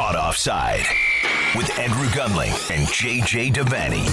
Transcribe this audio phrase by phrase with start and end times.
[0.00, 0.86] Caught Offside
[1.54, 4.06] with Andrew Gunling and JJ Devaney.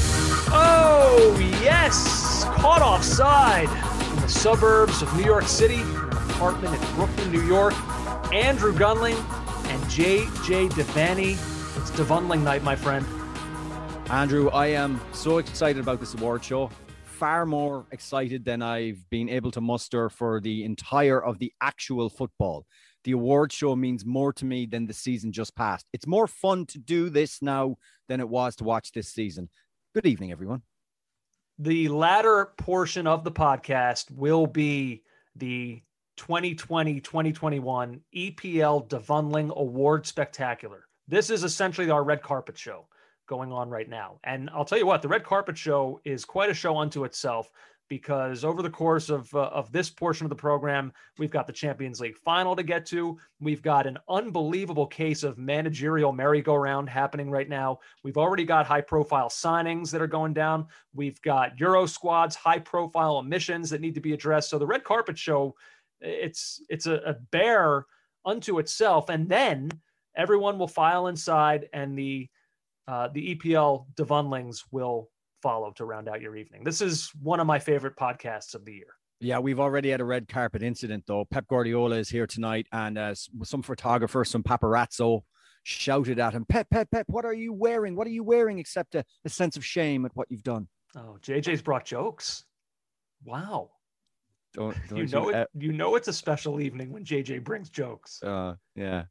[0.49, 2.43] Oh, yes.
[2.43, 3.69] Caught offside
[4.13, 7.73] in the suburbs of New York City, an apartment in Brooklyn, New York.
[8.33, 9.15] Andrew Gunling
[9.69, 11.35] and JJ Devaney.
[11.77, 13.05] It's Devundling night, my friend.
[14.09, 16.69] Andrew, I am so excited about this award show.
[17.05, 22.09] Far more excited than I've been able to muster for the entire of the actual
[22.09, 22.65] football.
[23.03, 25.85] The award show means more to me than the season just passed.
[25.93, 29.49] It's more fun to do this now than it was to watch this season.
[29.93, 30.61] Good evening, everyone.
[31.59, 35.03] The latter portion of the podcast will be
[35.35, 35.81] the
[36.17, 40.85] 2020 2021 EPL Devundling Award Spectacular.
[41.07, 42.87] This is essentially our red carpet show
[43.27, 44.19] going on right now.
[44.23, 47.51] And I'll tell you what, the red carpet show is quite a show unto itself
[47.89, 51.53] because over the course of uh, of this portion of the program, we've got the
[51.53, 53.17] Champions League final to get to.
[53.39, 57.79] We've got an unbelievable case of managerial merry-go-round happening right now.
[58.03, 60.67] We've already got high-profile signings that are going down.
[60.93, 64.49] We've got Euro squads, high-profile omissions that need to be addressed.
[64.49, 65.55] So the red carpet show,
[66.01, 67.85] it's it's a, a bear
[68.25, 69.69] unto itself, and then
[70.15, 72.27] everyone will file inside, and the
[72.87, 75.09] uh, the EPL Devundlings will
[75.41, 76.63] follow to round out your evening.
[76.63, 78.87] This is one of my favorite podcasts of the year.
[79.19, 81.25] Yeah, we've already had a red carpet incident though.
[81.25, 85.21] Pep Guardiola is here tonight, and uh, some photographer, some paparazzo,
[85.63, 87.95] shouted at him, "Pep, Pep, Pep, what are you wearing?
[87.95, 91.17] What are you wearing except a, a sense of shame at what you've done?" Oh,
[91.21, 92.43] JJ's brought jokes.
[93.25, 93.71] Wow.
[94.53, 95.47] Don't, don't you know it.
[95.53, 98.21] You know it's a special evening when JJ brings jokes.
[98.23, 99.05] Uh, yeah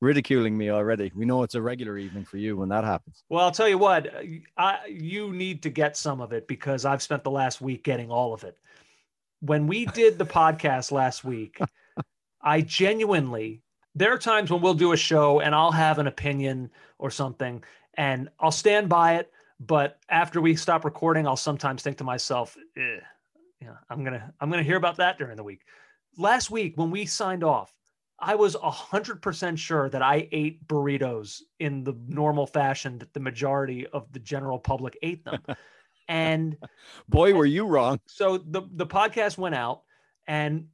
[0.00, 1.10] ridiculing me already.
[1.14, 3.24] We know it's a regular evening for you when that happens.
[3.28, 4.08] Well, I'll tell you what,
[4.56, 8.10] I, you need to get some of it because I've spent the last week getting
[8.10, 8.58] all of it.
[9.40, 11.58] When we did the podcast last week,
[12.42, 13.62] I genuinely,
[13.94, 17.62] there are times when we'll do a show and I'll have an opinion or something
[17.94, 19.32] and I'll stand by it.
[19.58, 23.00] But after we stop recording, I'll sometimes think to myself, eh,
[23.62, 25.62] yeah, I'm gonna I'm gonna hear about that during the week.
[26.18, 27.72] Last week when we signed off,
[28.18, 33.12] I was a hundred percent sure that I ate burritos in the normal fashion that
[33.12, 35.42] the majority of the general public ate them.
[36.08, 36.56] And
[37.08, 37.98] boy, were you wrong.
[38.06, 39.82] So the the podcast went out,
[40.28, 40.68] and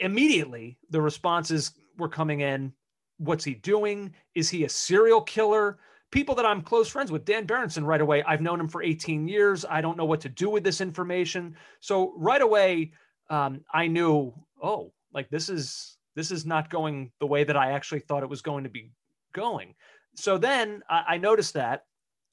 [0.00, 2.72] immediately the responses were coming in.
[3.18, 4.14] What's he doing?
[4.34, 5.78] Is he a serial killer?
[6.12, 8.22] People that I'm close friends with, Dan Berenson, right away.
[8.22, 9.64] I've known him for 18 years.
[9.68, 11.56] I don't know what to do with this information.
[11.80, 12.92] So right away,
[13.28, 14.32] um, I knew,
[14.62, 18.28] oh, like this is this is not going the way that I actually thought it
[18.28, 18.90] was going to be
[19.32, 19.74] going.
[20.16, 21.84] So then I, I noticed that.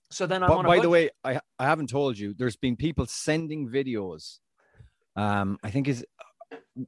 [0.10, 3.06] So then I'm but, by the way, I, I haven't told you, there's been people
[3.06, 4.40] sending videos.
[5.16, 6.06] Um, I think is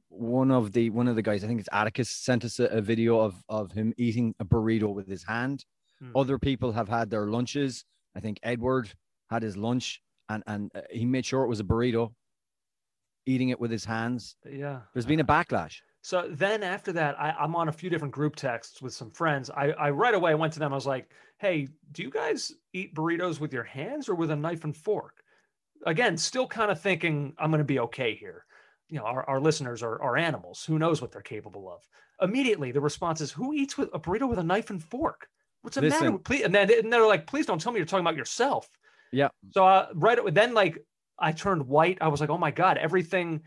[0.08, 2.80] one of the one of the guys, I think it's Atticus, sent us a, a
[2.80, 5.64] video of of him eating a burrito with his hand.
[6.00, 6.16] Hmm.
[6.16, 7.84] Other people have had their lunches.
[8.16, 8.92] I think Edward
[9.30, 12.12] had his lunch and and uh, he made sure it was a burrito,
[13.26, 14.36] eating it with his hands.
[14.48, 15.80] Yeah, there's been a backlash.
[16.06, 19.50] So then after that, I, am on a few different group texts with some friends.
[19.50, 20.70] I, I right away went to them.
[20.70, 24.36] I was like, hey, do you guys eat burritos with your hands or with a
[24.36, 25.14] knife and fork?
[25.84, 28.44] Again, still kind of thinking I'm going to be okay here.
[28.88, 30.64] You know, our, our listeners are, are animals.
[30.64, 31.82] Who knows what they're capable of?
[32.22, 35.26] Immediately, the response is, who eats with a burrito with a knife and fork?
[35.62, 36.18] What's the Listen, matter?
[36.18, 38.68] Please, and then and they're like, please don't tell me you're talking about yourself.
[39.10, 39.30] Yeah.
[39.50, 40.78] So uh, right then, like
[41.18, 41.98] I turned white.
[42.00, 43.42] I was like, oh my god, everything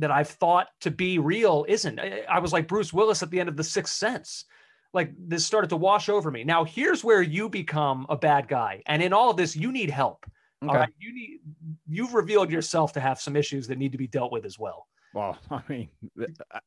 [0.00, 1.98] that I've thought to be real isn't.
[1.98, 4.44] I, I was like Bruce Willis at the end of The Sixth Sense.
[4.92, 6.42] Like this started to wash over me.
[6.42, 9.90] Now here's where you become a bad guy, and in all of this, you need
[9.90, 10.26] help.
[10.62, 10.70] Okay.
[10.70, 11.40] All right, you need
[11.88, 14.88] you've revealed yourself to have some issues that need to be dealt with as well.
[15.14, 15.88] Well, I mean,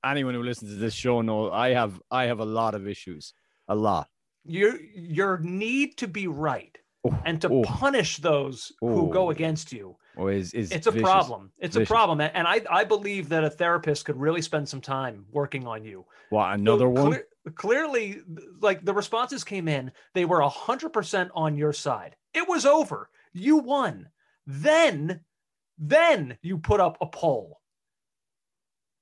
[0.05, 3.33] anyone who listens to this show know I have I have a lot of issues,
[3.67, 4.07] a lot.
[4.45, 9.31] Your your need to be right oh, and to oh, punish those oh, who go
[9.31, 11.03] against you or is, is it's a vicious.
[11.03, 11.51] problem.
[11.59, 11.89] It's vicious.
[11.89, 15.65] a problem and I, I believe that a therapist could really spend some time working
[15.67, 16.05] on you.
[16.31, 17.05] Well another so one?
[17.05, 18.21] clear, clearly
[18.61, 22.15] like the responses came in they were 100% on your side.
[22.33, 23.09] It was over.
[23.33, 24.09] You won.
[24.45, 25.21] Then
[25.77, 27.59] then you put up a poll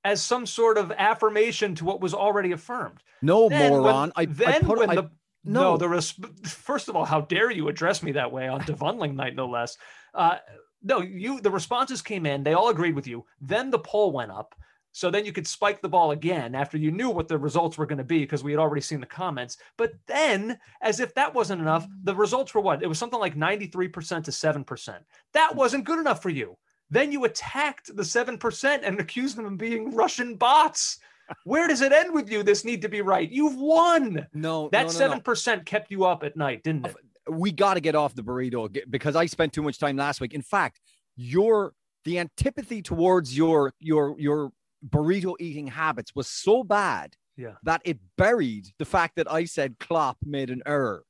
[0.04, 3.02] as some sort of affirmation to what was already affirmed.
[3.20, 3.84] No then moron.
[3.84, 5.10] When, I, then I put, when I, the
[5.44, 8.60] no, no the res- first of all, how dare you address me that way on
[8.62, 9.76] Devundling night, no less.
[10.14, 10.38] Uh,
[10.82, 13.24] no, you the responses came in, they all agreed with you.
[13.40, 14.54] Then the poll went up.
[14.94, 17.86] So then you could spike the ball again after you knew what the results were
[17.86, 19.56] going to be because we had already seen the comments.
[19.78, 22.82] But then, as if that wasn't enough, the results were what?
[22.82, 24.98] It was something like 93% to 7%.
[25.32, 26.58] That wasn't good enough for you.
[26.90, 30.98] Then you attacked the 7% and accused them of being Russian bots.
[31.44, 32.42] Where does it end with you?
[32.42, 33.30] This need to be right.
[33.30, 34.26] You've won.
[34.34, 35.22] No, That no, no, seven no.
[35.22, 36.96] percent kept you up at night, didn't it?
[37.30, 40.34] We got to get off the burrito because I spent too much time last week.
[40.34, 40.80] In fact,
[41.16, 41.74] your
[42.04, 44.50] the antipathy towards your your your
[44.88, 47.54] burrito eating habits was so bad Yeah.
[47.62, 51.04] that it buried the fact that I said Klopp made an error.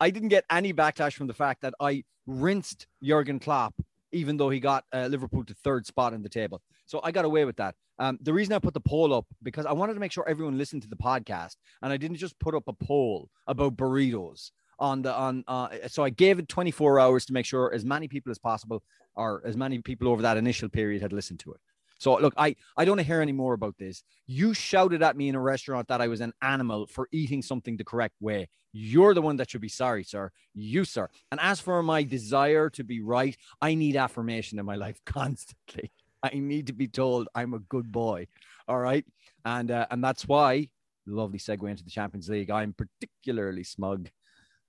[0.00, 3.74] I didn't get any backlash from the fact that I rinsed Jurgen Klopp,
[4.12, 6.62] even though he got uh, Liverpool to third spot in the table.
[6.86, 7.74] So I got away with that.
[7.98, 10.56] Um, the reason I put the poll up because I wanted to make sure everyone
[10.56, 15.02] listened to the podcast, and I didn't just put up a poll about burritos on
[15.02, 15.44] the on.
[15.46, 18.82] Uh, so I gave it 24 hours to make sure as many people as possible,
[19.14, 21.60] or as many people over that initial period, had listened to it.
[21.98, 24.02] So look, I I don't hear any more about this.
[24.26, 27.76] You shouted at me in a restaurant that I was an animal for eating something
[27.76, 28.48] the correct way.
[28.72, 30.30] You're the one that should be sorry, sir.
[30.54, 31.10] You, sir.
[31.30, 35.92] And as for my desire to be right, I need affirmation in my life constantly.
[36.22, 38.28] I need to be told I'm a good boy.
[38.66, 39.04] All right.
[39.44, 40.70] And uh, and that's why
[41.06, 42.50] lovely segue into the Champions League.
[42.50, 44.08] I'm particularly smug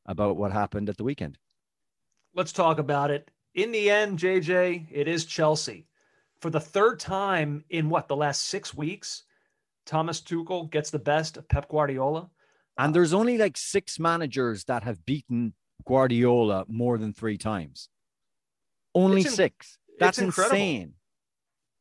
[0.06, 1.38] about what happened at the weekend.
[2.34, 3.30] Let's talk about it.
[3.54, 5.88] In the end, JJ, it is Chelsea.
[6.42, 9.24] For the third time in what, the last six weeks,
[9.86, 12.30] Thomas Tuchel gets the best of Pep Guardiola.
[12.78, 15.54] And there's only like six managers that have beaten
[15.86, 17.90] Guardiola more than three times.
[18.96, 19.78] Only in- six.
[20.00, 20.94] That's insane.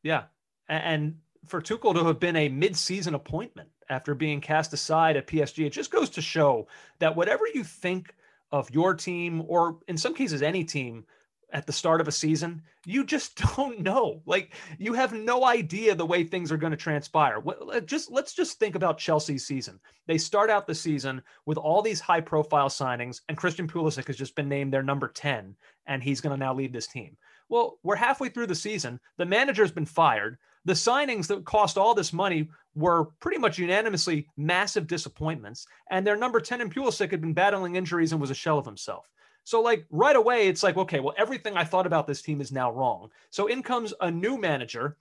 [0.03, 0.25] Yeah.
[0.69, 5.67] And for Tuchel to have been a mid-season appointment after being cast aside at PSG,
[5.67, 8.15] it just goes to show that whatever you think
[8.53, 11.05] of your team, or in some cases any team,
[11.53, 14.23] at the start of a season, you just don't know.
[14.27, 17.43] Like you have no idea the way things are going to transpire.
[17.47, 19.81] Uh, just let's just think about Chelsea's season.
[20.07, 24.35] They start out the season with all these high-profile signings, and Christian Pulisic has just
[24.35, 27.17] been named their number ten, and he's going to now lead this team.
[27.49, 29.01] Well, we're halfway through the season.
[29.17, 30.39] The manager's been fired.
[30.65, 35.67] The signings that cost all this money were pretty much unanimously massive disappointments.
[35.91, 38.67] And their number 10 in Pulisic had been battling injuries and was a shell of
[38.67, 39.09] himself.
[39.45, 42.53] So, like, right away, it's like, okay, well, everything I thought about this team is
[42.53, 43.11] now wrong.
[43.31, 44.97] So, in comes a new manager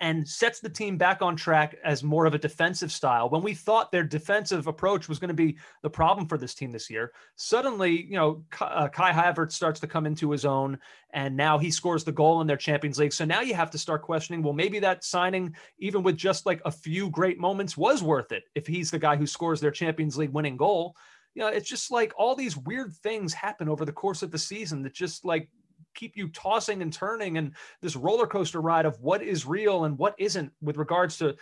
[0.00, 3.30] and sets the team back on track as more of a defensive style.
[3.30, 6.70] When we thought their defensive approach was going to be the problem for this team
[6.70, 10.78] this year, suddenly, you know, Kai, uh, Havertz starts to come into his own,
[11.14, 13.12] and now he scores the goal in their Champions League.
[13.12, 16.60] So now you have to start questioning, well, maybe that signing, even with just like
[16.66, 20.18] a few great moments, was worth it if he's the guy who scores their Champions
[20.18, 20.94] League winning goal.
[21.34, 24.38] You know, it's just like all these weird things happen over the course of the
[24.38, 25.48] season that just like
[25.96, 27.52] keep you tossing and turning and
[27.82, 31.34] this roller coaster ride of what is real and what isn't with regards to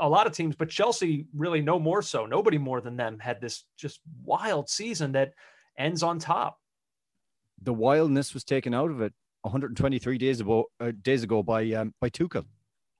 [0.00, 2.24] a lot of teams, but Chelsea really no more so.
[2.26, 5.32] Nobody more than them had this just wild season that
[5.76, 6.58] ends on top.
[7.62, 9.12] The wildness was taken out of it
[9.42, 12.44] 123 days ago, uh, days ago by um, by Tuchel.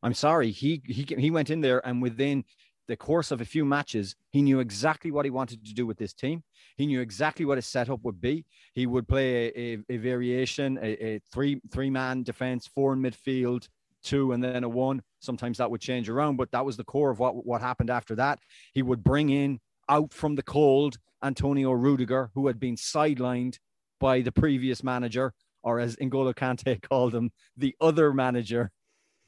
[0.03, 2.44] I'm sorry, he he he went in there and within
[2.88, 5.99] the course of a few matches, he knew exactly what he wanted to do with
[5.99, 6.43] this team.
[6.76, 8.44] He knew exactly what his setup would be.
[8.75, 13.00] He would play a, a, a variation, a, a three three man defense, four in
[13.00, 13.69] midfield,
[14.02, 15.02] two, and then a one.
[15.20, 18.14] Sometimes that would change around, but that was the core of what what happened after
[18.17, 18.38] that.
[18.73, 23.58] He would bring in out from the cold Antonio Rudiger, who had been sidelined
[24.00, 25.32] by the previous manager,
[25.62, 28.70] or as N'Golo Kante called him, the other manager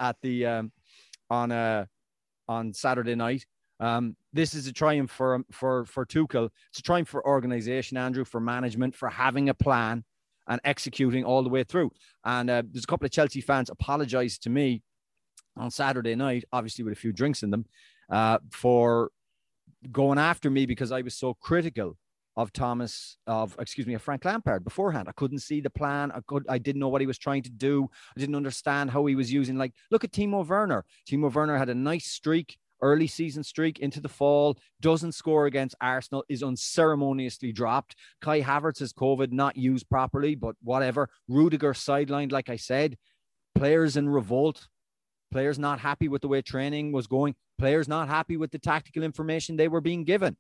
[0.01, 0.73] at the um,
[1.31, 1.87] on uh,
[2.49, 3.45] on Saturday night.
[3.81, 6.51] Um, this is a triumph for for for Tuchel.
[6.71, 10.05] It's a triumph for organization, Andrew, for management, for having a plan
[10.47, 11.91] and executing all the way through.
[12.25, 14.83] And uh, there's a couple of Chelsea fans apologized to me
[15.57, 17.65] on Saturday night, obviously with a few drinks in them,
[18.11, 19.11] uh, for
[19.91, 21.97] going after me because I was so critical
[22.37, 25.09] of Thomas, of excuse me, of Frank Lampard beforehand.
[25.09, 26.11] I couldn't see the plan.
[26.13, 27.89] I could, I didn't know what he was trying to do.
[28.17, 29.57] I didn't understand how he was using.
[29.57, 30.85] Like, look at Timo Werner.
[31.09, 34.59] Timo Werner had a nice streak, early season streak into the fall.
[34.81, 36.25] Doesn't score against Arsenal.
[36.29, 37.95] Is unceremoniously dropped.
[38.21, 41.09] Kai Havertz has COVID, not used properly, but whatever.
[41.29, 42.97] Rudiger sidelined, like I said.
[43.55, 44.67] Players in revolt.
[45.31, 47.35] Players not happy with the way training was going.
[47.59, 50.37] Players not happy with the tactical information they were being given.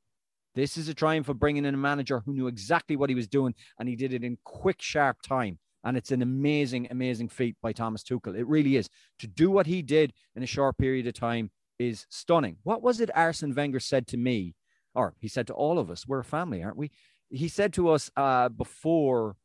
[0.54, 3.26] This is a triumph of bringing in a manager who knew exactly what he was
[3.26, 5.58] doing, and he did it in quick, sharp time.
[5.82, 8.38] And it's an amazing, amazing feat by Thomas Tuchel.
[8.38, 8.88] It really is.
[9.18, 12.56] To do what he did in a short period of time is stunning.
[12.62, 14.54] What was it Arsene Wenger said to me,
[14.94, 16.06] or he said to all of us?
[16.06, 16.90] We're a family, aren't we?
[17.28, 19.36] He said to us uh, before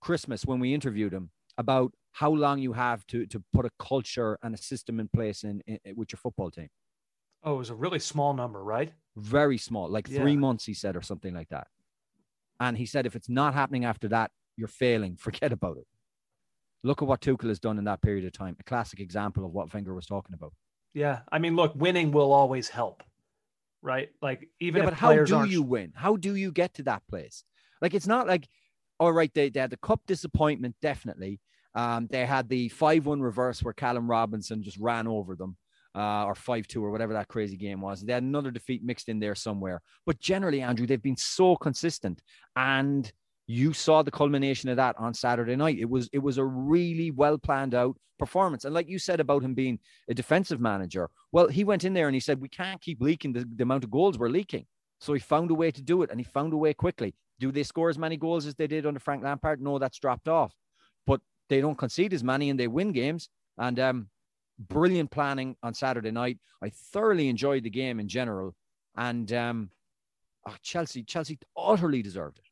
[0.00, 4.38] Christmas when we interviewed him about how long you have to to put a culture
[4.42, 6.68] and a system in place in, in with your football team.
[7.42, 8.92] Oh, it was a really small number, right?
[9.16, 11.68] Very small, like three months, he said, or something like that.
[12.60, 15.16] And he said, if it's not happening after that, you're failing.
[15.18, 15.86] Forget about it.
[16.82, 18.56] Look at what Tuchel has done in that period of time.
[18.60, 20.52] A classic example of what Wenger was talking about.
[20.94, 23.02] Yeah, I mean, look, winning will always help,
[23.82, 24.08] right?
[24.22, 25.92] Like even yeah, but how do aren't you win?
[25.94, 27.44] How do you get to that place?
[27.82, 28.48] Like it's not like,
[28.98, 31.40] all right, they, they had the cup disappointment, definitely.
[31.74, 35.58] Um, they had the 5 1 reverse where Callum Robinson just ran over them,
[35.96, 38.02] uh, or 5 2 or whatever that crazy game was.
[38.02, 39.80] They had another defeat mixed in there somewhere.
[40.04, 42.22] But generally, Andrew, they've been so consistent.
[42.54, 43.10] And
[43.46, 45.78] you saw the culmination of that on Saturday night.
[45.78, 48.64] It was it was a really well planned out performance.
[48.64, 52.08] And like you said about him being a defensive manager, well, he went in there
[52.08, 54.66] and he said, We can't keep leaking the, the amount of goals we're leaking.
[55.00, 57.14] So he found a way to do it and he found a way quickly.
[57.38, 59.60] Do they score as many goals as they did under Frank Lampard?
[59.60, 60.54] No, that's dropped off.
[61.06, 63.28] But they don't concede as many and they win games.
[63.58, 64.08] And um,
[64.58, 66.38] brilliant planning on Saturday night.
[66.62, 68.54] I thoroughly enjoyed the game in general.
[68.96, 69.70] And um,
[70.48, 72.44] oh, Chelsea, Chelsea utterly deserved it.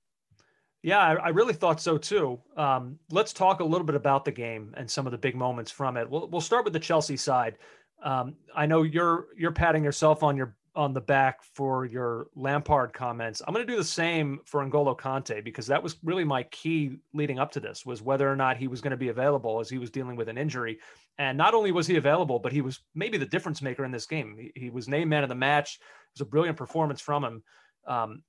[0.83, 2.39] Yeah, I, I really thought so too.
[2.59, 5.71] Um, let's talk a little bit about the game and some of the big moments
[5.71, 6.09] from it.
[6.09, 7.57] We'll, we'll start with the Chelsea side.
[8.03, 12.93] Um, I know you're you're patting yourself on your on the back for your Lampard
[12.93, 13.41] comments.
[13.47, 16.99] I'm going to do the same for N'Golo Kante because that was really my key
[17.13, 19.71] leading up to this was whether or not he was going to be available as
[19.71, 20.81] he was dealing with an injury.
[21.19, 24.07] And not only was he available, but he was maybe the difference maker in this
[24.07, 24.37] game.
[24.39, 25.79] He, he was named man of the match.
[25.81, 27.43] It was a brilliant performance from him.
[27.87, 28.23] Um,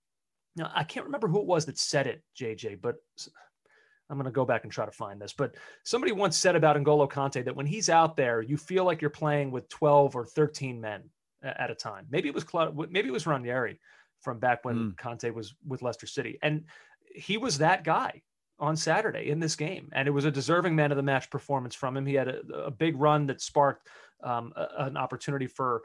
[0.55, 2.95] now I can't remember who it was that said it, JJ, but
[4.09, 5.33] I'm going to go back and try to find this.
[5.33, 9.01] But somebody once said about N'Golo Kante that when he's out there, you feel like
[9.01, 11.09] you're playing with 12 or 13 men
[11.43, 12.05] at a time.
[12.09, 12.45] Maybe it was
[12.89, 13.79] maybe it was Ranieri
[14.21, 14.95] from back when mm.
[14.95, 16.65] Kante was with Leicester City, and
[17.15, 18.21] he was that guy
[18.59, 21.75] on Saturday in this game, and it was a deserving man of the match performance
[21.75, 22.05] from him.
[22.05, 23.87] He had a, a big run that sparked
[24.23, 25.83] um, a, an opportunity for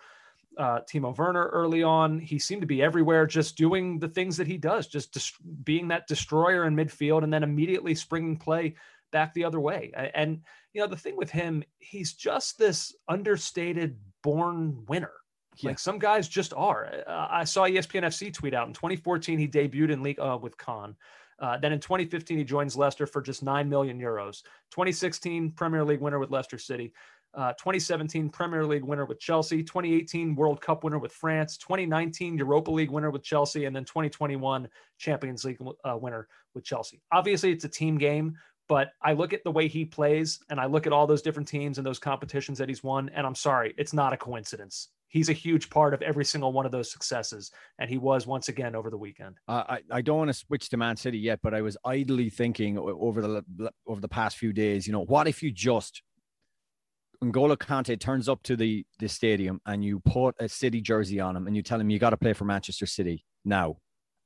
[0.58, 2.18] uh, Timo Werner early on.
[2.18, 5.32] He seemed to be everywhere, just doing the things that he does, just dis-
[5.64, 8.74] being that destroyer in midfield, and then immediately springing play
[9.10, 9.92] back the other way.
[10.14, 15.12] And you know, the thing with him, he's just this understated born winner.
[15.56, 15.70] Yeah.
[15.70, 17.02] Like some guys just are.
[17.06, 20.56] Uh, I saw ESPN FC tweet out in 2014 he debuted in league uh, with
[20.56, 20.94] Caen.
[21.40, 24.42] Uh, then in 2015 he joins Leicester for just nine million euros.
[24.70, 26.92] 2016 Premier League winner with Leicester City.
[27.32, 32.70] Uh, 2017 Premier League winner with Chelsea, 2018 World Cup winner with France, 2019 Europa
[32.72, 34.68] League winner with Chelsea, and then 2021
[34.98, 37.00] Champions League uh, winner with Chelsea.
[37.12, 38.36] Obviously, it's a team game,
[38.68, 41.48] but I look at the way he plays and I look at all those different
[41.48, 45.28] teams and those competitions that he's won, and I'm sorry, it's not a coincidence he's
[45.28, 48.74] a huge part of every single one of those successes, and he was once again
[48.74, 49.36] over the weekend.
[49.46, 52.30] Uh, I I don't want to switch to Man City yet, but I was idly
[52.30, 54.86] thinking over the over the past few days.
[54.86, 56.02] You know, what if you just
[57.22, 61.36] N'Golo Kante turns up to the the stadium and you put a City jersey on
[61.36, 63.76] him and you tell him you got to play for Manchester City now,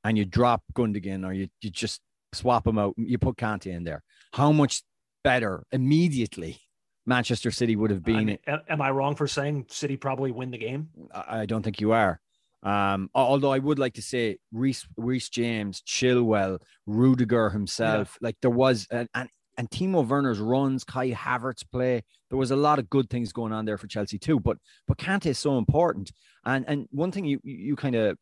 [0.04, 2.00] and you drop Gundogan or you you just
[2.32, 4.02] swap him out, you put Kante in there.
[4.32, 4.82] How much
[5.22, 6.60] better immediately
[7.06, 8.16] Manchester City would have been.
[8.16, 10.88] I mean, am I wrong for saying City probably win the game?
[11.12, 12.20] I don't think you are.
[12.62, 18.26] Um, although I would like to say Reece, Reece James, Chilwell, Rudiger himself, yeah.
[18.26, 22.56] like there was, and, and, and Timo Werner's runs, Kai Havertz play, there was a
[22.56, 24.40] lot of good things going on there for Chelsea too.
[24.40, 24.56] But
[24.88, 26.10] but Kante is so important,
[26.44, 28.18] and and one thing you you kind of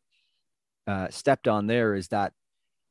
[0.85, 2.33] uh, stepped on there is that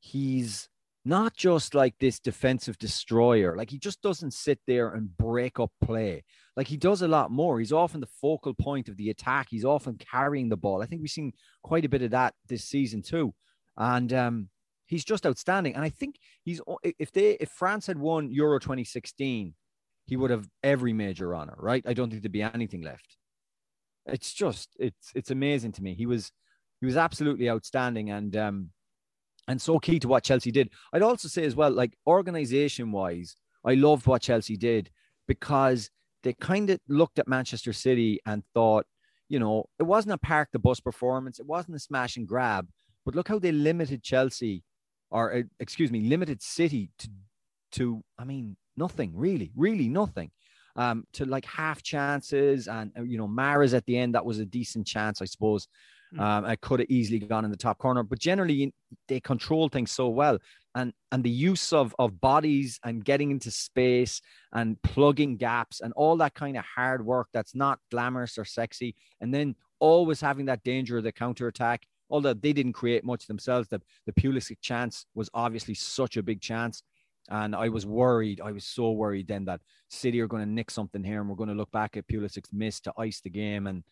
[0.01, 0.69] he's
[1.05, 3.57] not just like this defensive destroyer.
[3.57, 6.25] Like he just doesn't sit there and break up play.
[6.57, 7.59] Like he does a lot more.
[7.59, 9.49] He's often the focal point of the attack.
[9.51, 10.83] He's often carrying the ball.
[10.83, 11.33] I think we've seen
[11.63, 13.35] quite a bit of that this season too.
[13.77, 14.49] And um,
[14.87, 15.75] he's just outstanding.
[15.75, 19.55] And I think he's if they if France had won Euro 2016,
[20.07, 21.83] he would have every major honor, right?
[21.87, 23.17] I don't think there'd be anything left.
[24.07, 25.95] It's just it's it's amazing to me.
[25.95, 26.31] He was
[26.81, 28.71] he was absolutely outstanding and um
[29.49, 30.71] and so key to what Chelsea did.
[30.93, 34.91] I'd also say as well, like organization wise, I loved what Chelsea did
[35.27, 35.91] because
[36.23, 38.87] they kind of looked at Manchester City and thought,
[39.29, 42.69] you know, it wasn't a park the bus performance, it wasn't a smash and grab,
[43.05, 44.63] but look how they limited Chelsea,
[45.11, 47.09] or uh, excuse me, limited City to,
[47.73, 50.31] to I mean, nothing really, really nothing.
[50.75, 54.39] Um, to like half chances, and uh, you know, Mahrez at the end, that was
[54.39, 55.69] a decent chance, I suppose.
[56.15, 56.21] Hmm.
[56.21, 58.73] Um, I could have easily gone in the top corner, but generally
[59.09, 60.39] they control things so well.
[60.75, 65.93] And and the use of of bodies and getting into space and plugging gaps and
[65.95, 70.47] all that kind of hard work that's not glamorous or sexy, and then always having
[70.47, 71.83] that danger of the counter attack.
[72.09, 76.41] Although they didn't create much themselves, the the Pulisic chance was obviously such a big
[76.41, 76.83] chance.
[77.31, 78.41] And I was worried.
[78.41, 81.37] I was so worried then that City are going to nick something here, and we're
[81.37, 83.85] going to look back at Pulisic's miss to ice the game, and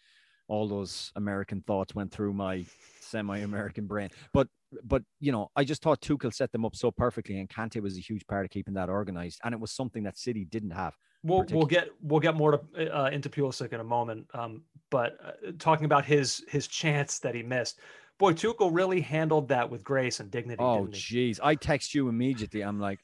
[0.51, 2.65] all those American thoughts went through my
[3.01, 4.11] semi-American brain.
[4.33, 4.49] But
[4.85, 7.97] but you know, I just thought Tuchel set them up so perfectly, and Kante was
[7.97, 10.97] a huge part of keeping that organized, and it was something that City didn't have.
[11.23, 14.27] We'll we'll get we'll get more to, uh, into Pulisic in a moment.
[14.35, 17.79] Um, but uh, talking about his his chance that he missed,
[18.19, 20.63] boy, Tuchel really handled that with grace and dignity.
[20.63, 21.39] Oh, jeez.
[21.43, 22.63] I text you immediately.
[22.63, 23.01] I'm like,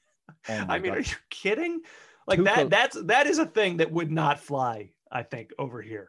[0.48, 0.98] oh my I mean, God.
[0.98, 1.80] are you kidding?
[2.26, 5.80] Like Tuchel- that that's that is a thing that would not fly, I think, over
[5.82, 6.08] here.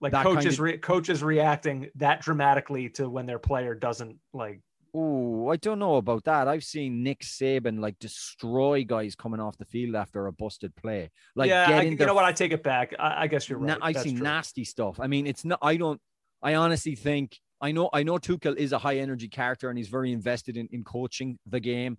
[0.00, 4.18] Like That kind coaches of- re- coaches reacting that dramatically to when their player doesn't
[4.32, 4.60] like
[4.98, 6.48] Oh, I don't know about that.
[6.48, 11.10] I've seen Nick Saban like destroy guys coming off the field after a busted play.
[11.34, 12.24] Like, yeah, I, you their know what?
[12.24, 12.94] I take it back.
[12.98, 13.78] I, I guess you're Na- right.
[13.82, 14.24] I've That's seen true.
[14.24, 14.98] nasty stuff.
[14.98, 15.58] I mean, it's not.
[15.60, 16.00] I don't.
[16.42, 17.38] I honestly think.
[17.60, 17.90] I know.
[17.92, 21.38] I know Tuchel is a high energy character and he's very invested in in coaching
[21.46, 21.98] the game.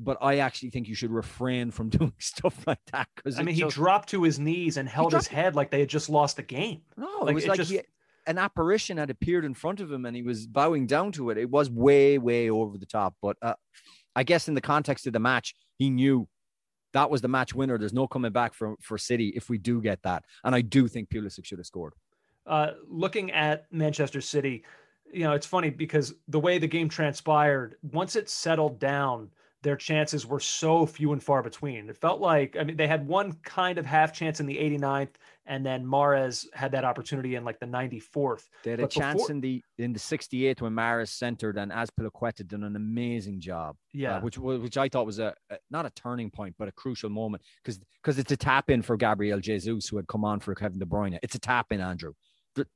[0.00, 3.54] But I actually think you should refrain from doing stuff like that because I mean,
[3.54, 6.42] he dropped to his knees and held his head like they had just lost the
[6.42, 6.82] game.
[6.96, 7.80] no, like, it was it like just- he,
[8.26, 11.38] an apparition had appeared in front of him and he was bowing down to it.
[11.38, 13.14] It was way, way over the top.
[13.22, 13.54] But uh,
[14.14, 16.28] I guess in the context of the match, he knew
[16.92, 17.78] that was the match winner.
[17.78, 20.88] There's no coming back for for City if we do get that, and I do
[20.88, 21.94] think Pulisic should have scored.
[22.46, 24.64] Uh, looking at Manchester City,
[25.12, 29.30] you know, it's funny because the way the game transpired, once it settled down,
[29.62, 31.88] their chances were so few and far between.
[31.90, 35.14] It felt like, I mean, they had one kind of half chance in the 89th,
[35.46, 38.44] and then Mahrez had that opportunity in like the 94th.
[38.62, 41.72] They had a But chance before- in the in the 68th when Mahrez centered and
[41.72, 43.74] Azpilicueta done an amazing job.
[43.76, 44.20] uh, Yeah.
[44.20, 47.10] which wa- which I thought was a, a- not a turning point but a crucial
[47.10, 50.54] moment because because it's a tap in for Gabriel Jesus who had come on for
[50.54, 51.18] Kevin De Bruyne.
[51.22, 52.12] It's a tap in, Andrew.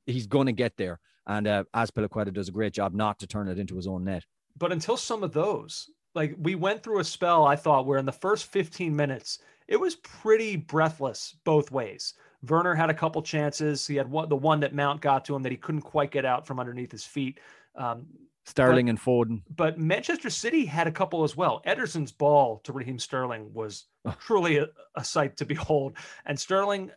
[0.05, 3.47] He's going to get there, and uh, Azpilicueta does a great job not to turn
[3.47, 4.23] it into his own net.
[4.57, 8.05] but until some of those like we went through a spell i thought where in
[8.05, 12.13] the first 15 minutes it was pretty breathless both ways.
[12.47, 13.87] Werner had a couple chances.
[13.87, 16.25] He had one the one that mount got to him that he couldn't quite get
[16.25, 17.39] out from underneath his feet.
[17.75, 18.05] Um,
[18.45, 19.41] Sterling and Foden.
[19.55, 21.61] but manchester city had a couple as well.
[21.65, 23.85] Ederson's ball to raheem sterling was
[24.19, 25.95] truly a, a sight to behold.
[26.25, 26.91] And sterling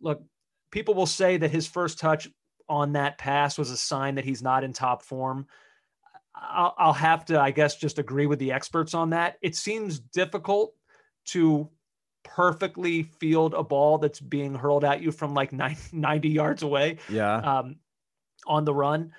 [0.00, 0.22] look
[0.70, 2.28] people will say that his first touch
[2.66, 5.46] on that pass was a sign that he's not in top form
[6.36, 9.36] I'll, I'll have to, I guess, just agree with the experts on that.
[9.42, 10.74] It seems difficult
[11.26, 11.68] to
[12.24, 15.52] perfectly field a ball that's being hurled at you from like
[15.92, 17.76] 90 yards away Yeah, um,
[18.46, 19.12] on the run.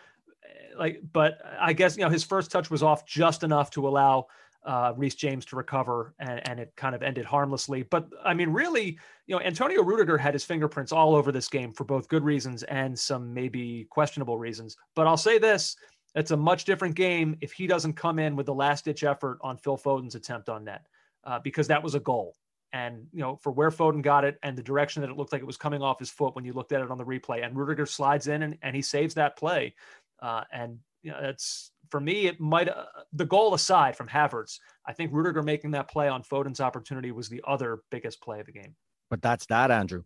[0.78, 4.28] Like, but I guess you know his first touch was off just enough to allow
[4.64, 7.84] uh, Reece James to recover, and, and it kind of ended harmlessly.
[7.84, 11.74] But I mean, really, you know, Antonio Rudiger had his fingerprints all over this game
[11.74, 14.78] for both good reasons and some maybe questionable reasons.
[14.94, 15.78] But I'll say this:
[16.16, 19.40] it's a much different game if he doesn't come in with the last ditch effort
[19.42, 20.88] on Phil Foden's attempt on net,
[21.24, 22.36] uh, because that was a goal.
[22.74, 25.42] And you know, for where Foden got it and the direction that it looked like
[25.42, 27.56] it was coming off his foot when you looked at it on the replay, and
[27.56, 29.74] Rudiger slides in and, and he saves that play.
[30.22, 34.60] Uh, and you know, it's for me, it might uh, the goal aside from Havertz,
[34.86, 38.46] I think Rudiger making that play on Foden's opportunity was the other biggest play of
[38.46, 38.76] the game.
[39.10, 40.04] but that's that, Andrew.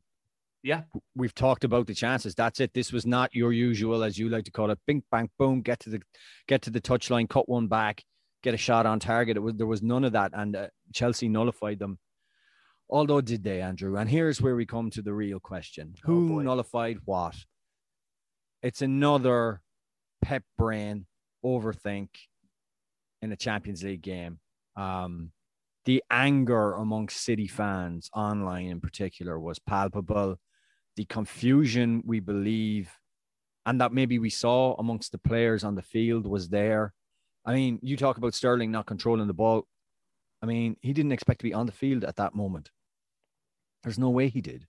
[0.63, 0.83] Yeah.
[1.15, 2.35] we've talked about the chances.
[2.35, 2.73] That's it.
[2.73, 5.79] This was not your usual, as you like to call it, bing bang boom, get
[5.81, 6.01] to the
[6.47, 8.03] get to the touchline, cut one back,
[8.43, 9.37] get a shot on target.
[9.37, 11.97] It was there was none of that, and uh, Chelsea nullified them.
[12.89, 13.97] Although did they, Andrew?
[13.97, 16.41] And here's where we come to the real question: Oh, Who boy.
[16.43, 17.35] nullified what?
[18.61, 19.61] It's another
[20.21, 21.07] pep brain
[21.43, 22.09] overthink
[23.23, 24.39] in a Champions League game.
[24.75, 25.31] Um,
[25.85, 30.37] the anger amongst City fans online in particular was palpable.
[31.01, 32.91] The confusion we believe
[33.65, 36.93] and that maybe we saw amongst the players on the field was there.
[37.43, 39.65] I mean, you talk about Sterling not controlling the ball.
[40.43, 42.69] I mean, he didn't expect to be on the field at that moment.
[43.81, 44.67] There's no way he did.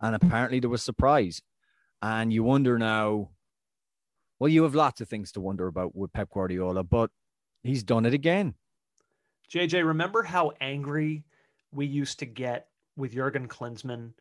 [0.00, 1.42] And apparently there was surprise.
[2.02, 3.30] And you wonder now,
[4.40, 7.12] well, you have lots of things to wonder about with Pep Guardiola, but
[7.62, 8.54] he's done it again.
[9.48, 11.22] JJ, remember how angry
[11.70, 12.66] we used to get
[12.96, 14.14] with Jurgen Klinsmann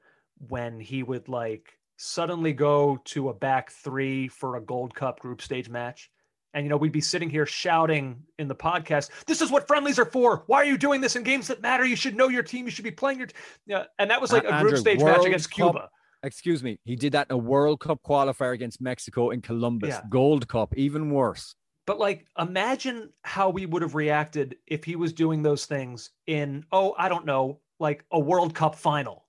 [0.48, 5.42] when he would like suddenly go to a back three for a Gold Cup group
[5.42, 6.10] stage match?
[6.54, 10.00] And, you know, we'd be sitting here shouting in the podcast, this is what friendlies
[10.00, 10.44] are for.
[10.48, 11.86] Why are you doing this in games that matter?
[11.86, 12.66] You should know your team.
[12.66, 13.36] You should be playing your t-.
[13.68, 13.84] Yeah.
[14.00, 15.90] And that was like A- a Andrew, group stage match World against Cup- Cuba.
[16.24, 16.80] Excuse me.
[16.86, 19.90] He did that in a World Cup qualifier against Mexico in Columbus.
[19.90, 20.02] Yeah.
[20.10, 21.54] Gold Cup, even worse.
[21.86, 26.66] But like, imagine how we would have reacted if he was doing those things in,
[26.72, 29.28] oh, I don't know, like a World Cup final.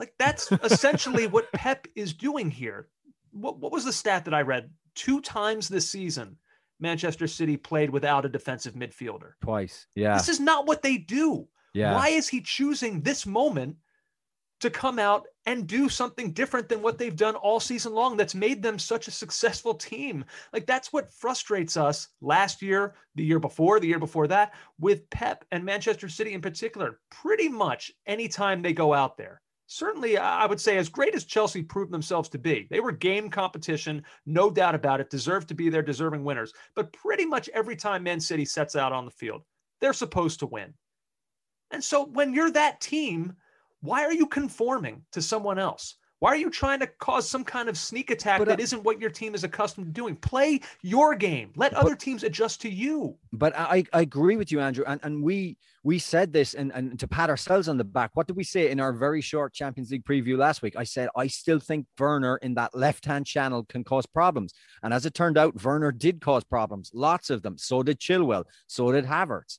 [0.00, 2.88] Like, that's essentially what Pep is doing here.
[3.30, 4.70] What, what was the stat that I read?
[4.96, 6.36] Two times this season,
[6.80, 9.32] Manchester City played without a defensive midfielder.
[9.42, 9.86] Twice.
[9.94, 10.16] Yeah.
[10.16, 11.46] This is not what they do.
[11.74, 11.94] Yeah.
[11.94, 13.76] Why is he choosing this moment
[14.60, 18.34] to come out and do something different than what they've done all season long that's
[18.34, 20.24] made them such a successful team?
[20.52, 25.08] Like that's what frustrates us last year, the year before, the year before that, with
[25.10, 26.98] Pep and Manchester City in particular.
[27.10, 31.62] Pretty much anytime they go out there, certainly, I would say, as great as Chelsea
[31.62, 35.68] proved themselves to be, they were game competition, no doubt about it, deserved to be
[35.68, 36.52] their deserving winners.
[36.74, 39.42] But pretty much every time Man City sets out on the field,
[39.80, 40.74] they're supposed to win.
[41.70, 43.36] And so when you're that team,
[43.80, 45.94] why are you conforming to someone else?
[46.20, 48.84] Why are you trying to cause some kind of sneak attack but, uh, that isn't
[48.84, 50.16] what your team is accustomed to doing?
[50.16, 51.50] Play your game.
[51.56, 53.16] Let but, other teams adjust to you.
[53.32, 54.84] But I, I agree with you, Andrew.
[54.86, 58.10] And, and we we said this and, and to pat ourselves on the back.
[58.12, 60.74] What did we say in our very short Champions League preview last week?
[60.76, 64.52] I said I still think Werner in that left-hand channel can cause problems.
[64.82, 67.56] And as it turned out, Werner did cause problems, lots of them.
[67.56, 69.58] So did Chilwell, so did Havertz.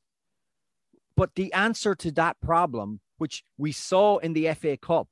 [1.17, 5.07] But the answer to that problem, which we saw in the FA Cup,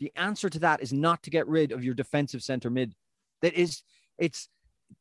[0.00, 2.94] the answer to that is not to get rid of your defensive center mid.
[3.42, 3.82] That is,
[4.18, 4.48] it's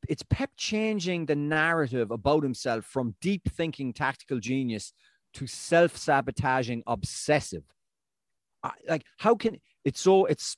[0.07, 4.93] it's Pep changing the narrative about himself from deep thinking tactical genius
[5.35, 7.63] to self sabotaging obsessive.
[8.89, 10.25] like, how can it's so?
[10.25, 10.57] It's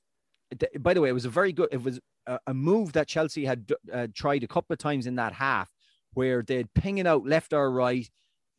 [0.79, 1.69] by the way, it was a very good.
[1.71, 5.15] It was a, a move that Chelsea had uh, tried a couple of times in
[5.15, 5.69] that half,
[6.13, 8.09] where they'd ping it out left or right.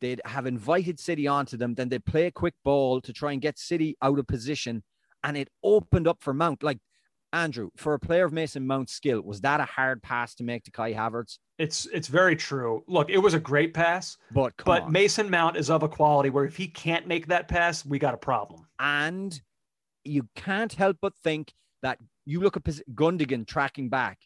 [0.01, 3.41] They'd have invited City onto them, then they'd play a quick ball to try and
[3.41, 4.81] get City out of position
[5.23, 6.63] and it opened up for Mount.
[6.63, 6.79] Like
[7.31, 10.63] Andrew, for a player of Mason Mount's skill, was that a hard pass to make
[10.63, 11.37] to Kai Havertz?
[11.57, 12.83] It's it's very true.
[12.87, 14.91] Look, it was a great pass, but but on.
[14.91, 18.13] Mason Mount is of a quality where if he can't make that pass, we got
[18.13, 18.65] a problem.
[18.79, 19.39] And
[20.03, 24.19] you can't help but think that you look at Gundogan tracking back,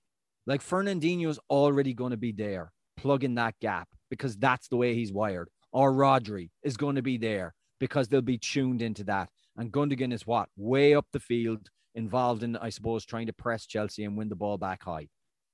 [0.45, 5.11] like Fernandinho's already going to be there, plugging that gap because that's the way he's
[5.11, 5.49] wired.
[5.71, 9.29] Or Rodri is going to be there because they'll be tuned into that.
[9.57, 10.49] And Gundogan is what?
[10.57, 14.35] Way up the field, involved in, I suppose, trying to press Chelsea and win the
[14.35, 15.07] ball back high.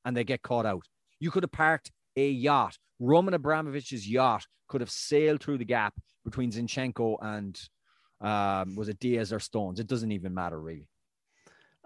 [0.06, 0.86] And they get caught out.
[1.20, 2.78] You could have parked a yacht.
[3.00, 7.60] Roman Abramovich's yacht could have sailed through the gap between Zinchenko and
[8.22, 9.80] um, was it Dias or Stones?
[9.80, 10.89] It doesn't even matter really.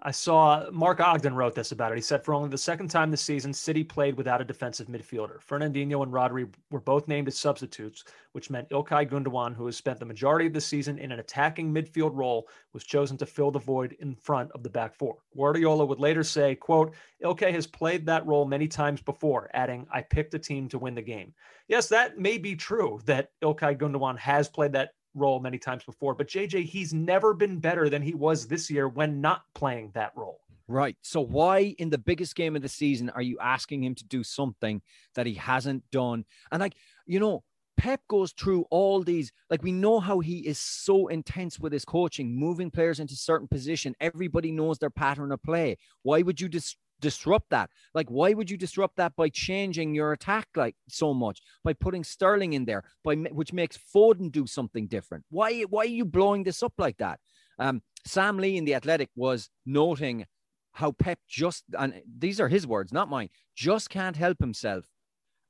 [0.00, 1.94] I saw Mark Ogden wrote this about it.
[1.94, 5.40] He said, for only the second time this season, City played without a defensive midfielder.
[5.42, 9.98] Fernandinho and Rodri were both named as substitutes, which meant Ilkay Gundogan, who has spent
[9.98, 13.58] the majority of the season in an attacking midfield role, was chosen to fill the
[13.58, 15.16] void in front of the back four.
[15.34, 20.02] Guardiola would later say, quote, Ilkay has played that role many times before, adding, I
[20.02, 21.32] picked a team to win the game.
[21.68, 26.14] Yes, that may be true that Ilkay Gundogan has played that role many times before.
[26.14, 30.12] But JJ, he's never been better than he was this year when not playing that
[30.16, 30.40] role.
[30.66, 30.96] Right.
[31.02, 34.24] So why in the biggest game of the season are you asking him to do
[34.24, 34.80] something
[35.14, 36.24] that he hasn't done?
[36.50, 36.74] And like,
[37.06, 37.44] you know,
[37.76, 41.84] Pep goes through all these, like we know how he is so intense with his
[41.84, 43.94] coaching, moving players into certain position.
[44.00, 45.76] Everybody knows their pattern of play.
[46.02, 47.68] Why would you dis- disrupt that.
[47.92, 52.02] Like, why would you disrupt that by changing your attack like so much by putting
[52.02, 55.24] Sterling in there, by which makes Foden do something different?
[55.30, 57.20] Why why are you blowing this up like that?
[57.58, 60.24] Um, Sam Lee in the Athletic was noting
[60.72, 64.84] how Pep just and these are his words, not mine, just can't help himself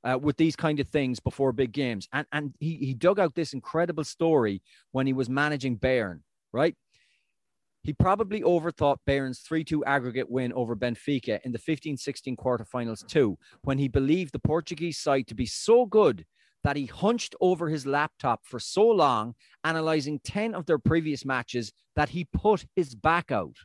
[0.03, 2.07] uh, with these kind of things before big games.
[2.11, 6.19] And and he he dug out this incredible story when he was managing Bayern,
[6.51, 6.75] right?
[7.85, 13.05] He probably overthought Bayern's 3 2 aggregate win over Benfica in the 15 16 quarterfinals,
[13.05, 16.25] too, when he believed the Portuguese side to be so good
[16.63, 21.71] that he hunched over his laptop for so long, analyzing 10 of their previous matches,
[21.95, 23.55] that he put his back out.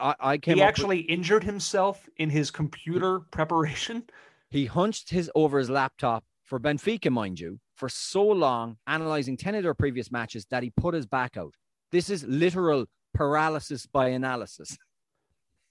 [0.00, 4.02] I, I came he actually with, injured himself in his computer preparation.
[4.50, 9.54] He hunched his over his laptop for Benfica, mind you, for so long, analyzing 10
[9.54, 11.54] of their previous matches that he put his back out.
[11.92, 14.76] This is literal paralysis by analysis.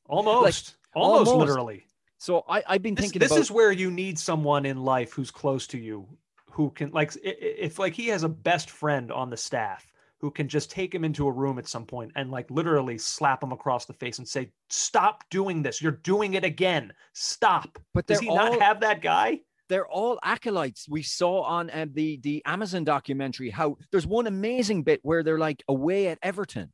[0.06, 1.86] Almost, like, almost, almost, literally.
[2.18, 3.20] So I, I've been this, thinking.
[3.20, 3.42] This about...
[3.42, 6.08] is where you need someone in life who's close to you,
[6.52, 10.48] who can like if like he has a best friend on the staff who can
[10.48, 13.86] just take him into a room at some point and like literally slap him across
[13.86, 15.82] the face and say, "Stop doing this!
[15.82, 16.94] You're doing it again!
[17.14, 18.36] Stop!" But does he all...
[18.36, 19.40] not have that guy?
[19.72, 20.88] They're all acolytes.
[20.90, 25.40] We saw on uh, the the Amazon documentary how there's one amazing bit where they're
[25.40, 26.74] like away at Everton,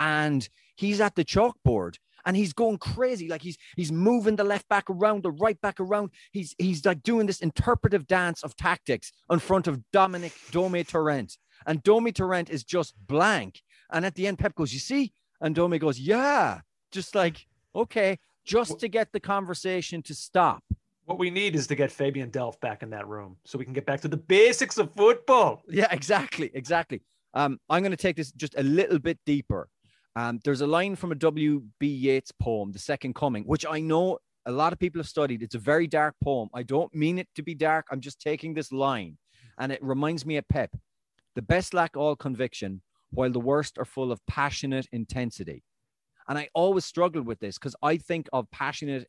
[0.00, 3.28] and he's at the chalkboard and he's going crazy.
[3.28, 6.10] Like he's he's moving the left back around, the right back around.
[6.32, 11.36] He's he's like doing this interpretive dance of tactics in front of Dominic Dome Torrent,
[11.66, 13.60] and Dome Torrent is just blank.
[13.92, 18.18] And at the end, Pep goes, "You see," and Dome goes, "Yeah," just like okay,
[18.46, 20.64] just to get the conversation to stop.
[21.06, 23.72] What we need is to get Fabian Delph back in that room so we can
[23.72, 25.62] get back to the basics of football.
[25.68, 26.50] Yeah, exactly.
[26.52, 27.00] Exactly.
[27.32, 29.68] Um, I'm going to take this just a little bit deeper.
[30.16, 31.86] Um, there's a line from a W.B.
[31.86, 35.42] Yeats poem, The Second Coming, which I know a lot of people have studied.
[35.42, 36.48] It's a very dark poem.
[36.52, 37.86] I don't mean it to be dark.
[37.90, 39.16] I'm just taking this line
[39.58, 40.70] and it reminds me of Pep.
[41.34, 45.62] The best lack all conviction, while the worst are full of passionate intensity.
[46.28, 49.06] And I always struggled with this because I think of passionate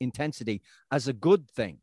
[0.00, 1.78] intensity as a good thing.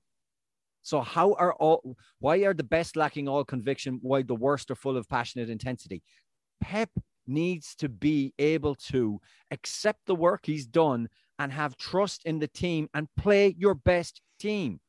[0.84, 4.76] So how are all why are the best lacking all conviction while the worst are
[4.76, 6.02] full of passionate intensity?
[6.62, 6.90] Pep
[7.28, 9.20] needs to be able to
[9.52, 11.10] accept the work he's done
[11.40, 14.80] and have trust in the team and play your best team.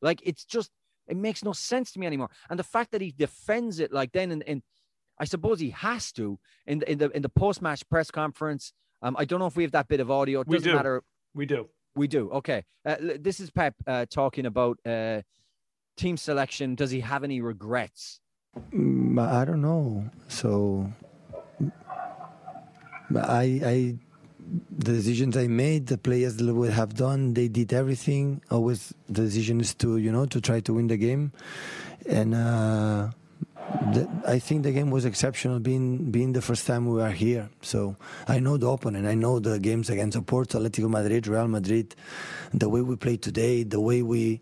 [0.00, 0.70] Like it's just
[1.08, 2.30] it makes no sense to me anymore.
[2.48, 4.62] And the fact that he defends it like then and, and
[5.18, 8.72] I suppose he has to in the in the in the post-match press conference.
[9.02, 10.40] Um, I don't know if we have that bit of audio.
[10.40, 10.76] It we doesn't do.
[10.76, 11.02] matter.
[11.34, 11.68] We do.
[11.94, 12.30] We do.
[12.30, 12.64] Okay.
[12.86, 15.22] Uh, this is Pep uh, talking about uh,
[15.96, 16.74] team selection.
[16.74, 18.20] Does he have any regrets?
[18.72, 20.10] Mm, I don't know.
[20.28, 20.92] So
[23.16, 23.98] I, I,
[24.70, 28.42] the decisions I made, the players would have done, they did everything.
[28.50, 31.32] Always the decision is to, you know, to try to win the game,
[32.06, 33.10] and uh,
[33.92, 37.50] the, I think the game was exceptional, being being the first time we are here.
[37.62, 37.96] So
[38.28, 39.06] I know the opponent.
[39.06, 41.94] I know the games against Porto, Atletico Madrid, Real Madrid,
[42.52, 44.40] the way we play today, the way we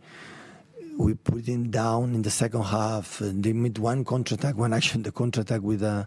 [0.98, 3.18] we put him down in the second half.
[3.20, 6.04] They made one counter attack, one action, the counter attack with uh,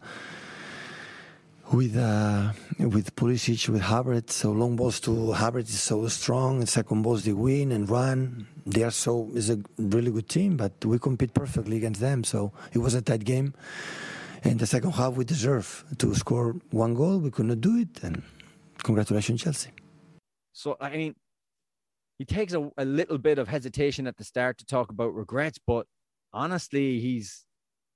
[1.71, 4.31] with uh, with Pulisic, with Havertz.
[4.31, 6.65] So long balls to Havertz is so strong.
[6.65, 8.47] Second balls they win and run.
[8.65, 12.23] They are so is a really good team, but we compete perfectly against them.
[12.23, 13.53] So it was a tight game.
[14.43, 17.19] And the second half we deserve to score one goal.
[17.19, 18.21] We could not do it, and
[18.83, 19.69] congratulations, Chelsea.
[20.51, 21.15] So I mean,
[22.19, 25.59] he takes a, a little bit of hesitation at the start to talk about regrets,
[25.65, 25.87] but
[26.33, 27.45] honestly, he's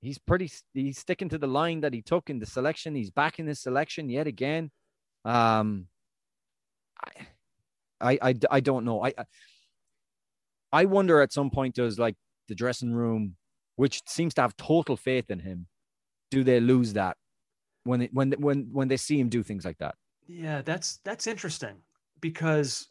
[0.00, 2.94] he's pretty he's sticking to the line that he took in the selection.
[2.94, 4.70] He's back in his selection yet again.
[5.24, 5.86] Um,
[8.00, 9.04] I, I, I don't know.
[9.04, 9.12] I,
[10.72, 12.16] I wonder at some point does like
[12.48, 13.36] the dressing room,
[13.76, 15.66] which seems to have total faith in him,
[16.30, 17.16] do they lose that
[17.84, 19.94] when it, when when when they see him do things like that?
[20.26, 21.76] Yeah, that's that's interesting
[22.20, 22.88] because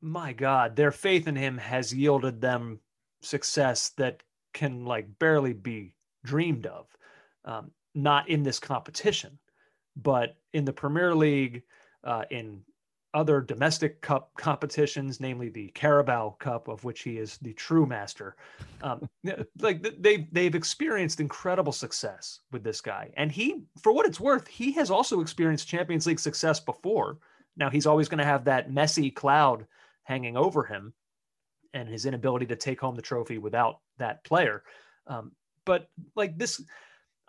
[0.00, 2.80] my God, their faith in him has yielded them
[3.22, 6.86] success that can like barely be dreamed of.
[7.44, 9.38] Um, not in this competition,
[9.96, 11.62] but in the Premier League,
[12.02, 12.62] uh, in
[13.14, 18.34] other domestic cup competitions, namely the Carabao Cup, of which he is the true master.
[18.82, 19.08] Um,
[19.60, 24.48] like they they've experienced incredible success with this guy, and he, for what it's worth,
[24.48, 27.18] he has also experienced Champions League success before.
[27.56, 29.66] Now he's always going to have that messy cloud
[30.02, 30.92] hanging over him,
[31.72, 34.64] and his inability to take home the trophy without that player.
[35.06, 35.32] Um,
[35.64, 36.62] but like this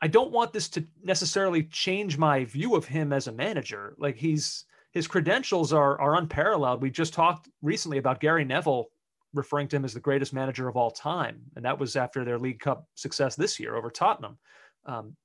[0.02, 3.96] I don't want this to necessarily change my view of him as a manager.
[3.98, 6.82] Like he's his credentials are are unparalleled.
[6.82, 8.88] We just talked recently about Gary Neville
[9.34, 12.40] referring to him as the greatest manager of all time, and that was after their
[12.40, 14.38] League Cup success this year over Tottenham.
[14.86, 15.16] Um,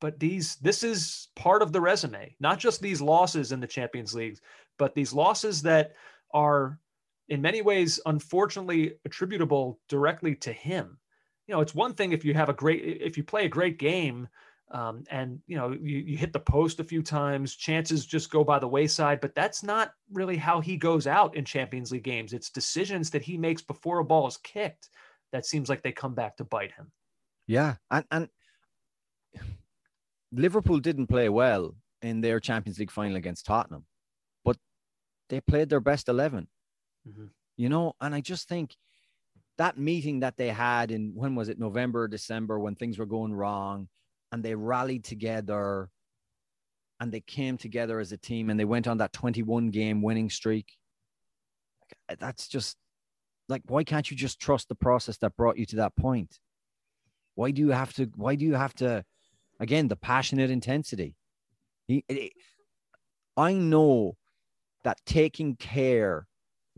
[0.00, 4.14] but these this is part of the resume, not just these losses in the Champions
[4.14, 4.38] League,
[4.78, 5.94] but these losses that
[6.32, 6.78] are
[7.28, 10.98] in many ways unfortunately attributable directly to him
[11.48, 13.78] you know, it's one thing if you have a great, if you play a great
[13.78, 14.28] game
[14.70, 18.44] um, and, you know, you, you hit the post a few times, chances just go
[18.44, 22.34] by the wayside, but that's not really how he goes out in Champions League games.
[22.34, 24.90] It's decisions that he makes before a ball is kicked
[25.32, 26.92] that seems like they come back to bite him.
[27.46, 27.76] Yeah.
[27.90, 28.28] And, and
[30.32, 33.86] Liverpool didn't play well in their Champions League final against Tottenham,
[34.44, 34.58] but
[35.30, 36.46] they played their best 11.
[37.08, 37.24] Mm-hmm.
[37.56, 38.76] You know, and I just think
[39.58, 41.58] that meeting that they had in when was it?
[41.58, 43.88] November December when things were going wrong
[44.32, 45.90] and they rallied together
[47.00, 50.30] and they came together as a team and they went on that 21 game winning
[50.30, 50.76] streak.
[52.18, 52.76] That's just
[53.48, 56.38] like why can't you just trust the process that brought you to that point?
[57.34, 59.04] Why do you have to why do you have to
[59.58, 61.16] again the passionate intensity?
[61.88, 62.32] He, it,
[63.36, 64.16] i know
[64.84, 66.27] that taking care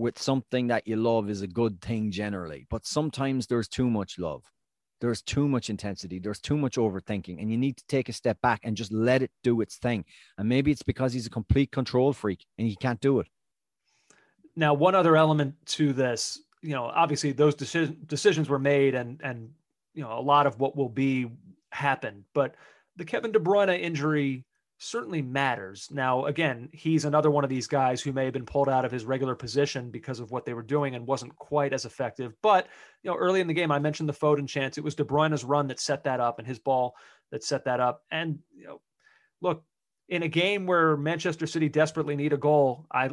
[0.00, 4.18] with something that you love is a good thing generally, but sometimes there's too much
[4.18, 4.42] love.
[5.00, 6.18] There's too much intensity.
[6.18, 9.22] There's too much overthinking, and you need to take a step back and just let
[9.22, 10.04] it do its thing.
[10.38, 13.26] And maybe it's because he's a complete control freak and he can't do it.
[14.56, 19.20] Now, one other element to this, you know, obviously those decision, decisions were made, and
[19.22, 19.50] and
[19.94, 21.30] you know a lot of what will be
[21.72, 22.54] happened, but
[22.96, 24.44] the Kevin De Bruyne injury
[24.82, 25.88] certainly matters.
[25.90, 28.90] Now, again, he's another one of these guys who may have been pulled out of
[28.90, 32.32] his regular position because of what they were doing and wasn't quite as effective.
[32.42, 32.66] But,
[33.02, 34.78] you know, early in the game, I mentioned the Foden chance.
[34.78, 36.94] It was De Bruyne's run that set that up and his ball
[37.30, 38.04] that set that up.
[38.10, 38.80] And, you know,
[39.42, 39.62] look,
[40.08, 43.10] in a game where Manchester City desperately need a goal, I,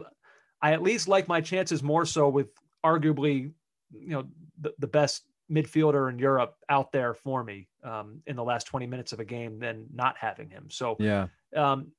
[0.62, 2.48] I at least like my chances more so with
[2.84, 3.52] arguably,
[3.92, 4.24] you know,
[4.62, 8.88] the, the best midfielder in Europe out there for me um, in the last 20
[8.88, 10.68] minutes of a game than not having him.
[10.70, 11.28] So Yeah.
[11.56, 11.92] Um,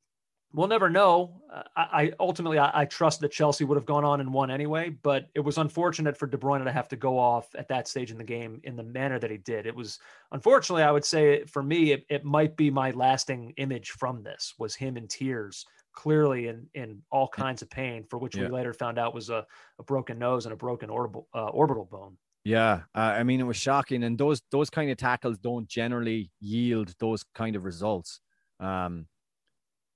[0.53, 1.43] we'll never know.
[1.53, 4.51] Uh, I, I ultimately I, I trust that Chelsea would have gone on and won
[4.51, 7.89] anyway, but it was unfortunate for De Bruyne to have to go off at that
[7.89, 9.67] stage in the game in the manner that he did.
[9.67, 9.99] It was
[10.33, 14.55] unfortunately, I would say for me, it, it might be my lasting image from this
[14.59, 18.45] was him in tears, clearly in in all kinds of pain, for which Yeah.
[18.45, 19.47] we later found out was a,
[19.79, 22.17] a broken nose and a broken orbital uh, orbital bone.
[22.45, 26.31] Yeah, uh, I mean it was shocking, and those those kind of tackles don't generally
[26.41, 28.21] yield those kind of results.
[28.61, 29.07] Um,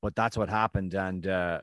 [0.03, 1.61] but that's what happened, and uh,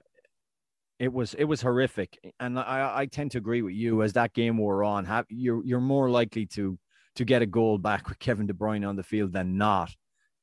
[0.97, 2.17] it was it was horrific.
[2.39, 4.01] And I, I tend to agree with you.
[4.03, 6.79] As that game wore on, have, you're you're more likely to
[7.15, 9.95] to get a goal back with Kevin De Bruyne on the field than not.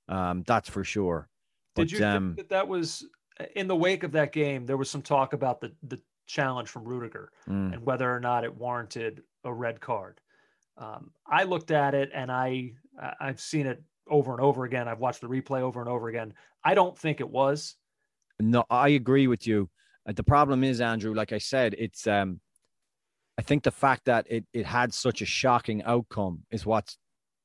[0.09, 1.29] Um, that's for sure.
[1.75, 3.07] Did But, you um, think that that was
[3.55, 4.67] in the wake of that game?
[4.67, 8.45] There was some talk about the the challenge from Rudiger mm, and whether or not
[8.45, 10.21] it warranted a red card.
[10.77, 14.89] Um, I looked at it and I I- I've seen it over and over again.
[14.89, 16.35] I've watched the replay over and over again.
[16.65, 17.77] I don't think it was.
[18.41, 19.71] No, I agree with you.
[20.09, 22.41] Uh, the problem is, Andrew, like I said, it's um
[23.39, 26.99] I think the fact that it it had such a shocking outcome is what's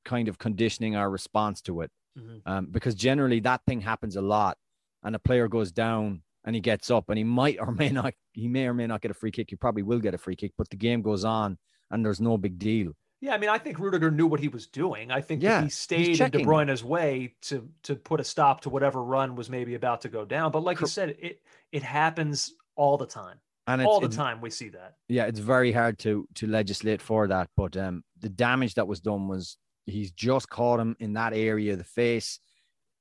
[0.05, 1.91] kind of conditioning our response to it.
[2.17, 2.41] Mhm.
[2.45, 4.57] Um, because generally that thing happens a lot
[5.03, 8.13] and a player goes down and he gets up and he might or may not
[8.33, 9.49] he may or may not get a free kick.
[9.49, 11.57] He probably will get a free kick, but the game goes on
[11.89, 12.93] and there's no big deal.
[13.21, 15.11] Yeah, I mean, I think Rudiger knew what he was doing.
[15.11, 16.43] I think Yeah, he stayed in De.
[16.43, 20.25] Bruyne's way to to put a stop to whatever run was maybe about to go
[20.25, 20.51] down.
[20.51, 23.37] But like you said, it it happens all the time.
[23.67, 24.95] And it's, all the time we see that.
[25.07, 27.49] yeah, it's very hard to to legislate for that.
[27.55, 29.55] But um, the damage that was done was
[29.85, 32.39] he's just caught him in that area of the face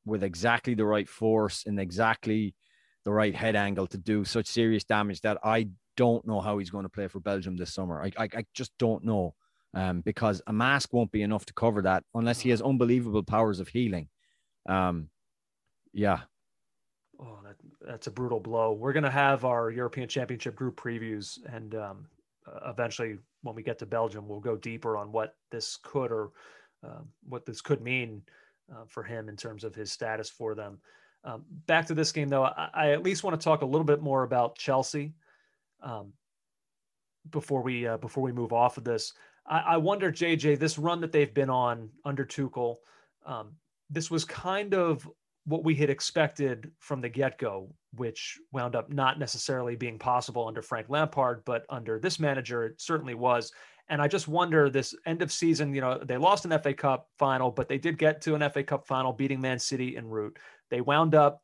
[0.05, 2.55] with exactly the right force and exactly
[3.05, 6.71] the right head angle to do such serious damage that I don't know how he's
[6.71, 8.03] going to play for Belgium this summer.
[8.03, 9.35] I I, I just don't know.
[9.73, 13.61] Um, because a mask won't be enough to cover that unless he has unbelievable powers
[13.61, 14.09] of healing.
[14.69, 15.11] Um,
[15.93, 16.23] yeah,
[17.21, 17.57] Oh, that,
[17.87, 18.73] that's a brutal blow.
[18.73, 22.07] We're going to have our European Championship group previews, and um,
[22.47, 26.31] uh, eventually, when we get to Belgium, we'll go deeper on what this could or
[26.83, 28.23] um, what this could mean
[28.73, 30.79] uh, for him in terms of his status for them.
[31.23, 33.85] Um, back to this game, though, I, I at least want to talk a little
[33.85, 35.13] bit more about Chelsea
[35.83, 36.15] um,
[37.29, 39.13] before we uh, before we move off of this.
[39.47, 42.77] I, I wonder, JJ, this run that they've been on under Tuchel,
[43.27, 43.53] um,
[43.91, 45.09] this was kind of
[45.47, 50.63] what we had expected from the get-go, which wound up not necessarily being possible under
[50.63, 53.53] Frank Lampard, but under this manager, it certainly was.
[53.89, 57.09] And I just wonder this end of season, you know, they lost an FA Cup
[57.19, 60.39] final, but they did get to an FA Cup final, beating Man City en route.
[60.71, 61.43] They wound up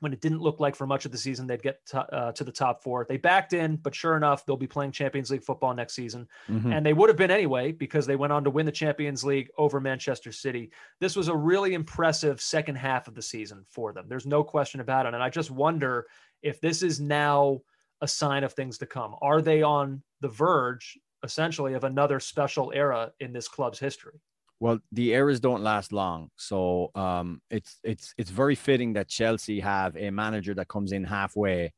[0.00, 2.44] when it didn't look like for much of the season they'd get to, uh, to
[2.44, 3.04] the top four.
[3.08, 6.72] They backed in, but sure enough, they'll be playing Champions League football next season Mhm.
[6.72, 9.50] and they would have been anyway because they went on to win the Champions League
[9.58, 10.70] over Manchester City.
[11.00, 14.06] This was a really impressive second half of the season for them.
[14.08, 15.14] There's no question about it.
[15.14, 16.06] And I just wonder
[16.42, 17.60] if this is now
[18.00, 19.16] a sign of things to come.
[19.20, 24.20] Are they on the verge, essentially, of another special era in this club's history?
[24.60, 29.60] Well, the errors don't last long, so um, it's it's it's very fitting that Chelsea
[29.60, 31.72] have a manager that comes in halfway,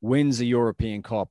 [0.00, 1.28] wins a European Cup,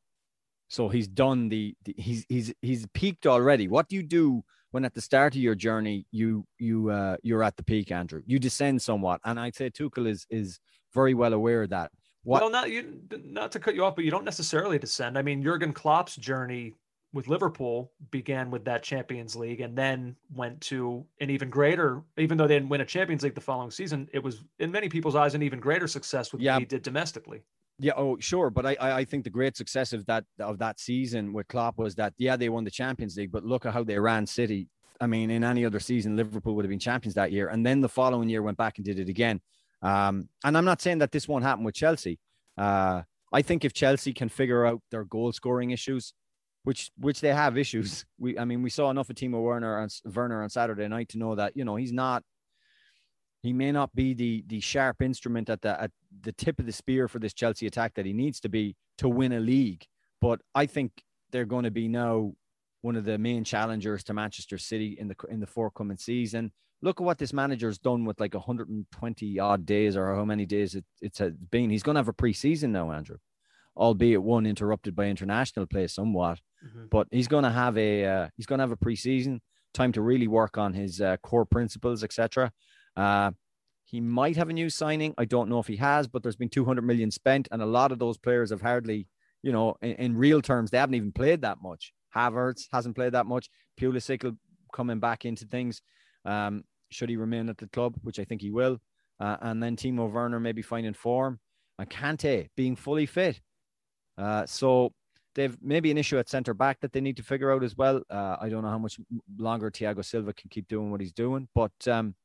[0.67, 3.67] so he's done the, the he's he's he's peaked already.
[3.67, 7.43] What do you do when at the start of your journey you you uh, you're
[7.43, 8.21] at the peak, Andrew?
[8.25, 10.60] You descend somewhat, and I'd say Tuchel is is
[10.93, 11.91] very well aware of that.
[12.23, 15.17] What Well, not you, not to cut you off, but you don't necessarily descend.
[15.17, 16.73] I mean, Jurgen Klopp's journey
[17.13, 22.02] with Liverpool began with that Champions League, and then went to an even greater.
[22.17, 24.89] Even though they didn't win a Champions League the following season, it was in many
[24.89, 26.56] people's eyes an even greater success with Yeah.
[26.56, 27.43] what he did domestically.
[27.80, 30.80] Yeah, oh sure, but I I I think the great success of that of that
[30.80, 33.84] season with Klopp was that yeah they won the Champions League, but look at how
[33.84, 34.67] they ran City.
[35.02, 37.82] I mean, in any other season, Liverpool would have been champions that year, and then
[37.82, 39.41] the following year went back and did it again.
[39.82, 42.19] Um, and I'm not saying that this won't happen with Chelsea.
[42.58, 43.02] Uh,
[43.34, 46.13] I think if Chelsea can figure out their goal scoring issues,
[46.63, 49.89] which which they have issues, we I mean we saw enough of Timo Werner on
[50.13, 52.23] Werner on Saturday night to know that you know he's not
[53.43, 56.71] he may not be the the sharp instrument at the at the tip of the
[56.71, 59.86] spear for this Chelsea attack that he needs to be to win a league.
[60.22, 62.34] But I think they're going to be now
[62.82, 66.51] one of the main challengers to Manchester City in the in the forthcoming season.
[66.82, 70.76] Look at what this manager's done with like 120 odd days or how many days
[70.76, 71.70] it, it's been.
[71.70, 73.18] He's going to have a preseason now, Andrew,
[73.76, 76.39] albeit one interrupted by international play somewhat.
[76.65, 76.89] Mhm.
[76.89, 79.39] But he's going to have a uh, he's going to have a preseason
[79.74, 82.51] time to really work on his uh, core principles, etc.
[82.95, 83.32] Uh,
[83.86, 85.13] he might have a new signing.
[85.17, 87.91] I don't know if he has, but there's been 200 million spent, and a lot
[87.91, 89.07] of those players have hardly,
[89.41, 91.93] you know, in, in real terms, they haven't even played that much.
[92.15, 93.49] Havertz hasn't played that much.
[93.80, 94.36] Pulisic
[94.71, 95.82] coming back into things.
[96.26, 98.80] Um, should he remain at the club, which I think he will,
[99.19, 101.39] uh, and then Timo Werner maybe finding form,
[101.80, 103.41] and Kante being fully fit.
[104.18, 104.91] Uh, so
[105.36, 108.01] they've maybe an issue at centre back that they need to figure out as well.
[108.09, 108.99] Uh, I don't know how much
[109.38, 112.16] longer Thiago Silva can keep doing what he's doing, but um,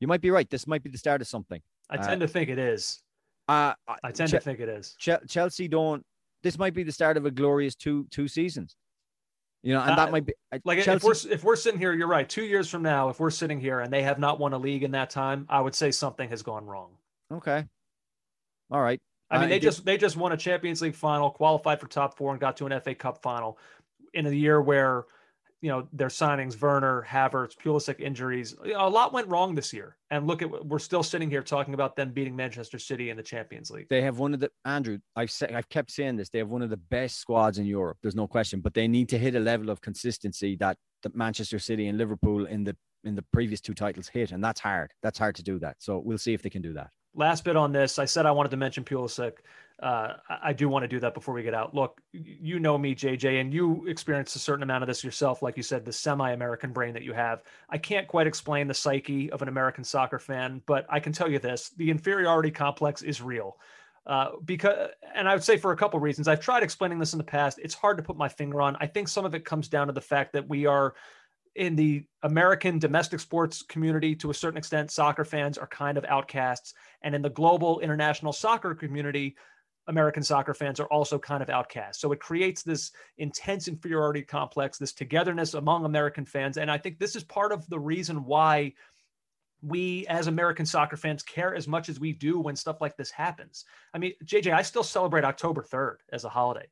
[0.00, 0.48] you might be right.
[0.48, 1.60] This might be the start of something.
[1.90, 3.02] I tend uh, to think it is.
[3.48, 4.96] Uh, I tend Ch- to think it is.
[4.98, 6.04] Ch- Chelsea don't.
[6.42, 8.76] This might be the start of a glorious two two seasons.
[9.62, 11.92] You know, and that uh, might be like Chelsea, if we're if we're sitting here.
[11.92, 12.28] You're right.
[12.28, 14.82] Two years from now, if we're sitting here and they have not won a league
[14.82, 16.90] in that time, I would say something has gone wrong.
[17.32, 17.64] Okay.
[18.70, 19.00] All right.
[19.32, 22.32] I mean, they just they just won a Champions League final, qualified for top four,
[22.32, 23.58] and got to an FA Cup final
[24.12, 25.06] in a year where
[25.62, 28.54] you know their signings, Werner, Havertz, Pulisic injuries.
[28.76, 29.96] A lot went wrong this year.
[30.10, 33.22] And look at we're still sitting here talking about them beating Manchester City in the
[33.22, 33.86] Champions League.
[33.88, 34.98] They have one of the Andrew.
[35.16, 36.28] I've said I've kept saying this.
[36.28, 37.98] They have one of the best squads in Europe.
[38.02, 41.58] There's no question, but they need to hit a level of consistency that that Manchester
[41.58, 44.92] City and Liverpool in the in the previous two titles hit, and that's hard.
[45.02, 45.76] That's hard to do that.
[45.78, 47.98] So we'll see if they can do that last bit on this.
[47.98, 49.34] I said I wanted to mention Pulisic.
[49.82, 51.74] Uh, I do want to do that before we get out.
[51.74, 55.42] Look, you know me, JJ, and you experienced a certain amount of this yourself.
[55.42, 57.42] Like you said, the semi-American brain that you have.
[57.68, 61.28] I can't quite explain the psyche of an American soccer fan, but I can tell
[61.28, 63.58] you this: the inferiority complex is real.
[64.06, 66.28] Uh, because, and I would say for a couple reasons.
[66.28, 67.60] I've tried explaining this in the past.
[67.62, 68.76] It's hard to put my finger on.
[68.80, 70.94] I think some of it comes down to the fact that we are
[71.54, 76.04] in the American domestic sports community, to a certain extent, soccer fans are kind of
[76.06, 76.74] outcasts.
[77.02, 79.36] And in the global international soccer community,
[79.88, 82.00] American soccer fans are also kind of outcasts.
[82.00, 86.56] So it creates this intense inferiority complex, this togetherness among American fans.
[86.56, 88.72] And I think this is part of the reason why
[89.60, 93.10] we as American soccer fans care as much as we do when stuff like this
[93.10, 93.64] happens.
[93.94, 96.66] I mean, JJ, I still celebrate October 3rd as a holiday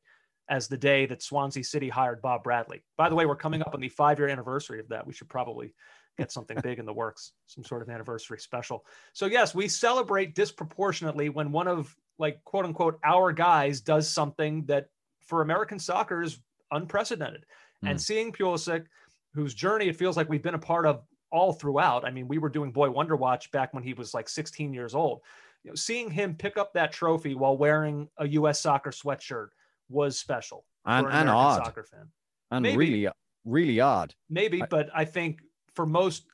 [0.49, 2.83] as the day that Swansea City hired Bob Bradley.
[2.97, 5.07] By the way, we're coming up on the five year anniversary of that.
[5.07, 5.73] We should probably
[6.17, 8.85] get something big in the works, some sort of anniversary special.
[9.13, 14.65] So, yes, we celebrate disproportionately when one of, like, quote unquote, our guys does something
[14.65, 14.87] that
[15.21, 16.39] for American soccer is
[16.71, 17.45] unprecedented.
[17.83, 17.91] Mm.
[17.91, 18.85] And seeing Pulisic,
[19.33, 22.05] whose journey it feels like we've been a part of all throughout.
[22.05, 24.93] I mean, we were doing Boy Wonder Watch back when he was like 16 years
[24.93, 25.21] old.
[25.63, 28.59] You know, seeing him pick up that trophy while wearing a U.S.
[28.59, 29.47] soccer sweatshirt
[29.91, 32.07] was special and, an and odd soccer fan.
[32.49, 33.07] And maybe, really,
[33.45, 34.13] really odd.
[34.29, 35.41] Maybe, I, but I think
[35.75, 36.25] for most,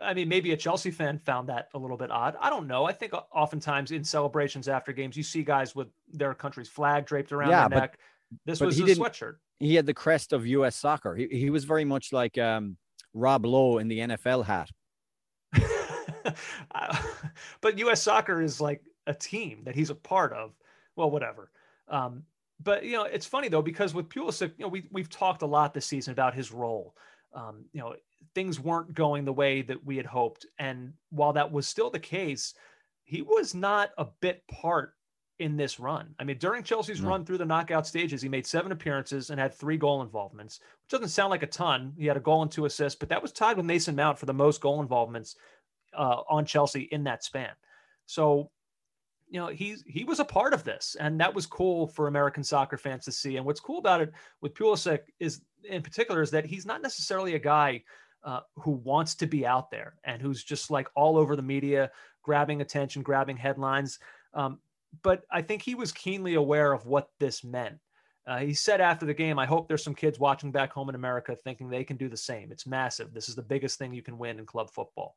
[0.00, 2.36] I mean, maybe a Chelsea fan found that a little bit odd.
[2.40, 2.84] I don't know.
[2.84, 7.32] I think oftentimes in celebrations after games, you see guys with their country's flag draped
[7.32, 7.98] around yeah, their neck.
[8.46, 9.36] This was a sweatshirt.
[9.58, 10.74] He had the crest of U.S.
[10.74, 11.14] soccer.
[11.14, 12.76] He, he was very much like um,
[13.14, 14.70] Rob Lowe in the NFL hat.
[17.60, 18.02] but U.S.
[18.02, 20.52] soccer is like a team that he's a part of.
[20.96, 21.50] Well, whatever.
[21.88, 22.24] Um,
[22.62, 25.46] but you know, it's funny though because with Pulisic, you know, we we've talked a
[25.46, 26.94] lot this season about his role.
[27.34, 27.94] Um, you know,
[28.34, 31.98] things weren't going the way that we had hoped, and while that was still the
[31.98, 32.54] case,
[33.04, 34.94] he was not a bit part
[35.38, 36.14] in this run.
[36.18, 37.08] I mean, during Chelsea's no.
[37.08, 40.90] run through the knockout stages, he made seven appearances and had three goal involvements, which
[40.90, 41.94] doesn't sound like a ton.
[41.98, 44.26] He had a goal and two assists, but that was tied with Mason Mount for
[44.26, 45.36] the most goal involvements
[45.98, 47.50] uh, on Chelsea in that span.
[48.06, 48.50] So
[49.32, 52.44] you know he's he was a part of this and that was cool for american
[52.44, 54.12] soccer fans to see and what's cool about it
[54.42, 57.82] with Pulisic is in particular is that he's not necessarily a guy
[58.24, 61.90] uh, who wants to be out there and who's just like all over the media
[62.22, 63.98] grabbing attention grabbing headlines
[64.34, 64.60] um,
[65.02, 67.78] but i think he was keenly aware of what this meant
[68.24, 70.94] uh, he said after the game, I hope there's some kids watching back home in
[70.94, 72.52] America thinking they can do the same.
[72.52, 73.12] It's massive.
[73.12, 75.16] This is the biggest thing you can win in club football.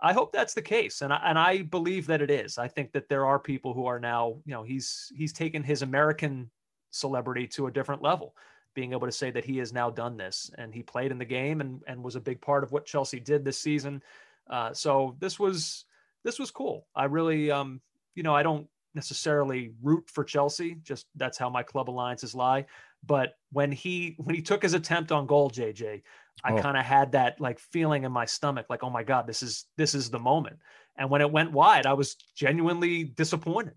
[0.00, 2.58] I hope that's the case, and I, and I believe that it is.
[2.58, 5.82] I think that there are people who are now, you know, he's he's taken his
[5.82, 6.50] American
[6.90, 8.34] celebrity to a different level,
[8.74, 11.24] being able to say that he has now done this and he played in the
[11.24, 14.02] game and and was a big part of what Chelsea did this season.
[14.50, 15.86] Uh, so this was
[16.24, 16.86] this was cool.
[16.94, 17.80] I really, um,
[18.14, 20.76] you know, I don't necessarily root for Chelsea.
[20.82, 22.66] Just that's how my club alliances lie.
[23.06, 26.02] But when he when he took his attempt on goal, JJ,
[26.42, 26.58] I oh.
[26.58, 29.66] kind of had that like feeling in my stomach, like, oh my God, this is
[29.76, 30.56] this is the moment.
[30.96, 33.74] And when it went wide, I was genuinely disappointed,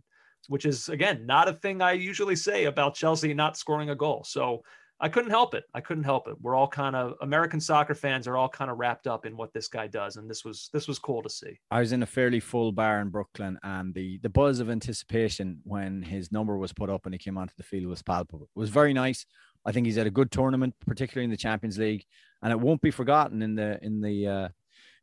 [0.48, 4.24] which is again not a thing I usually say about Chelsea not scoring a goal.
[4.26, 4.64] So
[5.00, 5.64] I couldn't help it.
[5.76, 6.36] I couldn't help it.
[6.42, 9.54] We're all kind of American soccer fans are all kind of wrapped up in what
[9.54, 11.60] this guy does, and this was this was cool to see.
[11.70, 15.60] I was in a fairly full bar in Brooklyn, and the the buzz of anticipation
[15.64, 18.50] when his number was put up and he came onto the field was palpable.
[18.56, 19.26] It was very nice.
[19.66, 22.06] I think he's had a good tournament, particularly in the Champions League,
[22.42, 24.50] and it won't be forgotten in the in the uh,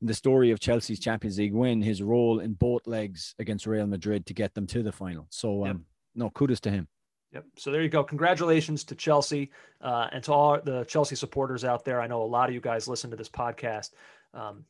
[0.00, 1.82] in the story of Chelsea's Champions League win.
[1.82, 5.26] His role in both legs against Real Madrid to get them to the final.
[5.30, 5.76] So, um, yep.
[6.14, 6.88] no kudos to him.
[7.32, 7.44] Yep.
[7.58, 8.04] So there you go.
[8.04, 12.00] Congratulations to Chelsea uh, and to all the Chelsea supporters out there.
[12.00, 13.90] I know a lot of you guys listen to this podcast.
[14.32, 14.64] Um,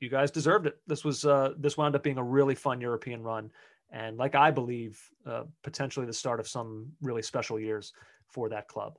[0.00, 0.78] you guys deserved it.
[0.86, 3.50] This was uh, this wound up being a really fun European run,
[3.90, 7.92] and like I believe, uh, potentially the start of some really special years
[8.28, 8.98] for that club.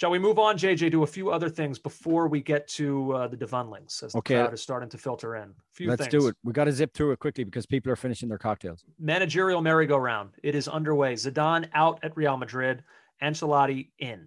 [0.00, 0.90] Shall we move on, JJ?
[0.92, 4.36] Do a few other things before we get to uh, the Devundlings as the Okay.
[4.36, 5.50] crowd is starting to filter in.
[5.50, 6.10] A few Let's things.
[6.10, 6.36] do it.
[6.42, 8.82] We got to zip through it quickly because people are finishing their cocktails.
[8.98, 10.30] managerial merry-go-round.
[10.42, 11.12] It is underway.
[11.16, 12.82] Zidane out at Real Madrid.
[13.22, 14.26] Ancelotti in.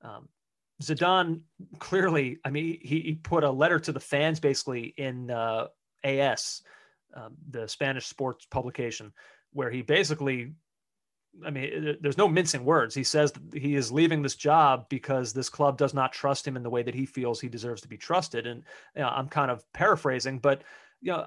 [0.00, 0.30] Um,
[0.82, 1.42] Zidane
[1.78, 5.66] clearly, I mean, he, he put a letter to the fans basically in uh,
[6.04, 6.62] AS,
[7.12, 9.12] um, the Spanish sports publication,
[9.52, 10.54] where he basically,
[11.44, 12.94] I mean, there's no mincing words.
[12.94, 16.62] He says he is leaving this job because this club does not trust him in
[16.62, 18.46] the way that he feels he deserves to be trusted.
[18.46, 18.62] And
[18.94, 20.62] you know, I'm kind of paraphrasing, but
[21.00, 21.26] you know,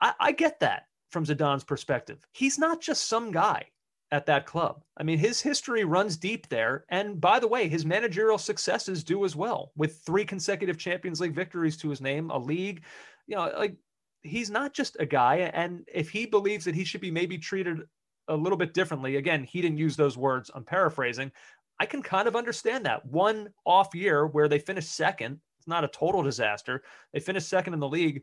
[0.00, 2.26] I, I get that from Zidane's perspective.
[2.32, 3.66] He's not just some guy
[4.10, 4.82] at that club.
[4.96, 6.84] I mean, his history runs deep there.
[6.88, 11.34] And by the way, his managerial successes do as well, with three consecutive Champions League
[11.34, 12.84] victories to his name, a league.
[13.26, 13.76] You know, like
[14.22, 15.50] he's not just a guy.
[15.52, 17.82] And if he believes that he should be maybe treated
[18.28, 20.50] a little bit differently, again, he didn't use those words.
[20.54, 21.32] I'm paraphrasing.
[21.80, 23.04] I can kind of understand that.
[23.06, 26.82] One off year where they finished second, it's not a total disaster.
[27.12, 28.22] They finished second in the league.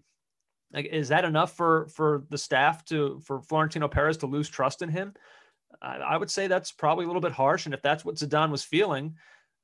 [0.73, 4.81] Like, is that enough for for the staff to for Florentino Perez to lose trust
[4.81, 5.13] in him?
[5.81, 7.65] I, I would say that's probably a little bit harsh.
[7.65, 9.15] And if that's what Zidane was feeling,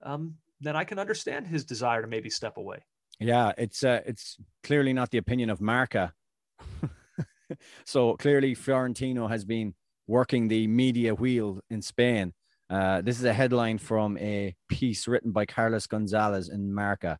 [0.03, 2.83] um, then I can understand his desire to maybe step away.
[3.19, 6.13] Yeah, it's uh, it's clearly not the opinion of Marca.
[7.85, 9.73] so clearly, Florentino has been
[10.07, 12.33] working the media wheel in Spain.
[12.69, 17.17] Uh, this is a headline from a piece written by Carlos Gonzalez in Marca.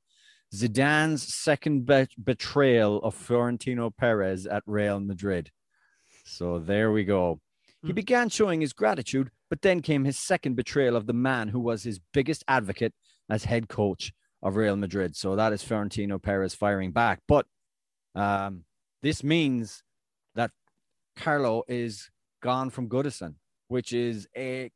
[0.56, 5.52] Zidane's second bet- betrayal of Florentino Perez at Real Madrid.
[6.26, 7.40] So there we go.
[7.84, 7.96] He Hmm.
[7.96, 11.84] began showing his gratitude, but then came his second betrayal of the man who was
[11.84, 12.94] his biggest advocate
[13.30, 15.16] as head coach of Real Madrid.
[15.16, 17.20] So that is Florentino Perez firing back.
[17.28, 17.46] But
[18.16, 18.64] um,
[19.02, 19.84] this means
[20.36, 20.52] that
[21.16, 22.10] Carlo is
[22.42, 23.36] gone from Goodison,
[23.68, 24.72] which is a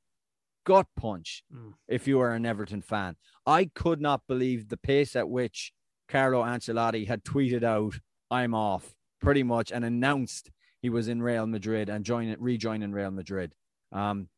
[0.66, 1.74] gut punch Mm.
[1.88, 3.16] if you are an Everton fan.
[3.45, 5.74] I could not believe the pace at which
[6.07, 7.99] Carlo Ancelotti had tweeted out,
[8.30, 10.51] I'm off, pretty much, and announced
[10.82, 13.53] he was in Real Madrid and joining rejoining Real Madrid.
[13.91, 14.30] Um,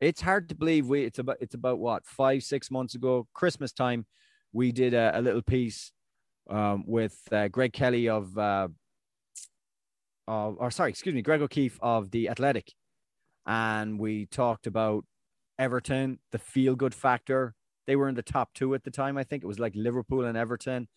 [0.00, 3.72] it's hard to believe we it's about it's about what five six months ago Christmas
[3.72, 4.06] time
[4.52, 5.92] we did a, a little piece
[6.48, 8.68] um, with uh, Greg Kelly of uh,
[10.28, 12.72] of or sorry excuse me Greg O'Keefe of the Athletic
[13.46, 15.04] and we talked about
[15.58, 17.54] Everton the feel good factor
[17.86, 20.24] they were in the top two at the time I think it was like Liverpool
[20.24, 20.88] and Everton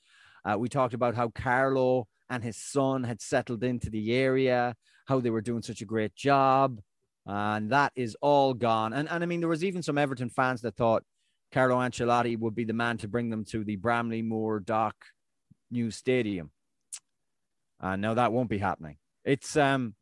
[0.45, 4.76] uh, we talked about how Carlo and his son had settled into the area
[5.07, 6.80] how they were doing such a great job
[7.26, 8.93] and that is all gone.
[8.93, 11.03] And and I mean, there was even some Everton fans that thought
[11.51, 14.95] Carlo Ancelotti would be the man to bring them to the Bramley Moore Dock
[15.71, 16.51] new stadium.
[17.80, 18.97] And now that won't be happening.
[19.26, 19.95] It's um,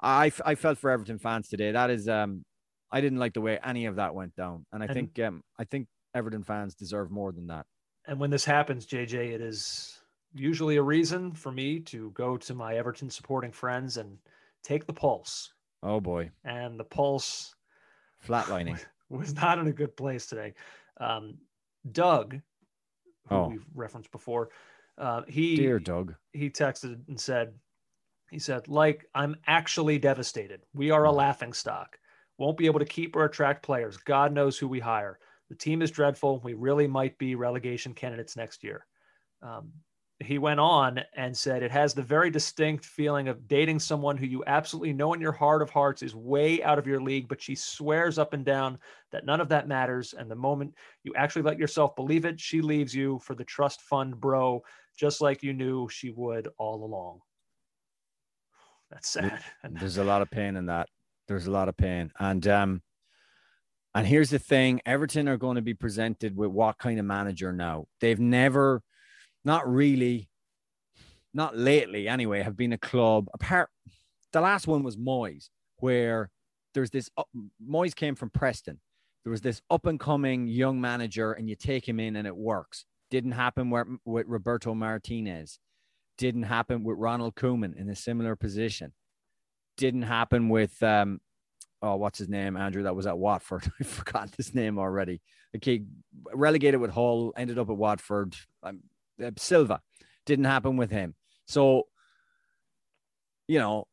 [0.00, 1.72] I I felt for Everton fans today.
[1.72, 2.44] That is um,
[2.90, 5.42] I didn't like the way any of that went down, and I And- think um,
[5.58, 7.66] I think Everton fans deserve more than that.
[8.06, 9.98] And when this happens, JJ, it is
[10.34, 14.18] usually a reason for me to go to my Everton supporting friends and
[14.64, 15.52] take the pulse.
[15.82, 17.54] Oh boy, And the pulse
[18.26, 18.78] flatlining.
[19.08, 20.54] was not in a good place today.
[21.00, 21.36] Um,
[21.92, 22.40] Doug,
[23.28, 23.48] who Oh.
[23.48, 24.50] we've referenced before,
[24.98, 26.14] uh, he Dear Doug.
[26.32, 27.52] he texted and said,
[28.32, 30.62] he said, like, I'm actually devastated.
[30.72, 31.98] We are a laughing stock.
[32.38, 33.98] Won't be able to keep or attract players.
[33.98, 35.18] God knows who we hire.
[35.50, 36.40] The team is dreadful.
[36.42, 38.86] We really might be relegation candidates next year.
[39.42, 39.70] Um,
[40.18, 44.24] he went on and said, It has the very distinct feeling of dating someone who
[44.24, 47.42] you absolutely know in your heart of hearts is way out of your league, but
[47.42, 48.78] she swears up and down
[49.10, 50.14] that none of that matters.
[50.16, 50.74] And the moment
[51.04, 54.62] you actually let yourself believe it, she leaves you for the trust fund bro,
[54.96, 57.20] just like you knew she would all along.
[58.92, 59.40] That's sad.
[59.62, 60.88] And There's a lot of pain in that.
[61.26, 62.12] There's a lot of pain.
[62.20, 62.82] And um
[63.94, 67.52] and here's the thing, Everton are going to be presented with what kind of manager
[67.52, 67.86] now?
[68.00, 68.82] They've never
[69.44, 70.28] not really
[71.34, 73.70] not lately anyway have been a club apart
[74.32, 76.30] the last one was Moyes where
[76.74, 77.28] there's this up,
[77.66, 78.80] Moyes came from Preston.
[79.24, 82.36] There was this up and coming young manager and you take him in and it
[82.36, 82.84] works.
[83.10, 85.58] Didn't happen with, with Roberto Martinez.
[86.22, 88.92] Didn't happen with Ronald Koeman in a similar position
[89.76, 91.18] didn't happen with um
[91.80, 95.22] oh what's his name andrew that was at watford i forgot his name already
[95.56, 95.82] okay
[96.34, 98.80] relegated with hull ended up at watford um,
[99.24, 99.80] uh, silva
[100.26, 101.14] didn't happen with him
[101.46, 101.86] so
[103.48, 103.86] you know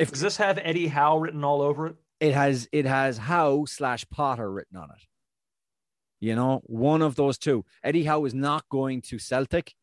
[0.00, 1.96] if Does this have Eddie Howe written all over it?
[2.20, 5.06] it has it has Howe slash Potter written on it.
[6.20, 7.66] You know, one of those two.
[7.84, 9.74] Eddie Howe is not going to Celtic.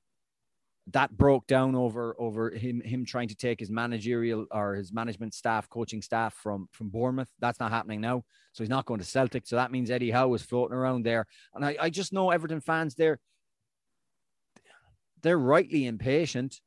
[0.91, 5.33] That broke down over over him him trying to take his managerial or his management
[5.33, 7.29] staff, coaching staff from from Bournemouth.
[7.39, 8.23] That's not happening now.
[8.53, 9.45] So he's not going to Celtic.
[9.47, 11.25] So that means Eddie Howe is floating around there.
[11.53, 13.19] And I, I just know Everton fans they're
[15.23, 16.59] they're rightly impatient.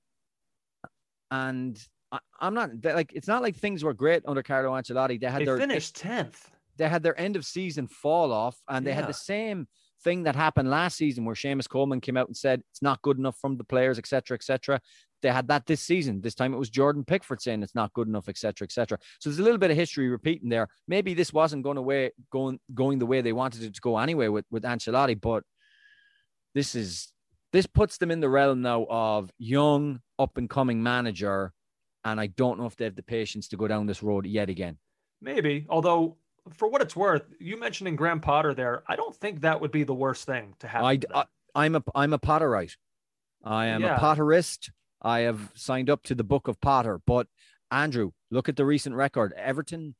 [1.30, 5.20] And I, am not like it's not like things were great under Carlo Ancelotti.
[5.20, 6.50] They had they their finished tenth.
[6.76, 8.96] They had their end of season fall off, and they Yeah.
[8.96, 9.68] had the same
[10.02, 13.18] thing that happened last season where Seamus Coleman came out and said it's not good
[13.18, 14.80] enough from the players, etc., etc.
[15.22, 16.20] They had that this season.
[16.20, 18.98] This time it was Jordan Pickford saying it's not good enough, etc., etc.
[19.18, 20.68] So there's a little bit of history repeating there.
[20.88, 24.28] Maybe this wasn't going away going going the way they wanted it to go anyway
[24.28, 25.44] with with Ancelotti, but
[26.54, 27.12] this is
[27.52, 31.52] this puts them in the realm now of young up and coming manager,
[32.04, 34.48] and I don't know if they have the patience to go down this road yet
[34.48, 34.78] again.
[35.20, 36.16] Maybe, although
[36.52, 39.84] for what it's worth, you mentioning Graham Potter there, I don't think that would be
[39.84, 41.06] the worst thing to happen.
[41.14, 41.24] I, I,
[41.54, 42.76] I'm a I'm a Potterite.
[43.44, 43.96] I am Yeah.
[43.96, 44.70] a Potterist.
[45.02, 47.00] I have signed up to the Book of Potter.
[47.06, 47.26] But
[47.70, 49.32] Andrew, look at the recent record.
[49.36, 49.94] Everton.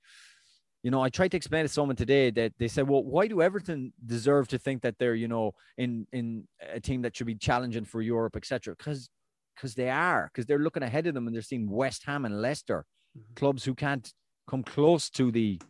[0.82, 3.42] You know, I tried to explain to someone today that they said, "Well, why do
[3.42, 7.34] Everton deserve to think that they're, you know, in in a team that should be
[7.34, 8.74] challenging for Europe, etc.?
[8.76, 9.10] Because
[9.54, 12.40] because they are, because they're looking ahead of them and they're seeing West Ham and
[12.40, 12.86] Leicester,
[13.18, 13.36] Mhm.
[13.36, 14.10] clubs who can't
[14.48, 15.60] come close to the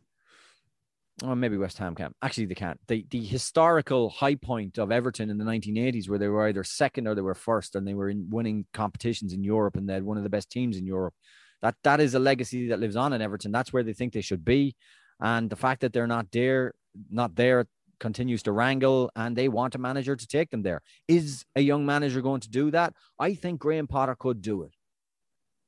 [1.23, 2.15] Oh, maybe West Ham can.
[2.23, 2.81] Actually, they can't.
[2.89, 7.07] The the historical high point of Everton in the 1980s, where they were either second
[7.07, 10.03] or they were first, and they were in winning competitions in Europe, and they had
[10.03, 11.15] one of the best teams in Europe.
[11.61, 13.53] That that is a legacy that lives on in Everton.
[13.53, 14.75] That's where they think they should be,
[15.21, 16.73] and the fact that they're not there,
[17.11, 17.67] not there,
[17.99, 20.81] continues to wrangle, and they want a manager to take them there.
[21.07, 22.95] Is a young manager going to do that?
[23.19, 24.73] I think Graham Potter could do it.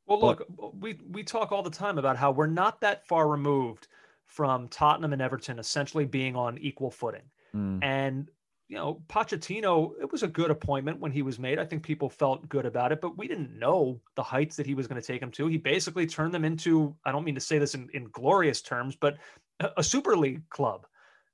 [0.06, 3.28] Well, But- look, we we talk all the time about how we're not that far
[3.28, 3.86] removed
[4.32, 7.22] from Tottenham and Everton essentially being on equal footing.
[7.54, 7.80] Mm.
[7.82, 8.30] And
[8.68, 11.58] you know, Pochettino, it was a good appointment when he was made.
[11.58, 14.74] I think people felt good about it, but we didn't know the heights that he
[14.74, 15.46] was going to take them to.
[15.46, 18.96] He basically turned them into, I don't mean to say this in, in glorious terms,
[18.96, 19.18] but
[19.60, 20.86] a, a super league club.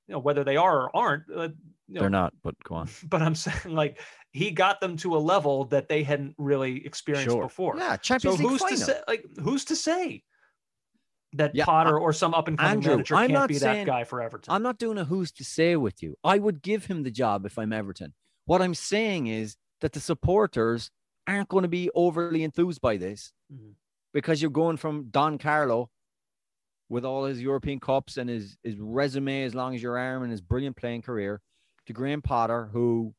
[0.07, 1.49] You know, whether they are or aren't, uh,
[1.87, 2.89] you know, They're not, but go on.
[3.07, 7.31] but I'm saying like he got them to a level that they hadn't really experienced
[7.33, 7.43] Sure.
[7.43, 7.77] before.
[7.77, 8.85] Yeah, So Champions League who's to final.
[8.85, 10.23] say like who's to say
[11.33, 13.91] that Yeah, Potter or some up and coming manager I'm can't not be saying- that
[13.91, 14.51] guy for Everton?
[14.53, 16.15] I'm not doing a who's to say with you.
[16.23, 18.13] I would give him the job if I'm Everton.
[18.45, 20.89] What I'm saying is that the supporters
[21.27, 23.75] aren't going to be overly enthused by this Mhm.
[24.13, 25.91] because you're going from Don Carlo
[26.89, 30.31] with all his European cups and his, his resume as long as your arm and
[30.31, 31.39] his brilliant playing career
[31.85, 33.13] to Graham Potter, who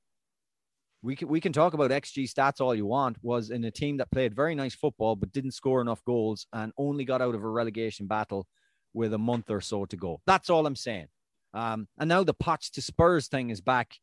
[1.02, 3.96] we can, we can talk about XG stats all you want, was in a team
[3.98, 7.42] that played very nice football but didn't score enough goals and only got out of
[7.42, 8.46] a relegation battle
[8.92, 10.20] with a month or so to go.
[10.26, 11.08] That's all I'm saying.
[11.54, 13.94] Um, and now the Poch to Spurs thing is back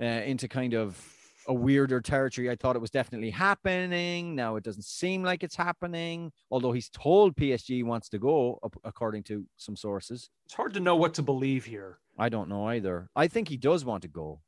[0.00, 0.98] uh, into kind of
[1.48, 2.50] a weirder territory.
[2.50, 4.34] I thought it was definitely happening.
[4.34, 9.24] Now it doesn't seem like it's happening, although he's told PSG wants to go, according
[9.24, 10.30] to some sources.
[10.44, 11.98] it's hard to know what to believe here.
[12.18, 13.08] I don't know either.
[13.16, 14.40] I think he does want to go.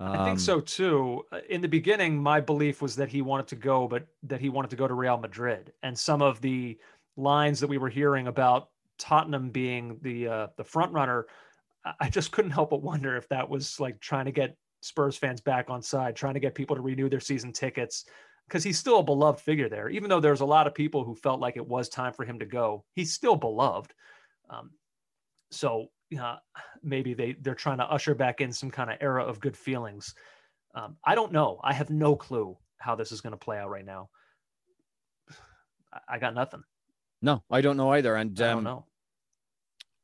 [0.00, 1.26] I Um, think so too.
[1.30, 4.48] Uh, In the beginning, my belief was that he wanted to go, but that he
[4.48, 5.72] wanted to go to Real Madrid.
[5.82, 6.78] And some of the
[7.16, 11.26] lines that we were hearing about Tottenham being the uh, the front runner,
[11.84, 15.16] I- I just couldn't help but wonder if that was like trying to get Spurs
[15.18, 18.06] fans back on side, trying to get people to renew their season tickets,
[18.48, 19.90] because he's still a beloved figure there.
[19.90, 22.38] Even though there's a lot of people who felt like it was time for him
[22.38, 23.92] to go, he's still beloved.
[24.48, 24.70] Um,
[25.50, 25.88] so
[26.18, 26.36] uh,
[26.82, 30.14] maybe they they're trying to usher back in some kind of era of good feelings.
[30.74, 31.60] Um, I don't know.
[31.62, 34.08] I have no clue how this is going to play out right now.
[36.08, 36.62] I- got nothing.
[37.22, 38.14] No, I don't know either.
[38.16, 38.86] And I don't um, know.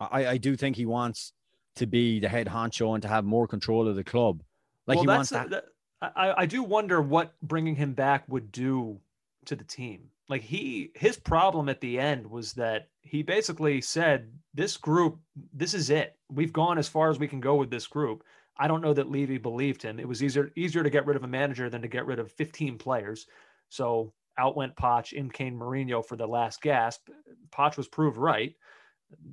[0.01, 1.33] I, I do think he wants
[1.77, 4.43] to be the head honcho and to have more control of the club.
[4.87, 5.51] Like well, he wants that.
[5.51, 5.65] that-
[6.03, 9.01] I, I do wonder what bringing him back would do
[9.47, 10.11] to the team.
[10.29, 15.19] Like he, his problem at the end was that he basically said, "This group,
[15.53, 16.17] this is it.
[16.31, 18.25] We've gone as far as we can go with this group."
[18.59, 20.01] I don't know that Levy believed him.
[20.01, 22.33] It was easier easier to get rid of a manager than to get rid of
[22.33, 23.27] 15 players.
[23.69, 27.09] So out went Poch, in came Mourinho for the last gasp.
[27.51, 28.55] Poch was proved right.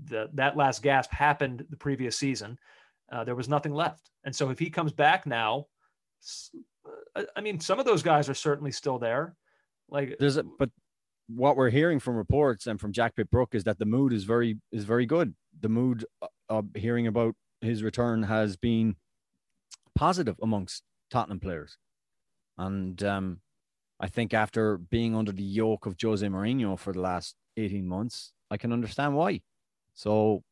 [0.06, 2.58] The, that last gasp happened the previous season.
[3.12, 4.12] Uh, there was nothing left.
[4.24, 5.68] And so if he comes back now,
[7.16, 9.36] uh, I mean, some of those guys are certainly still there.
[9.90, 10.70] Like, There's a, but
[11.28, 14.58] what we're hearing from reports and from Jack Pitt-Brooke is that the mood is very
[14.72, 15.36] is very good.
[15.62, 18.96] The mood uh, of hearing about his return has been
[19.96, 21.78] positive amongst Tottenham players,
[22.58, 23.40] and um,
[24.00, 28.34] I think after being under the yoke of Jose Mourinho for the last eighteen months,
[28.52, 29.42] I can understand why.
[29.94, 30.44] So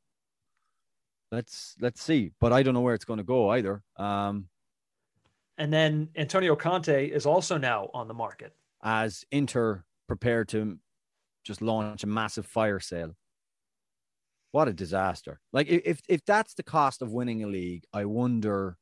[1.32, 2.32] let's let's see.
[2.40, 3.84] But I don't know where it's going to go either.
[3.98, 4.48] Um,
[5.58, 8.56] And then Antonio Conte is also now on the market.
[8.84, 10.78] as Inter prepare to
[11.46, 13.16] just launch a massive fire sale.
[14.52, 15.40] What a disaster!
[15.54, 18.78] Like if if that's the cost of winning a league, I wonder.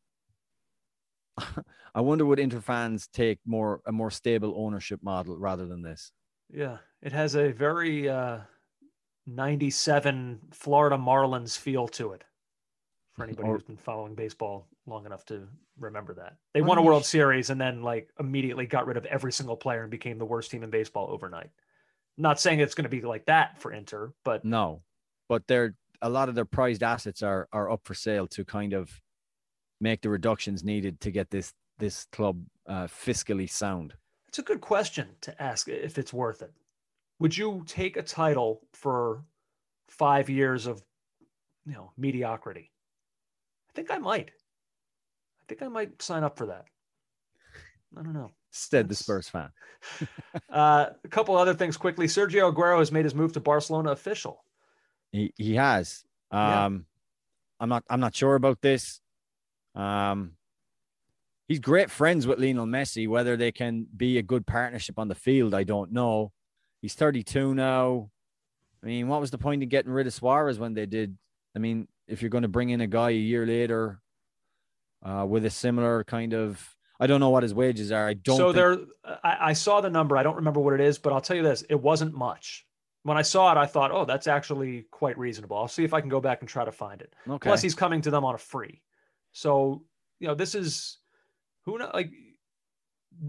[1.95, 6.11] I wonder would Inter fans take more a more stable ownership model rather than this.
[6.51, 8.39] Yeah, it has a very uh,
[9.27, 12.23] 97 Florida Marlins feel to it.
[13.13, 15.47] For anybody Or- who's been following baseball long enough to
[15.79, 16.37] remember that.
[16.53, 19.81] They won a World Series and then like immediately got rid of every single player
[19.81, 21.49] and became the worst team in baseball overnight.
[22.17, 24.81] Not saying it's going to be like that for Inter, but No,
[25.29, 28.73] but they're a lot of their prized assets are are up for sale to kind
[28.73, 29.01] of
[29.79, 33.93] make the reductions needed to get this this club uh, fiscally sound.
[34.27, 36.51] it's a good question to ask if it's worth it.
[37.19, 39.23] Would you take a title for
[39.87, 40.83] five years of
[41.65, 42.71] you know mediocrity?
[43.69, 44.31] I think I might.
[45.49, 46.65] I think I might sign up for that.
[47.97, 48.29] I don't know.
[48.51, 49.49] Said the Spurs fan.
[50.51, 52.05] Uh, a couple other things quickly.
[52.05, 54.43] Sergio Aguero has made his move to Barcelona official.
[55.11, 56.03] He he has.
[56.33, 56.65] Yeah.
[56.65, 56.85] Um,
[57.59, 58.99] I'm not I'm not sure about this.
[59.75, 60.33] Um,
[61.47, 63.07] he's great friends with Lionel Messi.
[63.07, 66.31] Whether they can be a good partnership on the field, I don't know.
[66.81, 68.09] He's 32 now.
[68.83, 71.17] I mean, what was the point of getting rid of Suarez when they did?
[71.55, 74.01] I mean, if you're going to bring in a guy a year later
[75.03, 78.07] uh, with a similar kind of, I don't know what his wages are.
[78.07, 78.37] I don't.
[78.37, 78.77] so think- there,
[79.23, 80.17] I, I saw the number.
[80.17, 82.65] I don't remember what it is, but I'll tell you this: it wasn't much.
[83.03, 86.01] When I saw it, I thought, "Oh, that's actually quite reasonable." I'll see if I
[86.01, 87.13] can go back and try to find it.
[87.27, 87.49] okay.
[87.49, 88.81] Plus, he's coming to them on a free.
[89.31, 89.83] So,
[90.19, 90.97] you know, this is
[91.65, 92.11] who know like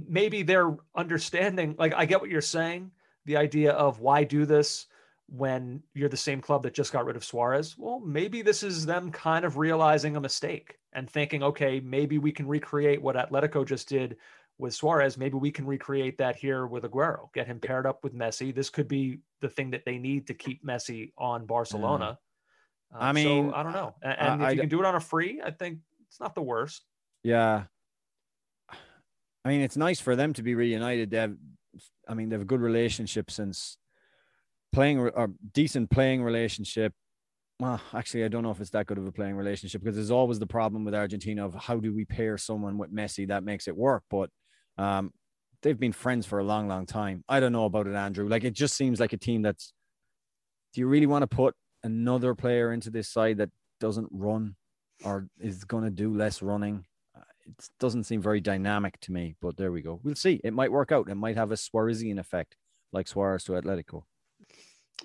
[0.08, 1.76] maybe they're understanding.
[1.78, 2.90] Like, I get what you're saying.
[3.26, 4.86] The idea of why do this
[5.31, 7.76] when you're the same club that just got rid of Suarez.
[7.78, 12.33] Well, maybe this is them kind of realizing a mistake and thinking, okay, maybe we
[12.33, 14.16] can recreate what Atletico just did
[14.59, 15.16] with Suarez.
[15.16, 18.53] Maybe we can recreate that here with Aguero, get him paired up with Messi.
[18.53, 22.18] This could be the thing that they need to keep Messi on Barcelona.
[22.93, 23.95] I Um, mean, so I don't know.
[24.03, 25.78] And, I- if I you can do it on a free, I think
[26.09, 26.83] it's not the worst.
[27.22, 27.64] Yeah.
[29.45, 31.11] I mean, it's nice for them to be reunited.
[31.11, 31.37] They have,
[32.09, 33.78] I mean, they have a good relationship since
[34.72, 36.92] playing or decent playing relationship.
[37.58, 40.10] Well, actually, I don't know if it's that good of a playing relationship because there's
[40.10, 43.68] always the problem with Argentina of how do we pair someone with Messi that makes
[43.68, 44.02] it work.
[44.10, 44.30] But
[44.78, 45.12] um,
[45.62, 47.22] they've been friends for a long, long time.
[47.28, 48.28] I don't know about it, Andrew.
[48.28, 49.72] Like, it just seems like a team that's.
[50.72, 53.50] Do you really want to put another player into this side that
[53.80, 54.54] doesn't run
[55.04, 56.84] or is going to do less running?
[57.14, 60.00] Uh, It doesn't seem very dynamic to me, but there we go.
[60.02, 60.40] We'll see.
[60.44, 61.10] It might work out.
[61.10, 62.56] It might have a Suarezian effect,
[62.92, 64.04] like Suarez to Atletico.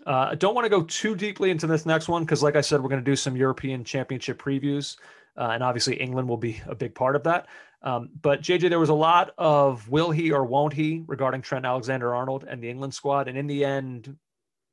[0.06, 2.62] Uh, I don't want to go too deeply into this next one because, like I
[2.62, 4.98] said, we're going to do some European Championship previews,
[5.38, 7.48] uh, and obviously England will be a big part of that.
[7.82, 11.66] Um, but JJ, there was a lot of will he or won't he regarding Trent
[11.66, 14.18] Alexander-Arnold and the England squad, and in the end,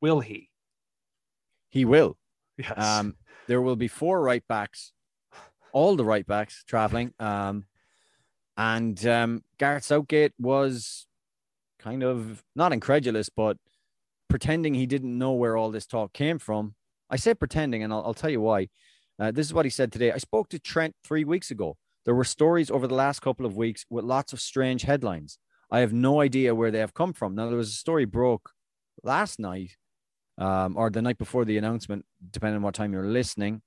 [0.01, 0.49] will he?
[1.68, 2.16] He will.
[2.57, 2.73] Yes.
[2.77, 3.16] Um,
[3.49, 4.93] there will be four right backs,
[5.73, 7.12] all the right backs traveling.
[7.18, 7.64] Um,
[8.57, 11.07] and um, Gareth Southgate was
[11.79, 13.57] kind of not incredulous, but
[14.33, 16.74] pretending he didn't know where all this talk came from.
[17.11, 18.68] I say pretending, and I'll, I'll tell you why.
[19.18, 20.11] Uh, this is what he said today.
[20.11, 21.76] I spoke to Trent three weeks ago.
[22.07, 25.39] There were stories over the last couple of weeks with lots of strange headlines.
[25.70, 27.35] I have no idea where they have come from.
[27.35, 28.53] Now, there was a story broke
[29.03, 29.76] last night
[30.39, 33.61] um, or the night before the announcement, depending on what time you're listening,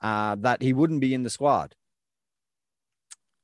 [0.00, 1.76] uh, that he wouldn't be in the squad.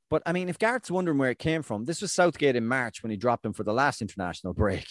[0.09, 3.01] But I mean, if Gareth's wondering where it came from, this was Southgate in March
[3.01, 4.85] when he dropped him for the last international break.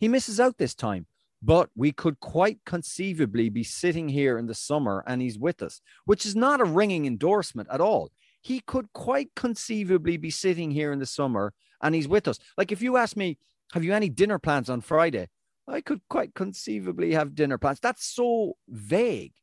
[0.00, 1.06] He misses out this time,
[1.42, 5.80] but we could quite conceivably be sitting here in the summer and he's with us,
[6.06, 8.10] which is not a ringing endorsement at all.
[8.40, 12.38] He could quite conceivably be sitting here in the summer and he's with us.
[12.56, 13.36] Like if you ask me,
[13.72, 15.28] have you any dinner plans on Friday?
[15.68, 17.78] I could quite conceivably have dinner plans.
[17.80, 19.34] That's so vague,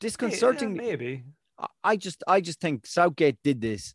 [0.00, 0.74] disconcerting.
[0.74, 1.24] Yeah, maybe.
[1.58, 3.94] I- I just, I just think Southgate did this,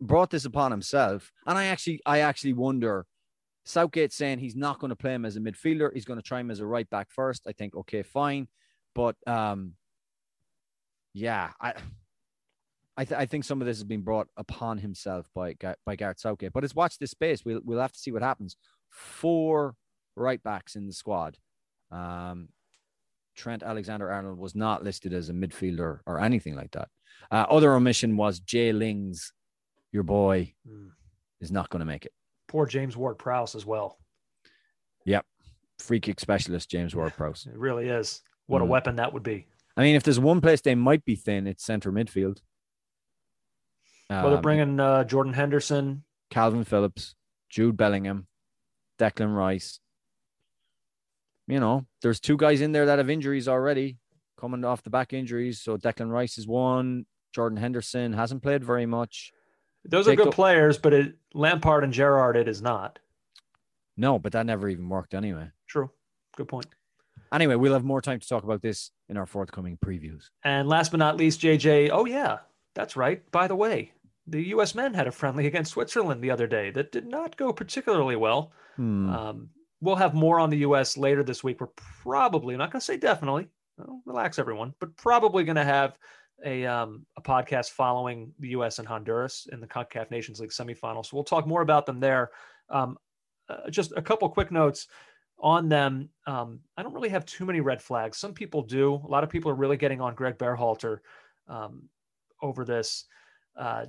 [0.00, 3.06] brought this upon himself, and I actually, I actually wonder.
[3.64, 5.92] Southgate saying he's not going to play him as a midfielder.
[5.94, 7.46] He's going to try him as a right back first.
[7.46, 8.48] I think okay, fine,
[8.94, 9.74] but um,
[11.14, 11.74] yeah, I,
[12.96, 15.54] I, th- I think some of this has been brought upon himself by
[15.86, 16.52] by Gareth Southgate.
[16.52, 17.44] But it's watch this space.
[17.44, 18.56] We'll we'll have to see what happens.
[18.90, 19.76] Four
[20.16, 21.36] right backs in the squad.
[21.90, 22.48] Um,
[23.34, 26.88] Trent Alexander Arnold was not listed as a midfielder or anything like that.
[27.30, 29.32] Uh, other omission was Jay Lings,
[29.92, 30.88] your boy, Hmm.
[31.40, 32.12] is not going to make it.
[32.52, 33.98] Poor James Ward Prowse as well.
[35.06, 35.24] Yep.
[35.78, 37.46] Free kick specialist James Ward Prowse.
[37.46, 38.20] It really is.
[38.46, 38.68] What a Mhm.
[38.68, 39.46] weapon that would be.
[39.74, 42.42] I mean, if there's one place they might be thin, it's center midfield.
[44.10, 46.04] well, they're Um, bringing uh, Jordan Henderson.
[46.30, 47.14] Kalvin Phillips,
[47.48, 48.26] Jude Bellingham,
[48.98, 49.80] Declan Rice.
[51.46, 53.98] You know, there's two guys in there that have injuries already,
[54.36, 55.62] coming off the back injuries.
[55.62, 57.06] So Declan Rice is one.
[57.34, 59.32] Jordan Henderson hasn't played very much.
[59.84, 62.98] Those are good players, but it, Lampard and Gerrard, it is not.
[63.96, 65.50] No, but that never even worked anyway.
[65.66, 65.90] True.
[66.36, 66.66] Good point.
[67.32, 70.30] Anyway, we'll have more time to talk about this in our forthcoming previews.
[70.44, 71.90] And last but not least, JJ.
[71.92, 72.38] Oh, yeah,
[72.74, 73.28] that's right.
[73.30, 73.92] By the way,
[74.26, 74.74] the U.S.
[74.74, 78.52] men had a friendly against Switzerland the other day that did not go particularly well.
[78.76, 79.10] Hmm.
[79.10, 79.48] Um,
[79.80, 80.96] we'll have more on the U.S.
[80.96, 81.60] later this week.
[81.60, 81.68] We're
[82.02, 83.48] probably I'm not going to say definitely.
[83.78, 85.98] Well, relax, everyone, but probably going to have
[86.44, 88.78] a um, a podcast following the U.S.
[88.78, 91.06] and Honduras in the Concacaf Nations League semifinals.
[91.06, 92.30] So we'll talk more about them there.
[92.70, 92.96] Um,
[93.48, 94.88] uh, just a couple quick notes
[95.38, 96.08] on them.
[96.26, 98.18] Um, I don't really have too many red flags.
[98.18, 98.94] Some people do.
[98.94, 100.98] A lot of people are really getting on Greg Berhalter
[101.48, 101.88] um,
[102.40, 103.04] over this.
[103.56, 103.86] Uh,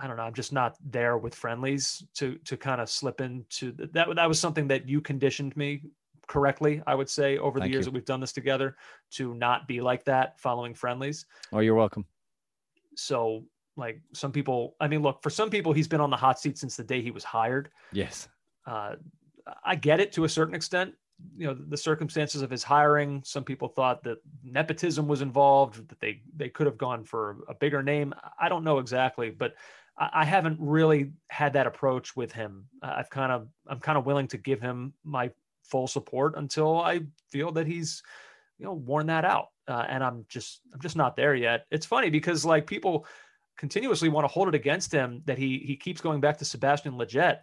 [0.00, 0.22] I don't know.
[0.22, 4.08] I'm just not there with friendlies to to kind of slip into th- that.
[4.14, 5.82] That was something that you conditioned me
[6.30, 6.80] correctly.
[6.86, 7.84] I would say over the years you.
[7.86, 8.76] that we've done this together
[9.14, 11.26] to not be like that following friendlies.
[11.52, 12.06] oh, you're welcome.
[12.94, 13.44] So
[13.76, 16.56] like some people, I mean, look for some people, he's been on the hot seat
[16.56, 17.70] since the day he was hired.
[17.92, 18.28] Yes.
[18.64, 18.94] Uh,
[19.64, 20.94] I get it to a certain extent.
[21.36, 23.22] You know, the circumstances of his hiring.
[23.24, 27.54] Some people thought that nepotism was involved, that they they could have gone for a
[27.54, 28.14] bigger name.
[28.40, 29.54] I don't know exactly, but
[29.98, 32.66] I, I haven't really had that approach with him.
[32.82, 35.30] I've kind of I'm kind of willing to give him my
[35.64, 37.00] full support until I
[37.30, 38.02] feel that he's
[38.58, 41.66] you know worn that out, uh, and I'm just I'm just not there yet.
[41.70, 43.06] It's funny because like people
[43.56, 46.94] continuously want to hold it against him that he he keeps going back to Sebastian
[46.94, 47.40] Lletget.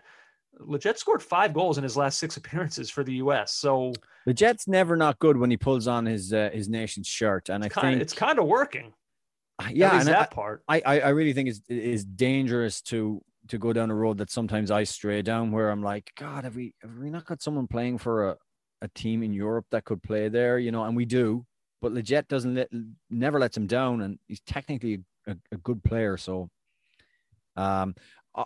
[0.59, 3.53] Lletget scored five goals in his last six appearances for the U.S.
[3.53, 3.93] So
[4.25, 7.63] The Jet's never not good when he pulls on his uh, his nation's shirt, and
[7.63, 8.93] I kind of think it's kind of working.
[9.71, 10.63] yeah, and I- that part.
[10.67, 14.29] I, I I really think is is dangerous to to go down a road that
[14.29, 17.67] sometimes I stray down where I'm like, God, have we have we not got someone
[17.67, 18.37] playing for a,
[18.81, 20.59] a team in Europe that could play there?
[20.59, 21.45] You know, and we do,
[21.81, 22.69] but Lletget doesn't let
[23.09, 26.17] never lets him down, and he's technically a, a good player.
[26.17, 26.49] So,
[27.55, 27.95] um,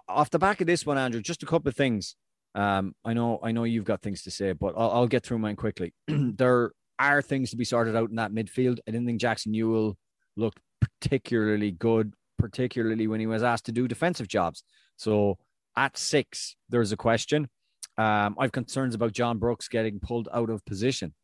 [0.07, 2.15] off the back of this one, Andrew, just a couple of things.
[2.53, 5.39] Um, I know I know you've got things to say, but I'll, I'll get through
[5.39, 5.93] mine quickly.
[6.07, 8.79] there are things to be sorted out in that midfield.
[8.87, 9.95] I didn't think Jackson Yueill
[10.35, 14.63] looked particularly good, particularly when he was asked to do defensive jobs.
[15.01, 15.39] So
[15.75, 17.49] at six, there's a question.
[17.97, 21.15] Um, I've concerns about John Brooks getting pulled out of position,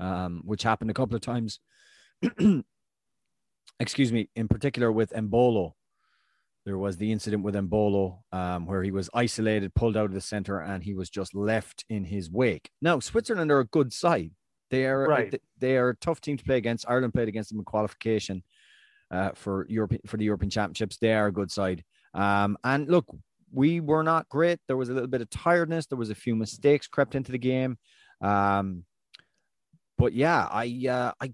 [0.00, 1.60] um, which happened a couple of times.
[3.80, 5.72] Excuse me, in particular with Embolo.
[6.64, 10.20] There was the incident with Embolo um, where he was isolated, pulled out of the
[10.20, 12.70] center, and he was just left in his wake.
[12.80, 14.32] Now, Switzerland are a good side.
[14.70, 15.40] They are Right.
[15.58, 16.86] they are a tough team to play against.
[16.88, 18.42] Ireland played against them in qualification
[19.12, 20.98] uh, for Europe for the European Championships.
[20.98, 21.84] They are a good side.
[22.14, 23.06] Um, and look,
[23.52, 24.58] we were not great.
[24.66, 25.86] There was a little bit of tiredness.
[25.86, 27.78] There was a few mistakes crept into the game.
[28.20, 28.84] Um,
[29.98, 31.32] but yeah, I uh, I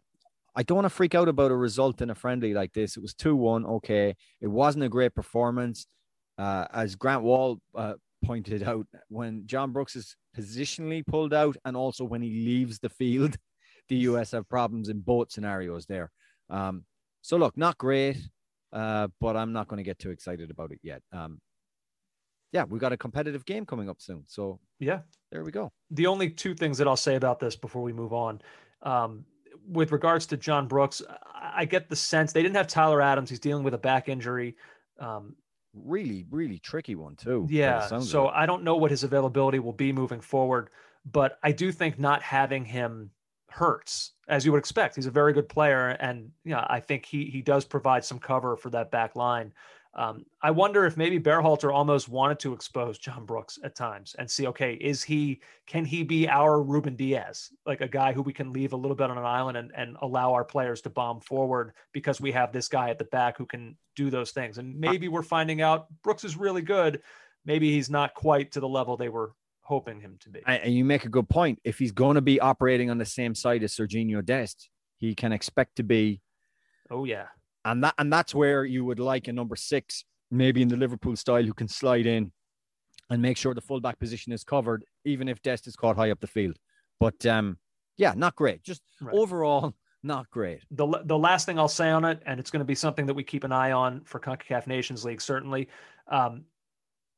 [0.54, 2.96] I don't want to freak out about a result in a friendly like this.
[2.96, 3.64] It was two one.
[3.64, 5.86] Okay, it wasn't a great performance.
[6.36, 11.76] Uh, as Grant Wahl uh, pointed out, when John Brooks is positionally pulled out, and
[11.76, 13.36] also when he leaves the field,
[13.88, 16.10] the US have problems in both scenarios there.
[16.50, 16.84] Um,
[17.22, 18.18] so look, not great,
[18.72, 21.02] uh, but I'm not going to get too excited about it yet.
[21.12, 21.40] Um,
[22.52, 25.00] yeah, we got a competitive game coming up soon, so Yeah.
[25.30, 25.70] there we go.
[25.90, 28.40] the only two things that I'll say about this before we move on,
[28.82, 29.24] um,
[29.66, 31.02] with regards to John Brooks,
[31.34, 33.28] I, get the sense they didn't have Tyler Adams.
[33.28, 34.56] He's dealing with a back injury.
[34.98, 35.36] Um,
[35.74, 37.46] Really, really tricky one too.
[37.50, 38.32] yeah, so it.
[38.34, 40.70] I don't know what his availability will be moving forward,
[41.04, 43.10] but I do think not having him
[43.50, 44.96] hurts, as you would expect.
[44.96, 48.56] He's a very good player, and yeah, I think he he does provide some cover
[48.56, 49.52] for that back line.
[49.94, 54.30] Um, I wonder if maybe Berhalter almost wanted to expose John Brooks at times and
[54.30, 58.32] see, okay, is he can he be our Ruben Dias, like a guy who we
[58.32, 61.20] can leave a little bit on an island and, and allow our players to bomb
[61.20, 64.58] forward because we have this guy at the back who can do those things.
[64.58, 67.02] And maybe we're finding out Brooks is really good.
[67.44, 69.32] Maybe he's not quite to the level they were
[69.68, 70.40] hoping him to be.
[70.46, 71.58] And, you make a good point.
[71.64, 75.30] If he's going to be operating on the same side as Serginho Dest, he can
[75.32, 76.20] expect to be,
[76.90, 77.26] Oh yeah.
[77.64, 81.16] and that and that's where you would like a number six, maybe in the Liverpool
[81.16, 82.32] style, who can slide in
[83.10, 86.20] and make sure the fullback position is covered, even if Dest is caught high up
[86.20, 86.56] the field.
[86.98, 87.58] But um,
[87.96, 88.62] yeah, not great.
[88.62, 89.14] Just Right.
[89.14, 90.60] overall, not great.
[90.70, 93.14] the the last thing I'll say on it, and it's going to be something that
[93.14, 95.68] we keep an eye on for Concacaf Nations League, certainly.
[96.10, 96.44] Um,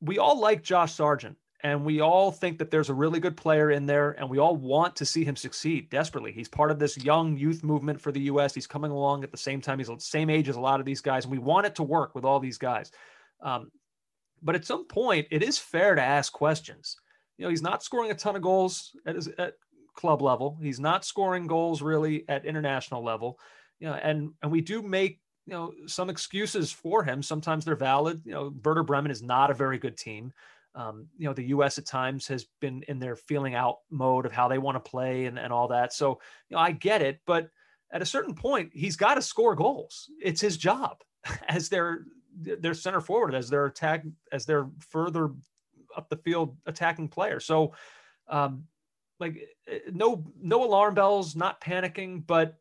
[0.01, 3.71] we all like Josh Sargent, and we all think that there's a really good player
[3.71, 6.33] in there, and we all want to see him succeed desperately.
[6.33, 8.55] He's part of this young youth movement for the U.S.
[8.55, 9.79] He's coming along at the same time.
[9.79, 11.83] He's the same age as a lot of these guys, and we want it to
[11.83, 12.91] work with all these guys.
[13.43, 13.71] Um,
[14.43, 16.97] but at some point, it is fair to ask questions.
[17.37, 19.55] You know, he's not scoring a ton of goals at, his, at
[19.95, 20.59] club level.
[20.63, 23.39] He's not scoring goals really at international level.
[23.79, 27.23] You know, and and we do make you know some excuses for him.
[27.23, 28.23] Sometimes they're valid.
[28.25, 30.33] You know, Werder Bremen is not a very good team.
[30.75, 31.79] Um, you know, the U.S.
[31.79, 35.27] at times has been in their feeling out mode of how they want to play
[35.27, 35.93] and, and all that.
[35.93, 37.51] So, you know, I get it, but
[37.93, 40.09] at a certain point, he's got to score goals.
[40.23, 40.99] It's his job
[41.49, 42.05] as their
[42.41, 45.33] their center forward, as their attack, as their further
[45.97, 47.41] up the field attacking player.
[47.41, 47.75] So,
[48.29, 48.65] um,
[49.19, 52.57] like, eh, no no alarm bells, not panicking, but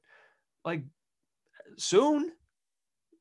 [0.66, 0.84] like
[1.78, 2.32] soon,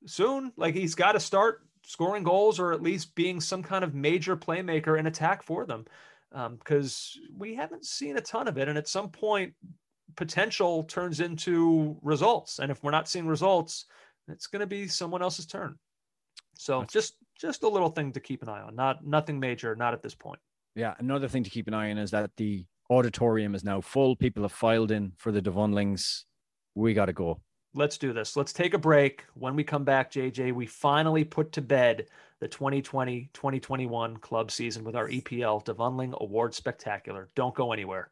[0.06, 3.94] soon, like he's got to start scoring goals or at least being some kind of
[3.94, 5.86] major playmaker in attack for them
[6.30, 8.68] because um, we haven't seen a ton of it.
[8.68, 9.54] And at some point,
[10.14, 12.58] potential turns into results.
[12.58, 13.86] And if we're not seeing results,
[14.28, 15.76] it's going to be someone else's turn.
[16.58, 16.92] So That's...
[16.92, 18.76] just just a little thing to keep an eye on.
[18.76, 20.40] Not nothing major, not at this point.
[20.74, 24.14] Yeah, another thing to keep an eye on is that the auditorium is now full.
[24.14, 26.24] People have filed in for the Devundlings.
[26.74, 27.40] We got to go
[27.74, 28.36] let's do this.
[28.36, 29.24] Let's take a break.
[29.34, 32.06] When we come back, JJ, we finally put to bed
[32.40, 37.28] the 2020 2021 club season with our EPL Devundling Award Spectacular.
[37.34, 38.10] Don't go anywhere.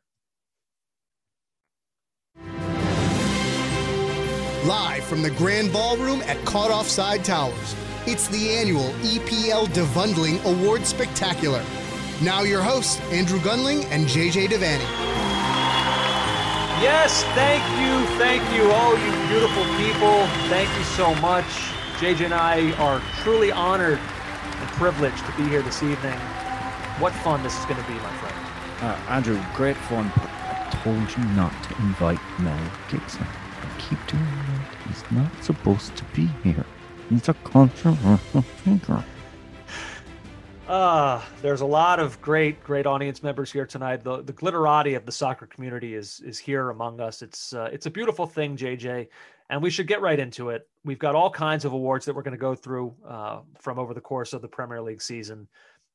[4.64, 7.76] Live from the Grand Ballroom at Caught Offside Towers,
[8.06, 11.62] it's the annual EPL Devundling Award Spectacular.
[12.20, 15.25] Now, your hosts, Andrew Gunling and JJ Devaney.
[16.80, 20.26] Yes, thank you, thank you, all you beautiful people.
[20.50, 21.46] Thank you so much.
[21.98, 26.18] JJ and I are truly honored and privileged to be here this evening.
[26.98, 28.36] What fun this is going to be, my friend.
[28.82, 30.12] Uh, Andrew, great fun.
[30.16, 33.26] I told you not to invite Mel Gibson.
[33.26, 34.86] I keep doing that.
[34.86, 36.66] He's not supposed to be here.
[37.08, 39.02] He's a controversial figure.
[40.68, 44.02] Uh, there's a lot of great, great audience members here tonight.
[44.02, 47.22] The the glitterati of the soccer community is is here among us.
[47.22, 49.06] It's uh, it's a beautiful thing, JJ,
[49.48, 50.68] and we should get right into it.
[50.84, 53.94] We've got all kinds of awards that we're going to go through uh, from over
[53.94, 55.46] the course of the Premier League season.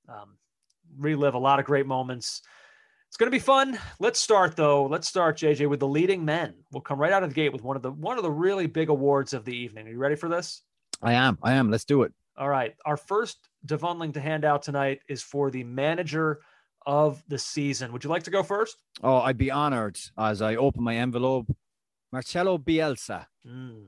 [0.08, 0.38] Um,
[0.98, 2.42] relive a lot of great moments.
[3.10, 3.78] It's going to be fun.
[4.00, 4.86] Let's start though.
[4.86, 6.54] Let's start, JJ, with the leading men.
[6.72, 8.68] We'll come right out of the gate with one of the one of the really
[8.68, 9.86] big awards of the evening.
[9.88, 10.62] Are you ready for this?
[11.02, 11.38] I am.
[11.44, 11.70] I am.
[11.70, 12.14] Let's do it.
[12.38, 12.76] All right.
[12.86, 16.40] Our first Devundling to hand out tonight is for the manager
[16.86, 17.92] of the season.
[17.92, 18.78] Would you like to go first?
[19.04, 21.48] Oh, I'd be honored as I open my envelope.
[22.12, 23.26] Marcelo Bielsa.
[23.48, 23.88] Mm.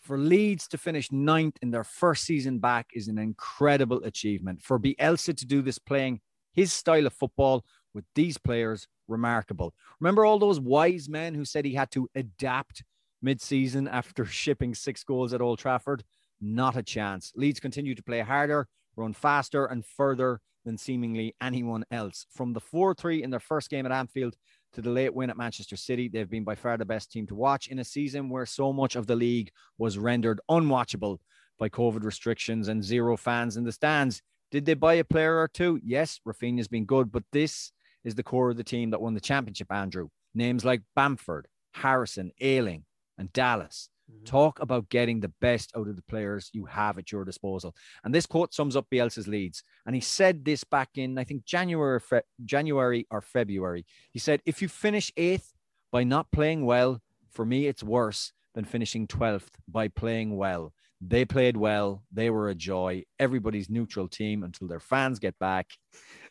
[0.00, 4.62] For Leeds to finish ninth in their first season back is an incredible achievement.
[4.62, 6.20] For Bielsa to do this playing
[6.52, 7.64] his style of football
[7.94, 9.74] with these players, remarkable.
[10.00, 12.82] Remember all those wise men who said he had to adapt
[13.22, 16.04] mid-season after shipping six goals at Old Trafford?
[16.46, 17.32] Not a chance.
[17.36, 22.26] Leeds continue to play harder, run faster, and further than seemingly anyone else.
[22.28, 24.36] From the 4 3 in their first game at Anfield
[24.74, 27.34] to the late win at Manchester City, they've been by far the best team to
[27.34, 31.16] watch in a season where so much of the league was rendered unwatchable
[31.58, 34.20] by COVID restrictions and zero fans in the stands.
[34.50, 35.80] Did they buy a player or two?
[35.82, 37.72] Yes, Raphinha's been good, but this
[38.04, 40.08] is the core of the team that won the championship, Andrew.
[40.34, 42.84] Names like Bamford, Harrison, Ayling,
[43.16, 43.88] and Dallas.
[44.10, 44.24] Mm-hmm.
[44.24, 47.74] Talk about getting the best out of the players you have at your disposal.
[48.04, 49.62] And this quote sums up Bielsa's Leeds.
[49.86, 53.86] And he said this back in, I think, January, Fe- January or February.
[54.10, 55.54] He said, if you finish eighth
[55.90, 57.00] by not playing well,
[57.30, 60.72] for me, it's worse than finishing 12th by playing well.
[61.00, 62.02] They played well.
[62.12, 63.04] They were a joy.
[63.18, 65.70] Everybody's neutral team until their fans get back.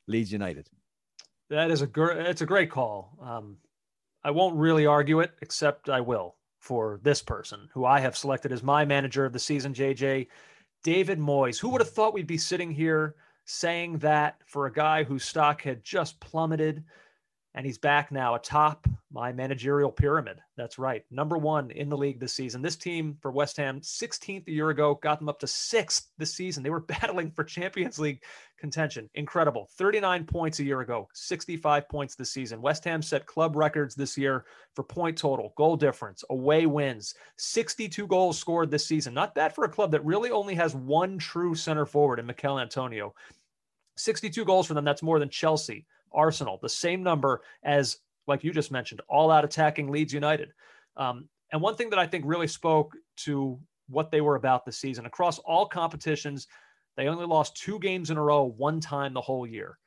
[0.07, 0.67] Leeds United.
[1.49, 3.17] That is a gr- it's a great call.
[3.21, 3.57] Um,
[4.23, 8.53] I won't really argue it, except I will for this person who I have selected
[8.53, 10.27] as my manager of the season, JJ,
[10.81, 11.59] David Moyes.
[11.59, 15.61] Who would have thought we'd be sitting here saying that for a guy whose stock
[15.61, 16.85] had just plummeted
[17.55, 20.39] and he's back now atop my managerial pyramid.
[20.57, 21.05] That's right.
[21.11, 22.63] Number one in the league this season.
[22.63, 26.33] This team for West Ham, 16th a year ago, got them up to sixth this
[26.33, 26.63] season.
[26.63, 28.23] They were battling for Champions League
[28.57, 29.09] contention.
[29.13, 29.69] Incredible.
[29.77, 32.61] 39 points a year ago, 65 points this season.
[32.61, 38.07] West Ham set club records this year for point total, goal difference, away wins, 62
[38.07, 39.13] goals scored this season.
[39.13, 42.57] Not bad for a club that really only has one true center forward in Michail
[42.57, 43.13] Antonio.
[43.97, 44.85] 62 goals for them.
[44.85, 47.97] That's more than Chelsea, Arsenal, the same number as,
[48.27, 50.53] like you just mentioned, all out attacking Leeds United.
[50.97, 53.59] Um, and one thing that I think really spoke to
[53.89, 56.47] what they were about this season across all competitions,
[56.95, 59.77] they only lost two games in a row one time the whole year.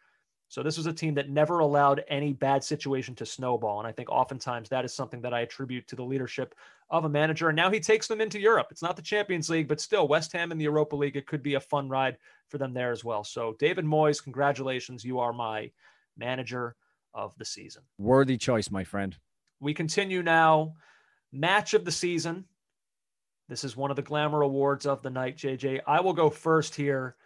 [0.48, 3.80] So this was a team that never allowed any bad situation to snowball.
[3.80, 6.54] And I think oftentimes that is something that I attribute to the leadership
[6.88, 7.48] of a manager.
[7.48, 8.68] And now he takes them into Europe.
[8.70, 11.16] It's not the Champions League, but still West Ham in the Europa League.
[11.16, 12.16] It could be a fun ride
[12.48, 13.24] for them there as well.
[13.24, 15.04] So David Moyes, congratulations.
[15.04, 15.72] You are my
[16.16, 16.76] manager
[17.14, 17.82] of the season.
[17.98, 19.16] Worthy choice, my friend.
[19.60, 20.74] We continue now.
[21.32, 22.44] Match of the season.
[23.48, 25.80] This is one of the glamour awards of the night, JJ.
[25.86, 27.16] I will go first here.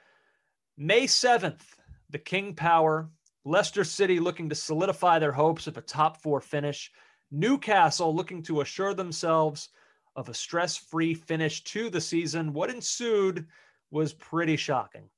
[0.77, 1.63] May 7th,
[2.11, 3.09] the King Power,
[3.45, 6.91] Leicester City looking to solidify their hopes of a top four finish,
[7.31, 9.71] Newcastle looking to assure themselves
[10.17, 12.53] of a stress free finish to the season.
[12.53, 13.47] What ensued
[13.91, 15.09] was pretty shocking.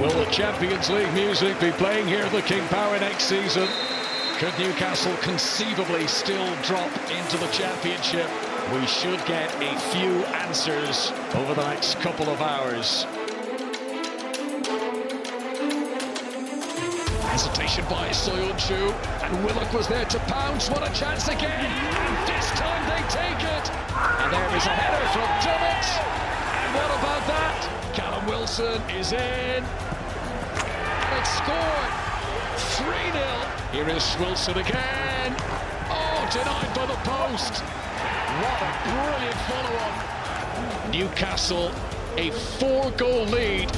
[0.00, 3.68] Will the Champions League music be playing here at the King Power next season?
[4.38, 8.28] Could Newcastle conceivably still drop into the Championship?
[8.72, 13.04] We should get a few answers over the next couple of hours.
[17.28, 20.70] Hesitation by Soyuncu, and Willock was there to pounce.
[20.70, 21.66] What a chance again!
[21.66, 23.70] And this time they take it.
[24.22, 25.86] And there is a header from Dummett.
[26.64, 27.29] And what about
[28.50, 29.64] Wilson is in.
[31.14, 31.92] It's scored.
[32.82, 33.70] 3-0.
[33.70, 35.36] Here is Wilson again.
[35.88, 37.62] Oh, denied by the post.
[38.42, 40.90] What a brilliant follow-on.
[40.90, 41.70] Newcastle,
[42.16, 43.68] a four-goal lead.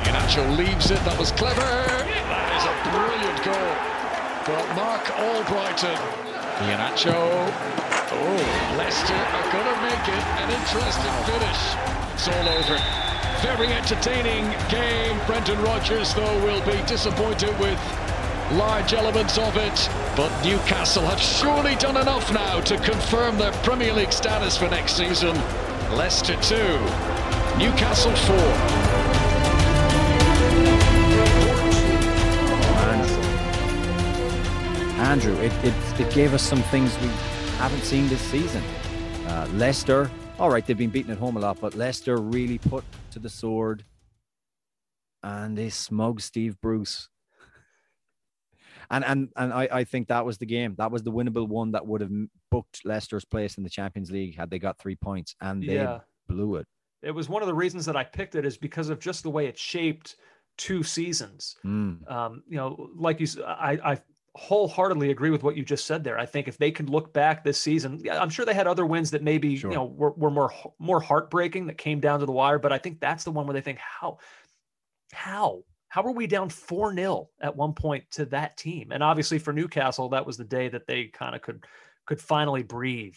[0.00, 1.04] Iheanacho leaves it.
[1.04, 1.60] That was clever.
[1.60, 3.74] That is a brilliant goal.
[4.46, 6.00] But Marc Albrighton.
[6.64, 8.01] Iheanacho.
[8.14, 11.60] Oh, Leicester are going to make it an interesting finish.
[12.12, 12.78] It's all over.
[13.40, 15.18] Very entertaining game.
[15.26, 17.78] Brendan Rodgers, though, will be disappointed with
[18.52, 19.88] large elements of it.
[20.14, 24.96] But Newcastle have surely done enough now to confirm their Premier League status for next
[24.96, 25.34] season.
[25.96, 26.56] Leicester 2,
[27.58, 28.92] Newcastle 4.
[35.02, 37.10] Andrew, it, it, it gave us some things we
[37.62, 38.62] haven't seen this season.
[39.26, 42.84] Uh, Leicester, all right, they've been beaten at home a lot, but Leicester really put
[43.12, 43.84] to the sword
[45.22, 47.08] and they smug Steve Bruce.
[48.90, 50.74] And and and I, I think that was the game.
[50.76, 52.10] That was the winnable one that would have
[52.50, 56.00] booked Leicester's place in the Champions League had they got three points, and they Yeah.
[56.28, 56.66] blew it.
[57.00, 59.30] It was one of the reasons that I picked it is because of just the
[59.30, 60.16] way it shaped
[60.58, 61.56] two seasons.
[61.64, 62.10] Mm.
[62.10, 63.98] Um, you know, like you, I, I
[64.34, 66.18] wholeheartedly agree with what you just said there.
[66.18, 69.10] I think if they can look back this season, I'm sure they had other wins
[69.10, 69.70] that maybe Sure.
[69.70, 72.58] you know were, were more more heartbreaking that came down to the wire.
[72.58, 74.18] But I think that's the one where they think how
[75.12, 78.92] how how were we down 4 0 at one point to that team?
[78.92, 81.64] And obviously for Newcastle, that was the day that they kind of could
[82.06, 83.16] could finally breathe.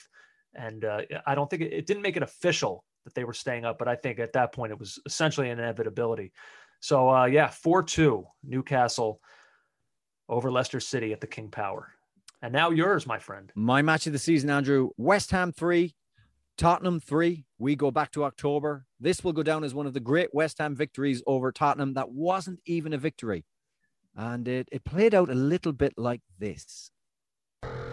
[0.54, 3.64] And uh, I don't think it, it didn't make it official that they were staying
[3.64, 6.34] up, but I think at that point it was essentially an inevitability.
[6.82, 9.22] So uh, yeah, four two Newcastle
[10.30, 11.92] over Leicester City at the King Power.
[12.42, 13.52] And now yours, my friend.
[13.56, 14.90] My match of the season, Andrew.
[14.98, 15.96] West Ham three,
[16.58, 17.46] Tottenham three.
[17.58, 18.86] We go back to October.
[19.00, 21.94] This will go down as one of the great West Ham victories over Tottenham.
[21.94, 23.46] That wasn't even a victory.
[24.16, 26.92] And it, it played out a little bit like this.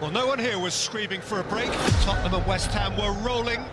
[0.00, 1.70] Well, no one here was screaming for a break.
[2.02, 3.64] Tottenham and West Ham were rolling.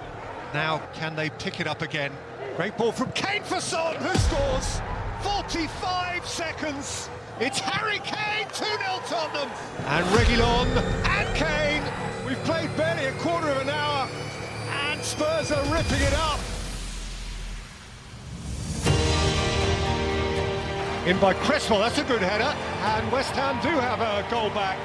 [0.54, 2.12] Now, can they pick it up again?
[2.56, 4.82] Great ball from Kane for Son, who scores
[5.22, 7.10] 45 seconds.
[7.42, 9.50] It's Harry Kane, 2-0 Tottenham.
[9.88, 10.68] And Reguilon
[11.08, 11.82] and Kane.
[12.28, 14.10] We've played barely a quarter of an hour,
[14.90, 16.40] and Spurs are ripping it up.
[21.08, 22.54] In by Cresswell, that's a good header.
[22.84, 24.78] And West Ham do have a goal back.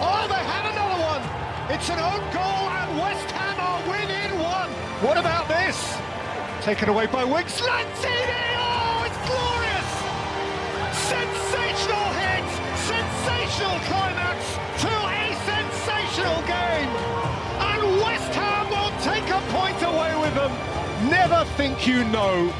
[0.00, 1.76] Oh, they had another one.
[1.76, 4.70] It's an own goal, and West Ham are winning one.
[5.04, 5.98] What about this?
[6.64, 7.60] Taken away by Wicks.
[7.60, 8.65] Lanzini!
[11.06, 12.46] Sensational hit!
[12.82, 14.42] Sensational climax
[14.82, 16.90] to a sensational game!
[17.62, 20.50] And West Ham will take a point away with them.
[21.08, 22.52] Never think you know.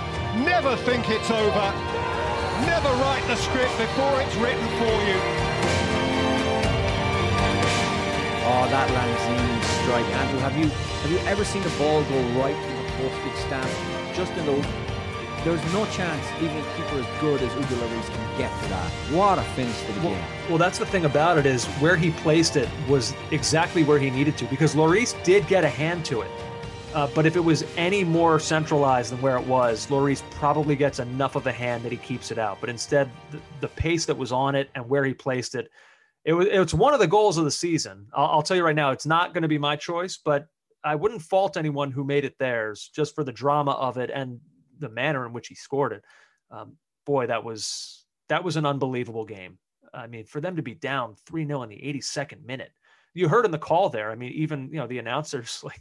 [0.44, 1.66] Never think it's over.
[2.64, 5.18] Never write the script before it's written for you.
[8.48, 10.38] Oh, that Lanzini strike, Andrew.
[10.38, 14.14] Have you have you ever seen the ball go right in the postage stamp?
[14.14, 14.85] Just in those.
[15.46, 18.90] There's no chance even a keeper as good as Hugo Lloris can get to that.
[19.12, 20.24] What a finish to the Well, game.
[20.48, 24.10] well, that's the thing about it is where he placed it was exactly where he
[24.10, 26.30] needed to because Lloris did get a hand to it.
[26.92, 30.98] Uh, but if it was any more centralized than where it was, Lloris probably gets
[30.98, 32.58] enough of a hand that he keeps it out.
[32.60, 35.70] But instead, the, the pace that was on it and where he placed it,
[36.24, 38.08] it was it's one of the goals of the season.
[38.12, 40.48] I'll, I'll tell you right now, it's not going to be my choice, but
[40.82, 44.40] I wouldn't fault anyone who made it theirs just for the drama of it and
[44.78, 46.04] the manner in which he scored it.
[46.50, 49.58] Um, boy, that was that was an unbelievable game.
[49.94, 52.72] I mean, for them to be down 3 0 in the 82nd minute,
[53.14, 54.10] you heard in the call there.
[54.10, 55.80] I mean, even, you know, the announcers, like,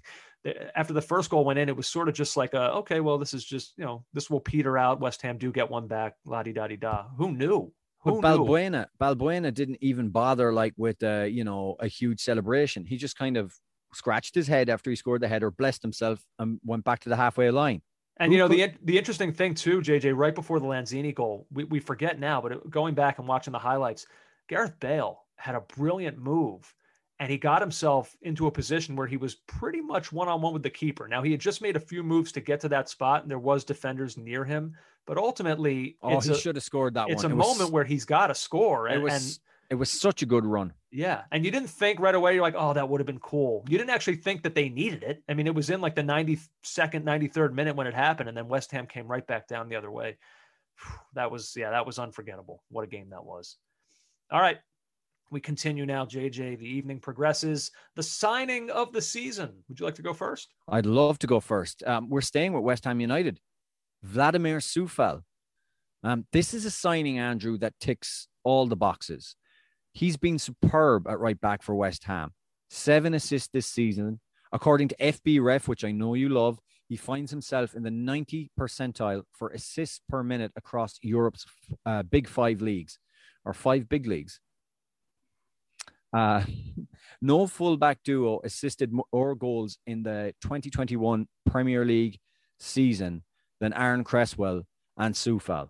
[0.76, 3.18] after the first goal went in, it was sort of just like, a, okay, well,
[3.18, 5.02] this is just, you know, this will peter out.
[5.02, 7.06] West Ham do get one back, la di da di da.
[7.18, 7.72] Who knew?
[8.02, 12.86] Who but Balbuena, Balbuena didn't even bother like with, uh, you know, a huge celebration.
[12.86, 13.54] He just kind of
[13.94, 17.16] scratched his head after he scored the header, blessed himself, and went back to the
[17.16, 17.82] halfway line.
[18.18, 21.66] And you know the the interesting thing too, JJ, right before the Lanzini goal, we,
[21.66, 24.08] we forget now, but it, going back and watching the highlights,
[24.48, 26.74] Gareth Bale had a brilliant move,
[27.20, 30.54] and he got himself into a position where he was pretty much one on one
[30.54, 31.10] with the keeper.
[31.10, 33.40] Now he had just made a few moves to get to that spot, and there
[33.40, 34.76] was defenders near him,
[35.06, 37.10] but ultimately, oh, he a, should have scored that.
[37.10, 37.34] It's one.
[37.34, 39.40] a it moment was, where he's got to score, and, it was, and
[39.72, 40.72] it was such a good run.
[40.96, 41.24] Yeah.
[41.34, 43.66] And you didn't think right away, you're like, oh, that would have been cool.
[43.68, 45.22] You didn't actually think that they needed it.
[45.28, 48.30] I mean, it was in like the 92nd, 93rd minute when it happened.
[48.30, 50.18] And then West Ham came right back down the other way.
[51.14, 52.62] That was, yeah, that was unforgettable.
[52.70, 53.56] What a game that was.
[54.32, 54.58] All right.
[55.32, 56.60] We continue now, JJ.
[56.60, 57.72] The evening progresses.
[57.96, 59.52] The signing of the season.
[59.68, 60.54] Would you like to go first?
[60.68, 61.84] I'd love to go first.
[61.86, 63.40] Um, we're staying with West Ham United.
[64.04, 65.22] Vladimir Coufal.
[66.04, 69.36] Um, this is a signing, Andrew, that ticks all the boxes.
[69.96, 72.34] He's been superb at right back for West Ham.
[72.70, 74.20] Seven assists this season.
[74.52, 76.60] According to FBref, which I know you love,
[76.90, 81.46] he finds himself in the 90 percentile for assists per minute across Europe's
[81.86, 83.00] uh, big five leagues
[83.46, 84.42] or five big leagues.
[86.12, 86.44] Uh,
[87.22, 92.20] no fullback duo assisted more goals in the 2021 Premier League
[92.60, 93.24] season
[93.62, 94.64] than Aaron Cresswell
[94.98, 95.70] and Coufal.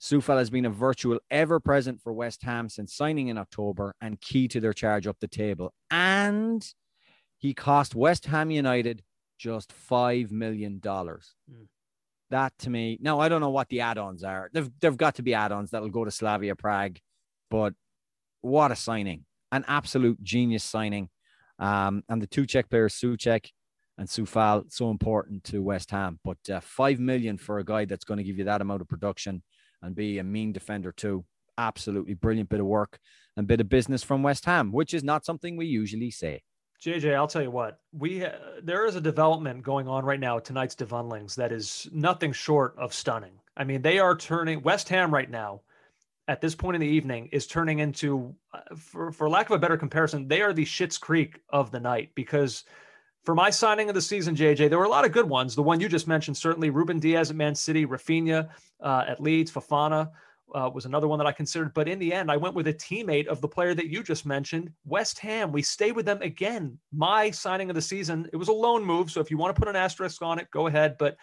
[0.00, 4.20] Coufal has been a virtual ever present for West Ham since signing in October and
[4.20, 5.72] key to their charge up the table.
[5.90, 6.66] And
[7.38, 9.02] he cost West Ham United
[9.38, 10.80] just $5 million.
[10.80, 11.28] Mm.
[12.30, 14.50] That to me, now I don't know what the add ons are.
[14.52, 16.98] They've, they've got to be add ons that'll go to Slavia Prague,
[17.50, 17.74] but
[18.40, 19.24] what a signing!
[19.52, 21.08] An absolute genius signing.
[21.58, 23.50] Um, and the two Czech players, Souček
[23.96, 26.18] and Coufal, so important to West Ham.
[26.24, 28.88] But uh, five million for a guy that's going to give you that amount of
[28.88, 29.42] production
[29.82, 31.24] and be a mean defender too.
[31.58, 32.98] Absolutely brilliant bit of work
[33.36, 36.42] and bit of business from West Ham, which is not something we usually say.
[36.82, 37.80] JJ, I'll tell you what.
[37.92, 38.32] We uh,
[38.62, 42.92] there is a development going on right now tonight's Devundlings that is nothing short of
[42.92, 43.40] stunning.
[43.56, 45.62] I mean, they are turning West Ham right now.
[46.28, 49.60] At this point in the evening, is turning into, uh, for for lack of a
[49.60, 52.64] better comparison, they are the Schitt's Creek of the night because
[53.26, 55.56] for my signing of the season, JJ, there were a lot of good ones.
[55.56, 58.48] The one you just mentioned, certainly Ruben Dias at Man City, Raphinha
[58.80, 60.10] uh, at Leeds, Fofana
[60.54, 61.74] uh, was another one that I considered.
[61.74, 64.26] But in the end, I went with a teammate of the player that you just
[64.26, 65.50] mentioned, West Ham.
[65.50, 66.78] We stay with them again.
[66.92, 69.10] My signing of the season, it was a loan move.
[69.10, 70.96] So if you want to put an asterisk on it, go ahead.
[70.96, 71.16] But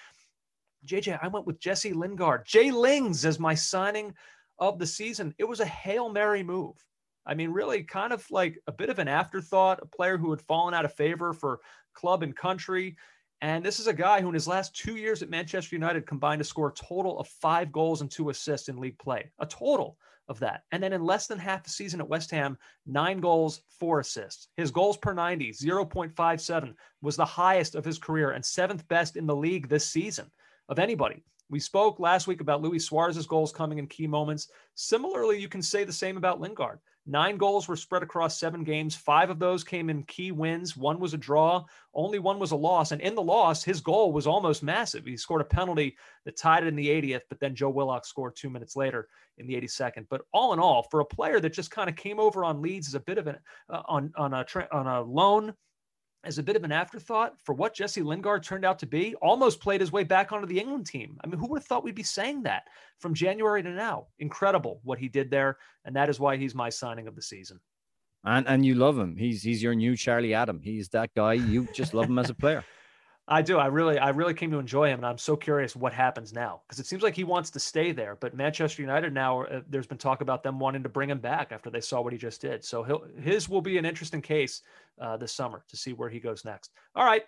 [0.85, 2.45] JJ, I went with Jesse Lingard.
[2.45, 4.13] Jay Lings as my signing
[4.59, 5.33] of the season.
[5.37, 6.75] It was a Hail Mary move.
[7.25, 10.41] I mean, really kind of like a bit of an afterthought, a player who had
[10.41, 11.61] fallen out of favor for
[11.93, 12.95] club and country.
[13.41, 16.39] And this is a guy who, in his last two years at Manchester United, combined
[16.39, 19.31] to score a total of five goals and two assists in league play.
[19.39, 19.97] A total
[20.29, 20.63] of that.
[20.71, 24.47] And then in less than half the season at West Ham, nine goals, four assists.
[24.55, 29.25] His goals per 90, 0.57, was the highest of his career and seventh best in
[29.25, 30.31] the league this season
[30.69, 31.23] of anybody.
[31.53, 34.47] We spoke last week about Luis Suarez's goals coming in key moments.
[34.73, 36.79] Similarly, you can say the same about Lingard.
[37.05, 38.95] Nine goals were spread across seven games.
[38.95, 40.75] Five of those came in key wins.
[40.75, 41.63] One was a draw.
[41.93, 42.91] Only one was a loss.
[42.91, 45.05] And in the loss, his goal was almost massive.
[45.05, 48.35] He scored a penalty that tied it in the 80th, but then Joe Willock scored
[48.35, 49.07] two minutes later
[49.37, 50.07] in the 82nd.
[50.09, 52.87] But all in all, for a player that just kind of came over on Leeds
[52.87, 53.37] as a bit of an
[53.69, 55.53] uh, on on a on a loan
[56.23, 59.59] as a bit of an afterthought for what Jesse Lingard turned out to be, almost
[59.59, 61.17] played his way back onto the England team.
[61.23, 62.63] I mean, who would have thought we'd be saying that
[62.99, 64.07] from January to now?
[64.19, 67.59] Incredible what he did there, and that is why he's my signing of the season.
[68.25, 69.17] And and you love him.
[69.17, 70.61] He's he's your new Charlie Adam.
[70.63, 71.33] He's that guy.
[71.33, 72.63] You just love him as a player.
[73.27, 73.57] I do.
[73.57, 76.61] I really, I really came to enjoy him, and I'm so curious what happens now
[76.67, 78.17] because it seems like he wants to stay there.
[78.19, 81.53] But Manchester United now, uh, there's been talk about them wanting to bring him back
[81.53, 82.65] after they saw what he just did.
[82.65, 84.61] So he'll, his will be an interesting case
[84.99, 86.71] uh, this summer to see where he goes next.
[86.95, 87.23] All right,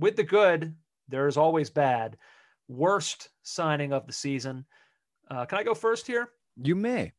[0.00, 0.74] with the good,
[1.08, 2.16] there is always bad.
[2.66, 4.64] Worst signing of the season.
[5.30, 6.30] Uh, can I go first here?
[6.60, 7.12] You may.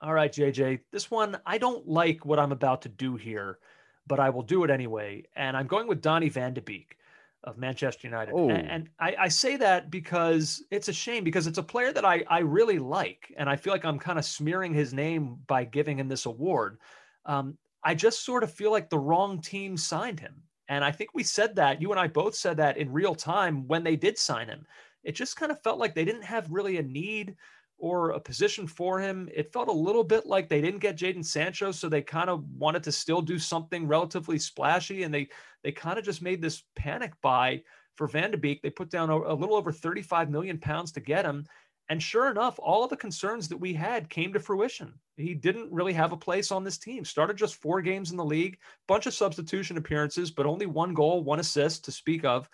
[0.00, 0.80] All right, JJ.
[0.90, 3.58] This one, I don't like what I'm about to do here,
[4.06, 5.24] but I will do it anyway.
[5.36, 6.96] And I'm going with Donny Van de Beek
[7.44, 8.32] of Manchester United.
[8.34, 8.50] Oh.
[8.50, 12.04] And, and I, I, say that because it's a shame because it's a player that
[12.04, 13.32] I, I really like.
[13.36, 16.78] And I feel like I'm kind of smearing his name by giving him this award.
[17.26, 20.42] Um, I just sort of feel like the wrong team signed him.
[20.68, 23.68] And I think we said that, you and I both said that in real time
[23.68, 24.66] when they did sign him.
[25.02, 27.36] It just kind of felt like they didn't have really a need
[27.78, 29.28] or a position for him.
[29.34, 32.44] It felt a little bit like they didn't get Jadon Sancho, so they kind of
[32.56, 35.28] wanted to still do something relatively splashy, and they
[35.62, 37.62] they kind of just made this panic buy
[37.96, 38.62] for Van de Beek.
[38.62, 41.46] They put down a, a little over 35 million pounds to get him.
[41.90, 44.94] And sure enough, all of the concerns that we had came to fruition.
[45.16, 47.04] He didn't really have a place on this team.
[47.04, 51.22] Started just four games in the league, bunch of substitution appearances, but only one goal,
[51.22, 52.48] one assist to speak of.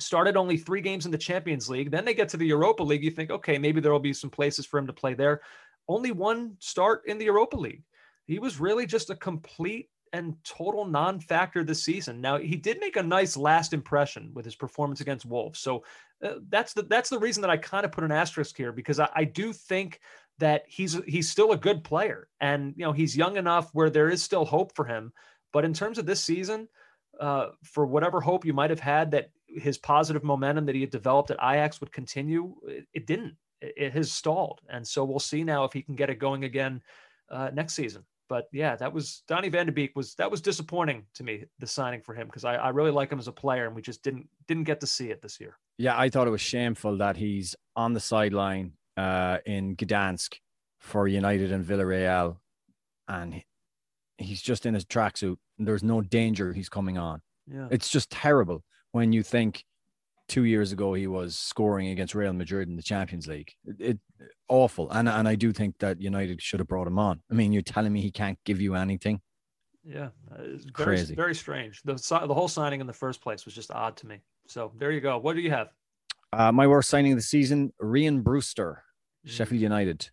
[0.00, 1.90] Started only three games in the Champions League.
[1.90, 3.04] Then they get to the Europa League.
[3.04, 5.40] You think, okay, maybe there will be some places for him to play there.
[5.88, 7.82] Only one start in the Europa League.
[8.26, 12.20] He was really just a complete and total non-factor this season.
[12.20, 15.58] Now he did make a nice last impression with his performance against Wolves.
[15.58, 15.84] So
[16.22, 19.00] uh, that's the that's the reason that I kind of put an asterisk here because
[19.00, 20.00] I, I do think
[20.38, 24.08] that he's he's still a good player and you know he's young enough where there
[24.08, 25.12] is still hope for him.
[25.52, 26.68] But in terms of this season,
[27.20, 30.90] uh, for whatever hope you might have had that his positive momentum that he had
[30.90, 33.36] developed at Ajax would continue, it, it didn't.
[33.60, 36.44] It, it, has stalled, and so we'll see now if he can get it going
[36.44, 36.82] again
[37.30, 41.04] uh, next season but yeah, that was Donny Van de Beek was that was disappointing
[41.14, 43.66] to me the signing for him because I, I really like him as a player
[43.66, 45.58] and we just didn't didn't get to see it this year.
[45.78, 50.34] Yeah, I thought it was shameful that he's on the sideline uh, in Gdansk
[50.80, 52.36] for United and Villarreal,
[53.08, 53.42] and
[54.18, 55.36] he's just in his tracksuit.
[55.58, 57.20] There's no danger he's coming on.
[57.46, 58.64] Yeah, it's just terrible
[58.94, 59.64] when you think
[60.28, 63.52] two years ago he was scoring against Real Madrid in the Champions League.
[63.66, 63.98] It, it,
[64.48, 67.20] awful, and and I do think that United should have brought him on.
[67.30, 69.20] I mean, you're telling me he can't give you anything?
[69.84, 71.82] Yeah, it's very, crazy, very strange.
[71.82, 71.94] The
[72.26, 74.20] the whole signing in the first place was just odd to me.
[74.46, 75.18] So there you go.
[75.18, 75.70] What do you have?
[76.32, 78.84] Uh, my worst signing of the season: Rhian Brewster,
[79.26, 79.30] mm.
[79.30, 80.08] Sheffield United.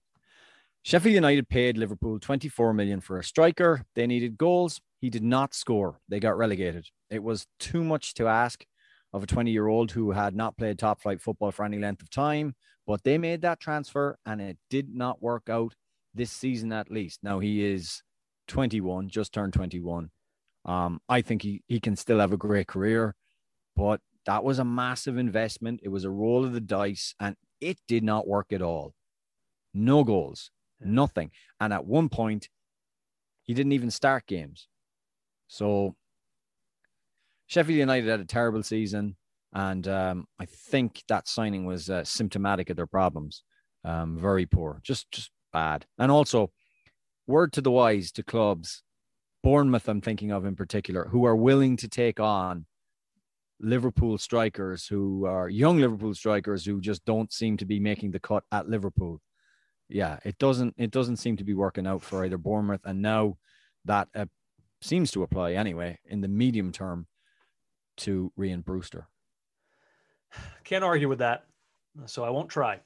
[0.84, 3.86] Sheffield United paid Liverpool 24 million for a striker.
[3.94, 4.82] They needed goals.
[5.00, 6.00] He did not score.
[6.10, 6.88] They got relegated.
[7.12, 8.66] It was too much to ask
[9.14, 12.02] of a 20 year old who had not played top flight football for any length
[12.02, 12.56] of time.
[12.88, 15.76] But they made that transfer and it did not work out
[16.14, 17.20] this season at least.
[17.24, 18.04] Now he is
[18.48, 20.10] 21, just turned 21.
[20.66, 23.16] Um, I think he, he can still have a great career,
[23.76, 25.80] but that was a massive investment.
[25.84, 28.94] It was a roll of the dice and it did not work at all.
[29.74, 31.32] No goals, nothing.
[31.60, 32.50] And at one point,
[33.44, 34.68] he didn't even start games.
[35.48, 35.96] So
[37.52, 39.18] Sheffield United had a terrible season,
[39.52, 43.44] and um, I think that signing was uh, symptomatic of their problems.
[43.84, 45.86] Um, very poor, just just bad.
[46.00, 46.52] And also,
[47.28, 48.84] word to the wise to clubs,
[49.44, 52.68] Bournemouth, I'm thinking of in particular, who are willing to take on
[53.60, 58.20] Liverpool strikers who are young Liverpool strikers who just don't seem to be making the
[58.22, 59.20] cut at Liverpool.
[59.90, 63.36] Yeah, it doesn't it doesn't seem to be working out for either Bournemouth and now
[63.84, 64.28] that uh,
[64.82, 67.08] seems to apply anyway in the medium term
[67.98, 69.08] to Rhian Brewster.
[70.64, 71.46] Can't argue with that.
[72.06, 72.80] So I won't try.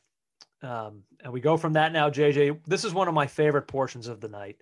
[0.61, 2.61] Um, and we go from that now, JJ.
[2.65, 4.57] This is one of my favorite portions of the night.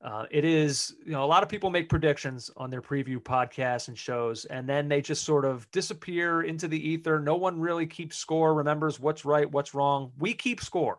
[0.00, 3.88] Uh, it is, you know, a lot of people make predictions on their preview podcasts
[3.88, 7.18] and shows, and then they just sort of disappear into the ether.
[7.18, 10.12] No one really keeps score, remembers what's right, what's wrong.
[10.18, 10.98] We keep score.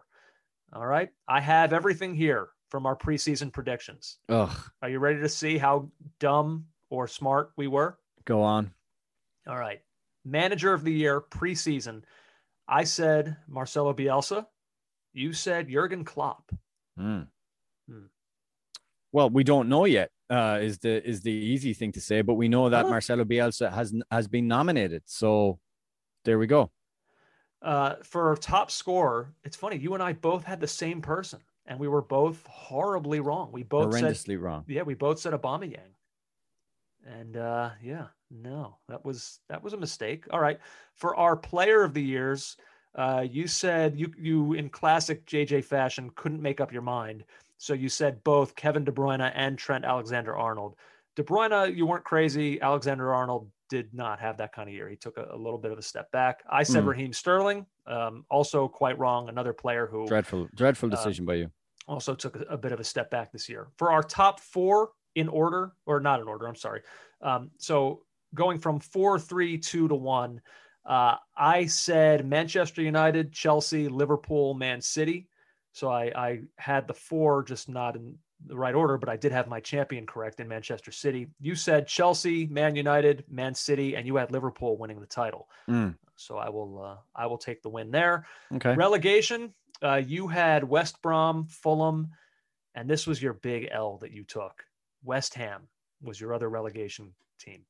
[0.74, 1.10] All right.
[1.28, 4.18] I have everything here from our preseason predictions.
[4.28, 4.56] Ugh.
[4.82, 5.90] Are you ready to see how
[6.20, 7.98] dumb or smart we were?
[8.26, 8.72] Go on.
[9.50, 9.82] All right.
[10.24, 12.04] Manager of the year preseason.
[12.68, 14.46] I said Marcelo Bielsa.
[15.14, 16.52] You said Jurgen Klopp.
[17.00, 17.28] Mm.
[17.90, 18.06] Hmm.
[19.12, 20.12] Well, we don't know yet.
[20.30, 23.74] Uh, is the is the easy thing to say, but we know that Marcelo Bielsa
[23.74, 25.02] has has been nominated.
[25.06, 25.58] So
[26.26, 26.70] there we go.
[27.64, 29.78] Uh, for top scorer, it's funny.
[29.78, 33.52] You and I both had the same person, and we were both horribly wrong.
[33.52, 34.66] We both horrendously said, wrong.
[34.68, 35.96] Yeah, we both said Aubameyang.
[37.06, 40.26] And uh, yeah, no, that was that was a mistake.
[40.31, 40.60] All right,
[40.93, 42.57] for our player of the years,
[42.95, 47.23] uh, you said you you in classic JJ fashion couldn't make up your mind,
[47.57, 50.76] so you said both Kevin De Bruyne and Trent Alexander Arnold.
[51.15, 52.61] De Bruyne, you weren't crazy.
[52.61, 54.88] Alexander Arnold did not have that kind of year.
[54.89, 56.43] He took a, a little bit of a step back.
[56.49, 56.88] I said mm.
[56.88, 59.30] Raheem Sterling, um, also quite wrong.
[59.30, 61.51] Another player who dreadful, dreadful uh, decision uh, by you.
[61.88, 63.68] Also took a, a, bit of a step back this year.
[63.77, 66.47] For our top four, in order or not in order.
[66.47, 66.81] I'm sorry.
[67.22, 68.03] Um, so
[68.34, 70.41] going from four, three, two to one,
[70.85, 75.27] uh, I said Manchester United, Chelsea, Liverpool, Man City.
[75.72, 79.31] So I, I had the four, just not in the right order, but I did
[79.31, 81.27] have my champion correct in Manchester City.
[81.39, 85.49] You said Chelsea, Man United, Man City, and you had Liverpool winning the title.
[85.69, 85.95] Mm.
[86.15, 88.26] So I will uh, I will take the win there.
[88.56, 88.76] Okay.
[88.76, 89.53] Relegation,
[89.84, 92.10] uh, you had West Brom, Fulham,
[92.76, 94.64] and this was your big L that you took.
[95.03, 95.68] West Ham
[96.01, 97.61] was your other relegation team.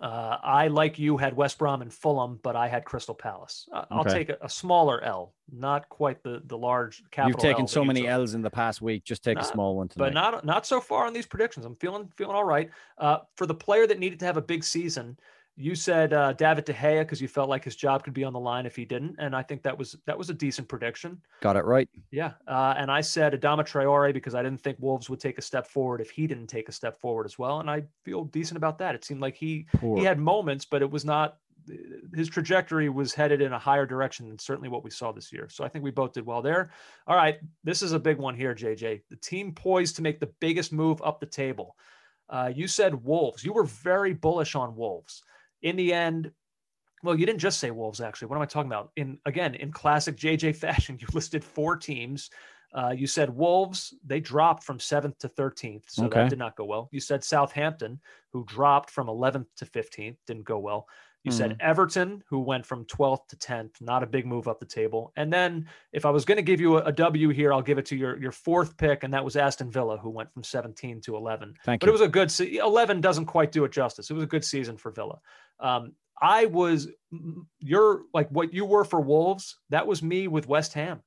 [0.00, 3.66] Uh, I, like you, had West Brom and Fulham, but I had Crystal Palace.
[3.72, 4.12] Uh, I'll Okay.
[4.12, 7.30] take a, a smaller L, not quite the the large capital.
[7.30, 8.10] You've taken L so many took.
[8.10, 9.04] L's in the past week.
[9.04, 10.06] Just take a small one tonight.
[10.06, 11.64] but not not so far on these predictions.
[11.64, 12.68] I'm feeling feeling all right.
[12.98, 15.18] Uh, for the player that needed to have a big season,
[15.56, 18.32] you said uh, David De Gea because you felt like his job could be on
[18.32, 21.20] the line if he didn't, and I think that was that was a decent prediction.
[21.40, 21.88] Got it right.
[22.10, 25.42] Yeah, uh, and I said Adama Traore because I didn't think Wolves would take a
[25.42, 28.58] step forward if he didn't take a step forward as well, and I feel decent
[28.58, 28.94] about that.
[28.94, 29.96] It seemed like he Poor.
[29.96, 31.38] he had moments, but it was not
[32.14, 35.48] his trajectory was headed in a higher direction than certainly what we saw this year.
[35.50, 36.70] So I think we both did well there.
[37.06, 39.02] All right, this is a big one here, JJ.
[39.10, 41.76] The team poised to make the biggest move up the table.
[42.28, 43.44] Uh, you said Wolves.
[43.44, 45.22] You were very bullish on Wolves.
[45.62, 46.32] In the end,
[47.02, 48.00] well, you didn't just say Wolves.
[48.00, 48.90] Actually, what am I talking about?
[48.96, 52.30] In again, in classic JJ fashion, you listed four teams.
[52.74, 55.84] Uh, you said Wolves, they dropped from seventh to 13th.
[55.88, 56.20] So Okay.
[56.20, 56.88] that did not go well.
[56.92, 58.00] You said Southampton,
[58.32, 60.86] who dropped from 11th to 15th, didn't go well.
[61.26, 64.66] You said Everton, who went from 12th to 10th, not a big move up the
[64.66, 65.12] table.
[65.16, 67.78] And then if I was going to give you a, a W here, I'll give
[67.78, 71.00] it to your, your fourth pick, and that was Aston Villa, who went from 17
[71.02, 71.54] to 11.
[71.64, 71.90] Thank but you.
[71.90, 74.10] it was a good se- 11 doesn't quite do it justice.
[74.10, 75.18] It was a good season for Villa.
[75.60, 76.88] Um, I was
[77.58, 79.58] you're like what you were for Wolves.
[79.70, 81.02] That was me with West Ham.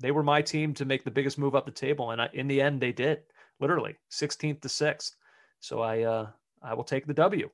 [0.00, 2.46] They were my team to make the biggest move up the table, and I, in
[2.48, 3.20] the end, they did.
[3.60, 5.16] Literally 16th to sixth.
[5.60, 6.26] So I uh,
[6.62, 7.50] I will take the W.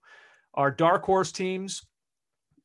[0.54, 1.82] Our dark horse teams,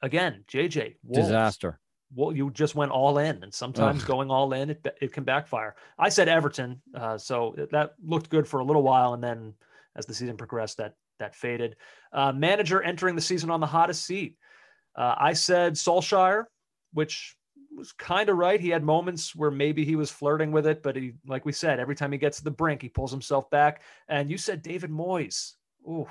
[0.02, 1.28] again, JJ Wolves.
[1.28, 1.80] Disaster.
[2.14, 4.08] Well, you just went all in, and sometimes Ugh.
[4.08, 5.76] going all in, it, it can backfire.
[5.98, 9.54] I said Everton, uh, so that looked good for a little while, and then
[9.96, 11.78] as the season progressed, that that faded.
[12.12, 14.38] Uh, manager entering the season on the hottest seat.
[14.96, 16.46] Uh, I said Solskjaer,
[16.94, 17.36] which
[17.76, 18.60] was kind of right.
[18.60, 21.80] He had moments where maybe he was flirting with it, but he, like we said,
[21.80, 23.82] every time he gets to the brink, he pulls himself back.
[24.08, 25.54] And you said David Moyes.
[25.88, 26.08] Ooh,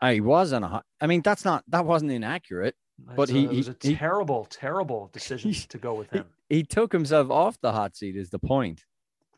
[0.00, 0.84] I was on a hot.
[1.00, 2.74] I mean, that's not that wasn't inaccurate.
[3.16, 6.10] But a- he- it was a he- he- terrible, terrible decision He- to go with
[6.10, 6.26] him.
[6.48, 8.16] he took himself off the hot seat.
[8.16, 8.84] Is the point?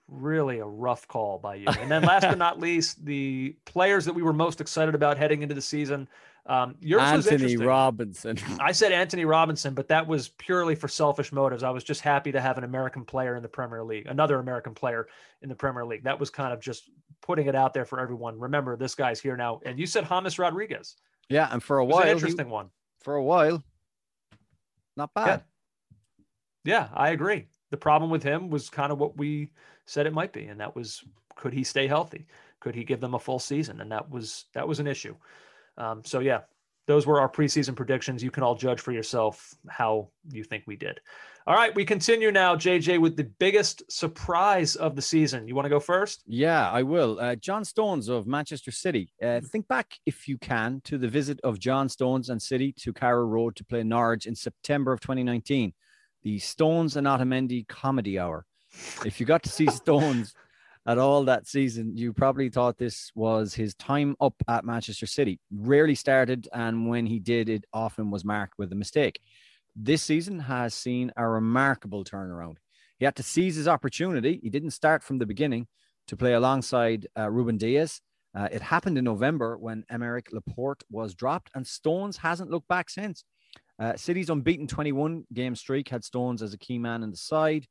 [0.07, 1.67] really a rough call by you.
[1.67, 5.41] And then last but not least, the players that we were most excited about heading
[5.41, 6.07] into the season.
[6.45, 7.67] Um, yours Antonee interesting.
[7.67, 8.39] Robinson.
[8.61, 11.63] I said Antonee Robinson, but that was purely for selfish motives.
[11.63, 14.75] I was just happy to have an American player in the Premier League, another American
[14.75, 15.09] player
[15.41, 16.05] in the Premier League.
[16.05, 16.91] That was kind of just
[17.23, 18.39] putting it out there for everyone.
[18.39, 19.63] Remember, this guy's here now.
[19.65, 20.97] And you said James Rodriguez.
[21.31, 22.69] yeah, and for a It was while, an he- interesting one.
[23.05, 23.63] For a while,
[24.97, 25.45] not bad.
[26.65, 27.47] Yeah, I agree.
[27.71, 29.53] The problem with him was kind of what we
[29.87, 31.05] said it might be, and that was
[31.37, 32.27] could he stay healthy?
[32.61, 33.81] Could he give them a full season?
[33.81, 35.15] And that was that was an issue.
[35.77, 36.43] Um, so yeah,
[36.87, 38.23] those were our preseason predictions.
[38.23, 41.01] You can all judge for yourself how you think we did.
[41.47, 45.47] All right, we continue now, JJ, with the biggest surprise of the season.
[45.47, 46.23] You want to go first?
[46.27, 47.21] Yeah, I will.
[47.21, 49.13] Uh, John Stones of Manchester City.
[49.23, 52.95] Uh, think back, if you can, to the visit of John Stones and City to
[52.95, 55.75] Carrow Road to play Norwich in September of 2019,
[56.23, 58.47] the Stones and Otamendi Comedy Hour.
[59.05, 60.35] If you got to see Stones
[60.87, 65.41] at all that season, you probably thought this was his time up at Manchester City.
[65.51, 69.21] Rarely started, and when he did, it often was marked with a mistake.
[69.75, 72.57] This season has seen a remarkable turnaround.
[72.99, 74.39] He had to seize his opportunity.
[74.43, 75.67] He didn't start from the beginning
[76.09, 78.01] to play alongside uh, Ruben Dias.
[78.35, 82.91] Uh, it happened in November when Aymeric Laporte was dropped, and Stones hasn't looked back
[82.91, 83.25] since.
[83.79, 87.67] Uh, City's unbeaten 21 game streak had Stones as a key man in the side.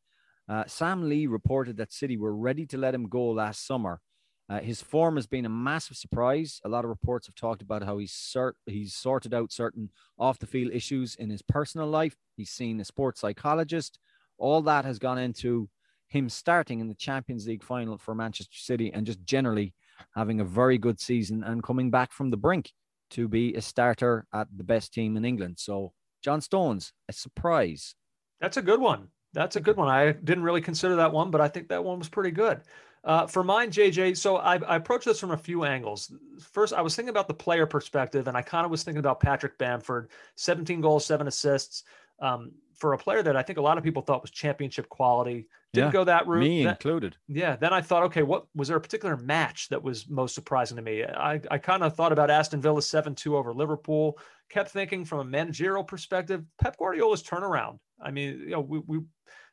[0.48, 4.02] Uh, Sam Lee reported that City were ready to let him go last summer.
[4.50, 6.60] Uh, his form has been a massive surprise.
[6.66, 9.90] A lot of reports have talked about how he's cert- he's sorted out certain
[10.20, 12.16] off the field issues in his personal life.
[12.36, 14.00] He's seen a sports psychologist.
[14.38, 15.70] All that has gone into
[16.10, 19.74] him starting in the Champions League final for Manchester City and just generally
[20.14, 22.72] having a very good season and coming back from the brink
[23.12, 25.56] to be a starter at the best team in England.
[25.58, 27.96] So, John Stones, a surprise.
[28.42, 29.08] That's a good one.
[29.34, 29.88] That's a good one.
[29.90, 32.62] I didn't really consider that one, but I think that one was pretty good.
[33.04, 36.14] Uh, for mine, JJ, so I, I approached this from a few angles.
[36.40, 39.20] First, I was thinking about the player perspective, and I kind of was thinking about
[39.20, 41.84] Patrick Bamford, 17 goals, seven assists.
[42.20, 45.48] Um, for a player that I think a lot of people thought was championship quality,
[45.74, 46.40] didn't Yeah, go that route.
[46.42, 47.18] Me Then- included.
[47.28, 47.56] yeah.
[47.56, 50.84] Then I thought, okay, what was there a particular match that was most surprising to
[50.84, 51.04] me?
[51.04, 54.18] I, I kind of thought about Aston Villa's 7 2 over Liverpool,
[54.50, 57.80] kept thinking from a managerial perspective, Pep Guardiola's turnaround.
[58.04, 59.00] I mean, you know, we, we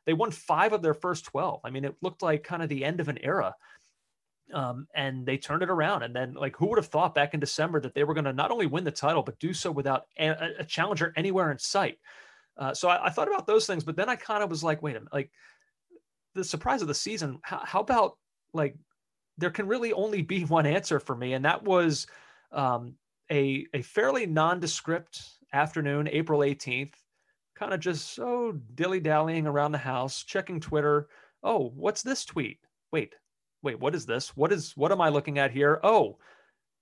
[0.07, 1.61] they won five of their first 12.
[1.65, 3.55] I mean, it looked like kind of the end of an era.
[4.53, 6.03] Um, and they turned it around.
[6.03, 8.33] And then, like, who would have thought back in December that they were going to
[8.33, 11.99] not only win the title, but do so without a, a challenger anywhere in sight?
[12.57, 14.83] Uh, so I, I thought about those things, but then I kind of was like,
[14.83, 15.31] wait a minute, like,
[16.35, 17.39] the surprise of the season.
[17.43, 18.17] How, how about
[18.53, 18.77] like
[19.39, 22.07] there can really only be one answer for me, and that was
[22.53, 22.95] um,
[23.31, 25.23] a, a fairly nondescript
[25.53, 26.95] afternoon, April 18th,
[27.61, 31.09] kind of just so dilly dallying around the house, checking Twitter.
[31.43, 32.59] Oh, what's this tweet?
[32.91, 33.15] Wait,
[33.63, 34.35] wait, what is this?
[34.35, 35.79] What is what am I looking at here?
[35.83, 36.17] Oh,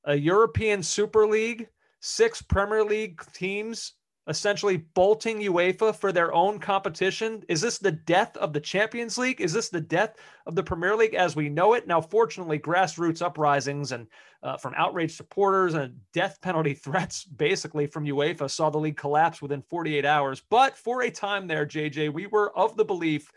[0.04, 1.68] a European Super League,
[1.98, 3.94] six Premier League teams
[4.28, 7.42] essentially bolting UEFA for their own competition?
[7.48, 9.40] Is this the death of the Champions League?
[9.40, 11.86] Is this the death of the Premier League as we know it?
[11.86, 14.06] Now, fortunately, grassroots uprisings and
[14.42, 19.42] uh, from outraged supporters and death penalty threats, basically from UEFA, saw the league collapse
[19.42, 20.42] within 48 hours.
[20.48, 23.32] But for a time there, JJ, we were of the belief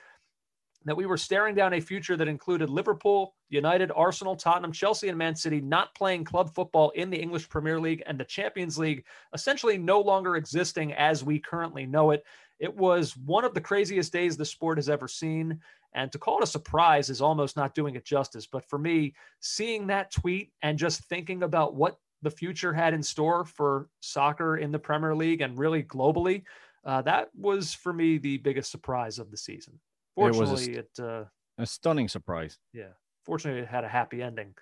[0.85, 5.17] that we were staring down a future that included Liverpool, United, Arsenal, Tottenham, Chelsea, and
[5.17, 9.05] Man City not playing club football in the English Premier League and the Champions League
[9.33, 12.23] essentially no longer existing as we currently know it.
[12.59, 15.59] It was one of the craziest days the sport has ever seen.
[15.93, 18.47] And to call it a surprise is almost not doing it justice.
[18.47, 23.03] But for me, seeing that tweet and just thinking about what the future had in
[23.03, 26.43] store for soccer in the Premier League and really globally,
[26.85, 29.79] uh, that was for me the biggest surprise of the season.
[30.15, 31.25] Fortunately, it, a, it uh,
[31.57, 32.59] a stunning surprise.
[32.73, 32.93] Yeah,
[33.23, 34.53] fortunately, it had a happy ending.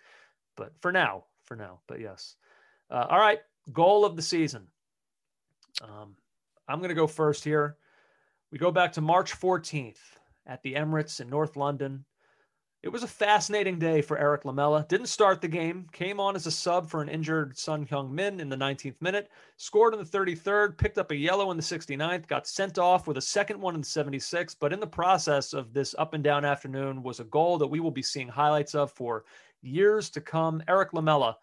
[0.55, 2.35] But for now, for now, but yes.
[2.91, 3.39] Uh, all right,
[3.71, 4.67] goal of the season.
[5.81, 6.15] Um,
[6.67, 7.77] I'm going to go first here.
[8.51, 9.99] We go back to March 14th
[10.45, 12.05] at the Emirates in North London.
[12.81, 14.85] It was a fascinating day for Erik Lamela.
[14.87, 18.47] Didn't start the game, came on as a sub for an injured Son Heung-min in
[18.47, 22.47] the 19th minute, scored in the 33rd, picked up a yellow in the 69th, got
[22.47, 24.55] sent off with a second one in the 76th.
[24.61, 27.81] But in the process of this up and down afternoon was a goal that we
[27.81, 29.25] will be seeing highlights of for
[29.61, 30.63] years to come.
[30.69, 31.37] Erik Lamela,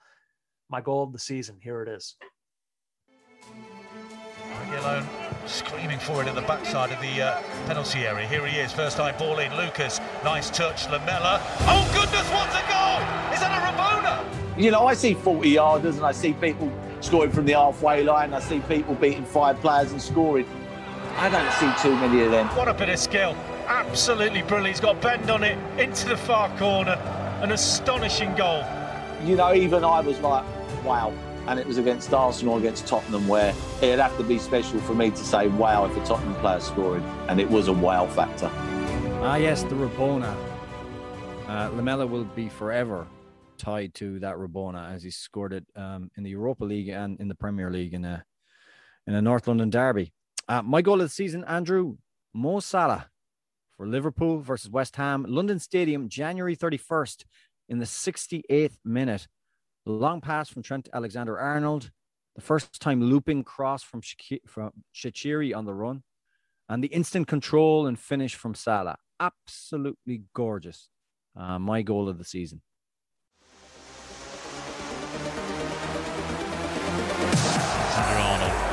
[0.71, 1.59] my goal of the season.
[1.61, 2.17] Here it is.
[4.79, 5.07] Alone
[5.47, 8.27] screaming for it at the backside of the uh, penalty area.
[8.29, 9.55] Here he is, first time ball in.
[9.57, 10.89] Lucas, nice touch.
[10.89, 11.41] Lamela.
[11.63, 13.03] Oh goodness, what a goal!
[13.35, 14.63] Is that a Rabona?
[14.63, 18.33] You know, I see 40 yarders and I see people scoring from the halfway line.
[18.33, 20.47] I see people beating five players and scoring.
[21.17, 22.47] I don't see too many of them.
[22.57, 23.35] What a bit of skill.
[23.67, 24.77] Absolutely brilliant.
[24.77, 26.93] He's got bend on it into the far corner.
[27.43, 28.65] An astonishing goal.
[29.25, 30.45] You know, even I was like,
[30.85, 31.13] wow,
[31.49, 35.11] and it was against Arsenal against Tottenham where it'd have to be special for me
[35.11, 38.51] to say wow if a Tottenham player scored, and it was a wow factor.
[39.23, 40.35] Ah yes, the Rabona.
[41.49, 43.07] Uh, Lamela will be forever
[43.57, 47.29] tied to that Rabona as he scored it um, in the Europa League and in
[47.29, 48.25] the Premier League in a
[49.07, 50.13] in a North London derby.
[50.49, 51.97] Uh, my goal of the season, Andrew
[52.35, 53.09] Mo Salah
[53.77, 57.25] for Liverpool versus West Ham, London Stadium, January 31st
[57.69, 59.27] in the 68th minute.
[59.89, 61.93] Long pass from Trent Alexander Arnold.
[62.35, 64.03] The first time looping cross from,
[64.45, 66.03] from Shaqiri on the run.
[66.69, 68.99] And the instant control and finish from Salah.
[69.21, 70.89] Absolutely gorgeous.
[71.37, 72.63] Uh, my goal of the season.
[77.95, 78.67] Alexander Arnold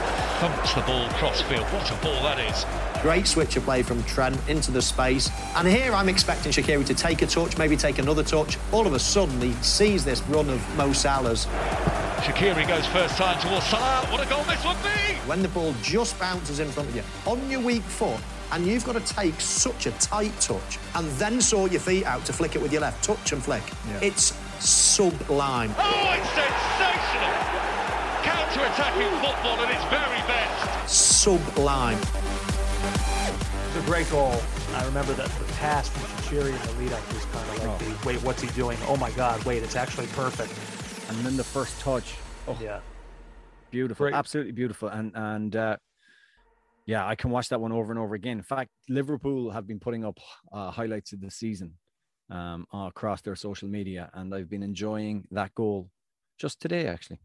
[0.73, 1.65] the ball crossfield.
[1.67, 2.92] What a ball that is.
[3.03, 5.29] Great switch of play from Trent into the space.
[5.57, 8.57] And here I'm expecting Shaqiri to take a touch, maybe take another touch.
[8.71, 11.45] All of a sudden, he sees this run of Mo Salah's.
[12.23, 14.07] Shaqiri goes first time towards Salah.
[14.09, 15.15] What a goal this would be!
[15.27, 18.21] When the ball just bounces in front of you on your weak foot,
[18.53, 22.23] and you've got to take such a tight touch and then sort your feet out
[22.27, 23.63] to flick it with your left touch and flick.
[23.89, 23.99] Yeah.
[24.01, 25.75] It's sublime.
[25.77, 27.33] Oh, it's sensational!
[28.23, 30.89] Counter-attacking football at its very best.
[30.89, 31.99] Sublime
[32.83, 34.35] was a great goal.
[34.75, 37.67] I remember that the pass from Shaqiri in the lead up was kind of like
[37.67, 37.77] oh.
[37.85, 38.77] the wait, what's he doing?
[38.87, 40.51] Oh my God, wait, it's actually perfect.
[41.09, 42.15] And then the first touch.
[42.47, 42.79] Oh, yeah,
[43.71, 44.13] beautiful, great.
[44.13, 44.89] absolutely beautiful.
[44.89, 45.77] And and uh,
[46.85, 48.37] yeah, I can watch that one over and over again.
[48.37, 50.19] In fact, Liverpool have been putting up
[50.51, 51.73] uh, highlights of the season
[52.29, 55.89] um, across their social media, and I've been enjoying that goal
[56.37, 57.19] just today, actually.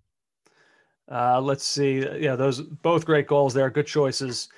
[1.11, 2.07] Uh, let's see.
[2.19, 3.71] Yeah, those both great goals there.
[3.71, 4.49] Good choices.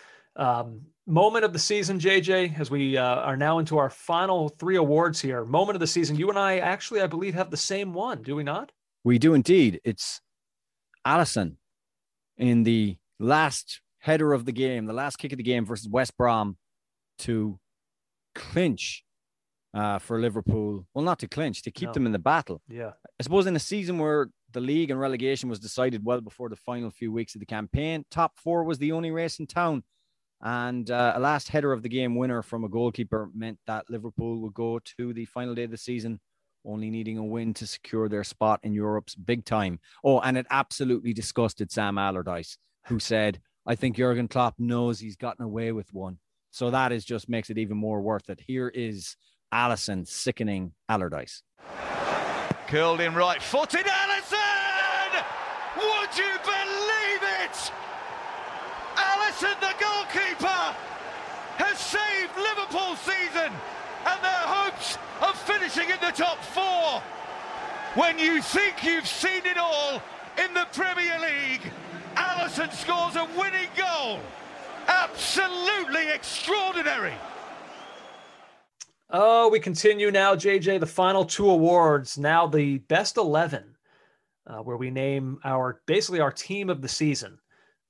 [0.40, 4.76] Um, moment of the season, JJ, as we uh, are now into our final three
[4.76, 5.44] awards here.
[5.44, 6.16] Moment of the season.
[6.16, 8.72] You and I actually, I believe, have the same one, do we not?
[9.04, 9.80] We do indeed.
[9.84, 10.20] It's
[11.06, 11.56] Alisson
[12.38, 16.16] in the last header of the game, the last kick of the game versus West
[16.16, 16.56] Brom
[17.18, 17.58] to
[18.34, 19.04] clinch
[19.74, 20.86] uh, for Liverpool.
[20.94, 21.92] Well, not to clinch, to keep no.
[21.92, 22.62] them in the battle.
[22.66, 22.92] Yeah.
[23.18, 26.56] I suppose in a season where the league and relegation was decided well before the
[26.56, 29.82] final few weeks of the campaign, top four was the only race in town.
[30.42, 34.40] And uh, a last header of the game winner from a goalkeeper meant that Liverpool
[34.40, 36.18] would go to the final day of the season,
[36.64, 39.80] only needing a win to secure their spot in Europe's big time.
[40.02, 42.56] Oh, and it absolutely disgusted Sam Allardyce,
[42.86, 46.18] who said, I think Jurgen Klopp knows he's gotten away with one.
[46.50, 48.40] So that is just makes it even more worth it.
[48.46, 49.16] Here is
[49.52, 51.42] Alisson sickening Allardyce.
[52.66, 55.24] Curled in right footed Alisson!
[55.76, 56.40] Would you
[63.50, 63.52] again,
[64.06, 65.36] and their hopes of
[65.70, 67.02] finishing in the top four.
[67.94, 70.02] When you think you've seen it all
[70.42, 71.72] in the Premier League,
[72.14, 74.20] Alisson scores a winning goal.
[74.86, 77.14] Absolutely extraordinary.
[79.10, 80.78] Oh, we continue now, JJ.
[80.80, 82.16] The final two awards.
[82.16, 83.76] Now the best 11,
[84.46, 87.38] uh, where we name our basically our team of the season.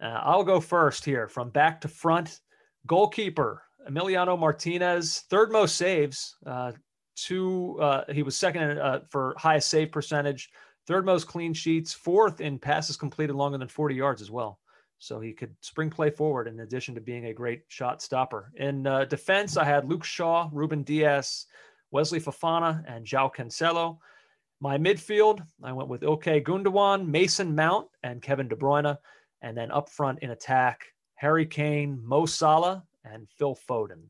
[0.02, 2.40] Uh, I'll go first here from back to front.
[2.86, 6.36] Goalkeeper Emiliano Martinez, third most saves.
[6.46, 6.72] Uh,
[7.16, 10.50] two, uh, he was second uh, for highest save percentage,
[10.86, 14.58] third most clean sheets, fourth in passes completed longer than 40 yards as well.
[14.98, 18.52] So he could spring play forward in addition to being a great shot stopper.
[18.56, 21.46] In uh, defense, I had Luke Shaw, Ruben Dias,
[21.90, 23.98] Wesley Fofana, and João Cancelo.
[24.60, 28.98] My midfield, I went with Ilkay Gundogan, Mason Mount, and Kevin De Bruyne.
[29.40, 30.84] And then up front in attack,
[31.14, 34.02] Harry Kane, Mo Salah, and Phil Foden.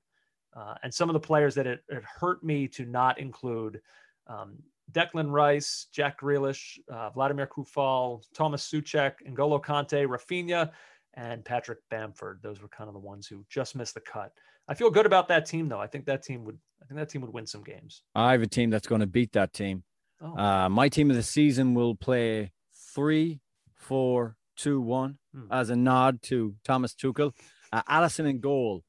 [0.56, 3.80] Uh, and some of the players that it, it hurt me to not include
[4.26, 4.56] um,
[4.92, 10.70] Declan Rice, Jack Grealish, uh, Vladimir Coufal, Thomas Soucek, N'Golo Kante, Raphinha,
[11.14, 12.40] and Patrick Bamford.
[12.42, 14.32] Those were kind of the ones who just missed the cut.
[14.68, 15.80] I feel good about that team, though.
[15.80, 16.58] I think that team would.
[16.82, 18.02] I think that team would win some games.
[18.14, 19.84] I have a team that's going to beat that team.
[20.20, 20.36] Oh.
[20.36, 22.52] Uh, my team of the season will play
[22.94, 23.40] three,
[23.74, 25.46] four, two, one, Hmm.
[25.52, 27.32] as a nod to Thomas Tuchel.
[27.72, 28.82] Uh, Alisson in goal.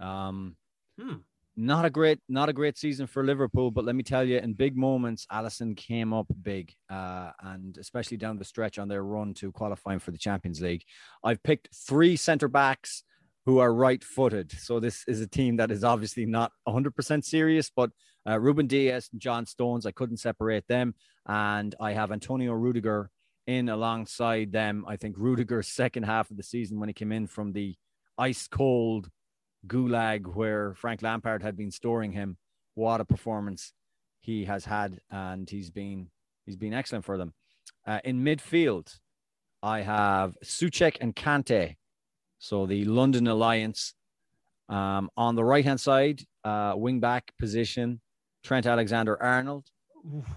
[0.00, 0.56] Um,
[1.02, 1.16] Hmm.
[1.56, 4.54] not a great, not a great season for Liverpool, but let me tell you, in
[4.54, 9.34] big moments, Alisson came up big, uh, and especially down the stretch on their run
[9.34, 10.84] to qualifying for the Champions League.
[11.24, 13.04] I've picked three centre backs
[13.44, 17.90] who are right-footed, so this is a team that is obviously not 100% serious, but
[18.28, 20.94] uh, Ruben Dias and John Stones, I couldn't separate them,
[21.26, 23.10] and I have Antonio Rudiger
[23.46, 24.84] in alongside them.
[24.86, 27.74] I think Rudiger's second half of the season when he came in from the
[28.16, 29.10] ice cold
[29.66, 32.36] gulag where Frank Lampard had been storing him.
[32.74, 33.72] What a performance
[34.20, 36.08] he has had, and he's been
[36.46, 37.34] he's been excellent for them.
[37.86, 38.98] Uh, in midfield,
[39.62, 41.76] I have Soucek and Kante,
[42.38, 43.94] so the London Alliance.
[44.68, 48.00] Um, on the right hand side, uh, wing back position,
[48.42, 49.66] Trent Alexander Arnold,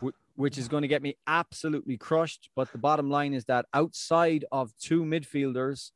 [0.02, 2.49] wh- which is going to get me absolutely crushed.
[2.56, 5.91] But the bottom line is that outside of two midfielders,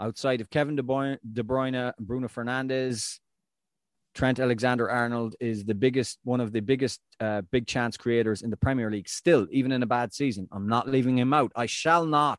[0.00, 1.18] outside of Kevin De Bruyne,
[1.98, 3.18] Bruno Fernandes,
[4.14, 8.50] Trent Alexander Arnold is the biggest, one of the biggest uh, big chance creators in
[8.50, 10.48] the Premier League still, even in a bad season.
[10.52, 11.50] I'm not leaving him out.
[11.56, 12.38] I shall not,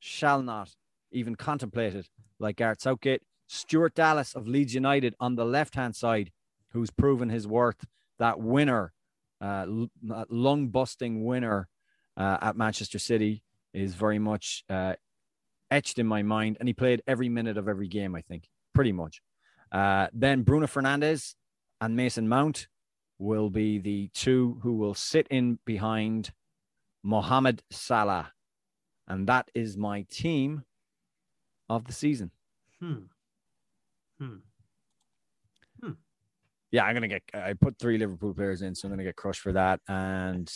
[0.00, 0.70] shall not
[1.12, 2.08] even contemplate it
[2.40, 3.22] like Gareth Southgate.
[3.46, 6.32] Stuart Dallas of Leeds United on the left hand side,
[6.72, 7.84] who's proven his worth,
[8.18, 8.92] that winner,
[9.40, 9.66] uh,
[10.28, 11.68] lung busting winner
[12.16, 13.42] uh, at Manchester City,
[13.72, 14.94] is very much uh,
[15.70, 16.56] etched in my mind.
[16.60, 19.20] And he played every minute of every game, I think, pretty much.
[19.70, 21.34] Uh, then Bruno Fernandes
[21.80, 22.68] and Mason Mount
[23.18, 26.32] will be the two who will sit in behind
[27.02, 28.32] Mohamed Salah.
[29.06, 30.64] And that is my team
[31.68, 32.30] of the season.
[32.80, 33.04] Hmm.
[34.18, 34.36] Hmm.
[36.70, 37.22] Yeah, I'm gonna get.
[37.32, 40.52] I put three Liverpool players in, so I'm gonna get crushed for that, and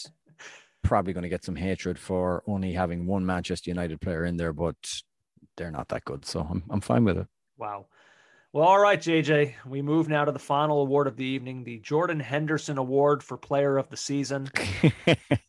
[0.82, 4.76] probably gonna get some hatred for only having one Manchester United player in there, but
[5.56, 7.26] they're not that good, so I'm I'm fine with it.
[7.58, 7.86] Wow.
[8.52, 9.54] Well, all right, JJ.
[9.66, 13.38] We move now to the final award of the evening, the Jordan Henderson Award for
[13.38, 14.50] Player of the Season.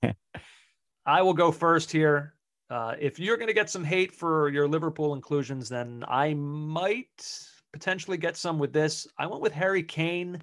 [1.05, 2.33] I will go first here.
[2.69, 7.29] Uh, if you're going to get some hate for your Liverpool inclusions, then I might
[7.73, 9.05] potentially get some with this.
[9.17, 10.41] I went with Harry Kane.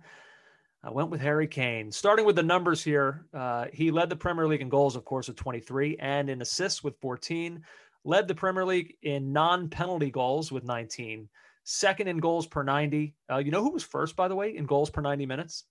[0.82, 1.92] I went with Harry Kane.
[1.92, 5.28] Starting with the numbers here, uh, he led the Premier League in goals, of course,
[5.28, 7.62] with 23, and in assists with 14.
[8.04, 11.28] Led the Premier League in non-penalty goals with 19.
[11.64, 13.14] Second in goals per 90.
[13.30, 15.64] Uh, you know who was first, by the way, in goals per 90 minutes?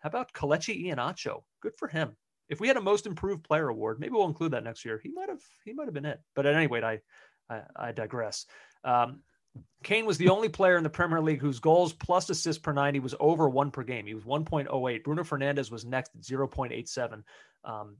[0.00, 1.42] How about Kelechi Iheanacho?
[1.62, 2.16] Good for him.
[2.48, 5.00] If we had a most improved player award, maybe we'll include that next year.
[5.02, 6.20] He might have he might have been it.
[6.34, 7.00] But at any rate, I
[7.48, 8.46] I, I digress.
[8.84, 9.20] Um,
[9.82, 13.00] Kane was the only player in the Premier League whose goals plus assists per 90
[13.00, 14.06] was over one per game.
[14.06, 15.04] He was 1.08.
[15.04, 17.22] Bruno Fernandes was next at 0.87.
[17.64, 17.96] Um,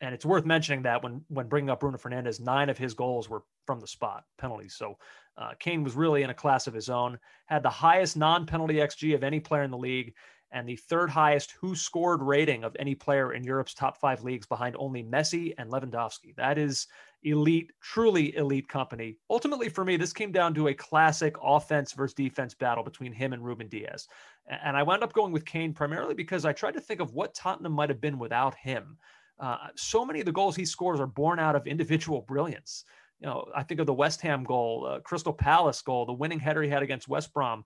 [0.00, 3.28] and it's worth mentioning that when when bringing up Bruno Fernandes, nine of his goals
[3.28, 4.74] were from the spot penalties.
[4.74, 4.96] So
[5.36, 7.18] uh, Kane was really in a class of his own.
[7.46, 10.14] Had the highest non-penalty xG of any player in the league,
[10.52, 14.74] and the third highest WhoScored rating of any player in Europe's top five leagues, behind
[14.78, 16.34] only Messi and Lewandowski.
[16.36, 16.86] That is
[17.22, 19.16] elite, truly elite company.
[19.28, 23.32] Ultimately, for me, this came down to a classic offense versus defense battle between him
[23.32, 24.08] and Ruben Dias.
[24.46, 27.34] And I wound up going with Kane primarily because I tried to think of what
[27.34, 28.96] Tottenham might have been without him.
[29.38, 32.84] Uh, so many of the goals he scores are born out of individual brilliance.
[33.20, 36.40] You know, I think of the West Ham goal, uh, Crystal Palace goal, the winning
[36.40, 37.64] header he had against West Brom.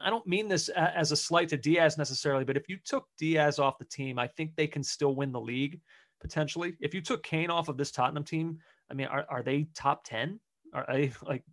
[0.00, 3.58] I don't mean this as a slight to Dias necessarily, but if you took Diaz
[3.58, 5.80] off the team, I think they can still win the league
[6.22, 6.74] potentially.
[6.80, 8.58] If you took Kane off of this Tottenham team,
[8.90, 10.40] I mean, are, are they top 10?
[10.72, 11.44] Are they like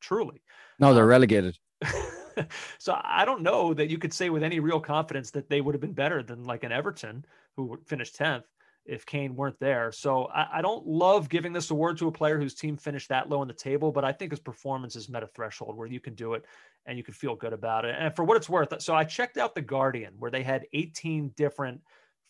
[0.00, 0.42] truly?
[0.78, 1.58] No, they're um, relegated.
[2.78, 5.74] so I don't know that you could say with any real confidence that they would
[5.74, 7.24] have been better than like an Everton
[7.56, 8.44] who finished 10th
[8.86, 9.92] if Kane weren't there.
[9.92, 13.28] So I, I, don't love giving this award to a player whose team finished that
[13.28, 16.00] low on the table, but I think his performance has met a threshold where you
[16.00, 16.44] can do it
[16.86, 17.94] and you can feel good about it.
[17.98, 21.32] And for what it's worth, so I checked out The Guardian where they had 18
[21.36, 21.80] different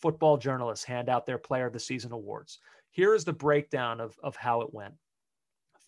[0.01, 2.59] football journalists hand out their player of the season awards.
[2.91, 4.95] Here is the breakdown of, of how it went.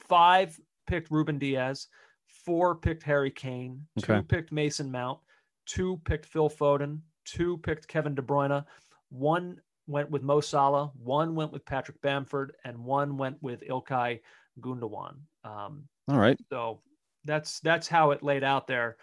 [0.09, 1.89] Five picked Ruben Dias,
[2.27, 4.19] four picked Harry Kane, okay.
[4.19, 5.19] two picked Mason Mount,
[5.67, 8.65] two picked Phil Foden, two picked Kevin De Bruyne,
[9.11, 14.21] one went with Mo Salah, one went with Patrick Bamford, and one went with Ilkay
[14.61, 15.17] Gundogan.
[15.45, 16.39] Um, All right.
[16.51, 16.81] So
[17.25, 18.97] that's that's how it laid out there.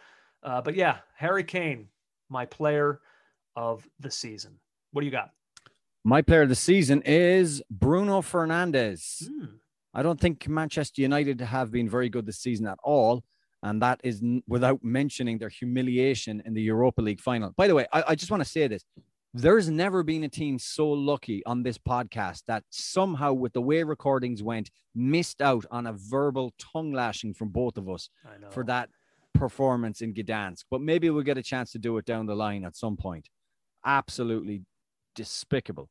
[0.44, 1.88] Uh, but yeah, Harry Kane,
[2.30, 3.02] my player
[3.56, 4.57] of the season.
[4.91, 5.32] What do you got?
[6.03, 9.28] My player of the season is Bruno Fernandes.
[9.28, 9.45] Hmm.
[9.94, 13.24] I don't think Manchester United have been very good this season at all.
[13.61, 17.52] And that is n- without mentioning their humiliation in the Europa League final.
[17.57, 18.84] By the way, I, I just want to say this
[19.34, 23.84] there's never been a team so lucky on this podcast that somehow, with the way
[23.84, 28.10] recordings went, missed out on a verbal tongue lashing from both of us
[28.49, 28.90] for that
[29.36, 30.64] performance in Gdansk.
[30.72, 33.30] But maybe we'll get a chance to do it down the line at some point.
[33.86, 34.64] Absolutely
[35.20, 35.90] despicable.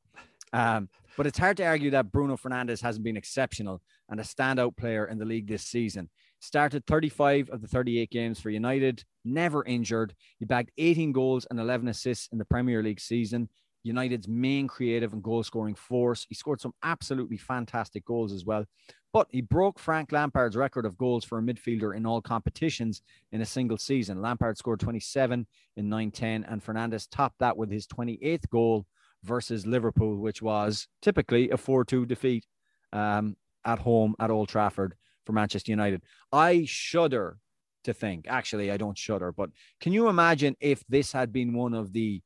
[0.55, 0.89] Um,
[1.19, 5.05] but it's hard to argue that Bruno Fernandes hasn't been exceptional and a standout player
[5.05, 6.09] in the league this season.
[6.41, 10.15] Started 35 of the 38 games for United, never injured.
[10.39, 13.51] He bagged 18 goals and 11 assists in the Premier League season.
[13.83, 16.25] United's main creative and goal scoring force.
[16.27, 18.65] He scored some absolutely fantastic goals as well.
[19.13, 23.03] But he broke Frank Lampard's record of goals for a midfielder in all competitions
[23.33, 24.23] in a single season.
[24.23, 25.47] Lampard scored 27
[25.77, 28.87] in 9 10, and Fernandes topped that with his 28th goal
[29.25, 32.47] versus Liverpool, which was typically a 4 2 defeat
[32.93, 34.95] um, at home at Old Trafford
[35.27, 36.03] for Manchester United.
[36.33, 37.39] I shudder
[37.85, 39.51] to think, actually, I don't shudder, but
[39.81, 42.23] can you imagine if this had been one of the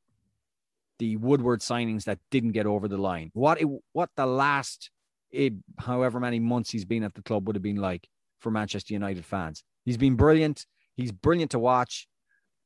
[0.99, 3.31] the Woodward signings that didn't get over the line?
[3.35, 4.91] What it, what the last
[5.31, 8.09] it, however many months he's been at the club would have been like
[8.41, 9.65] for Manchester United fans.
[9.85, 10.67] He's been brilliant.
[10.95, 12.07] He's brilliant to watch.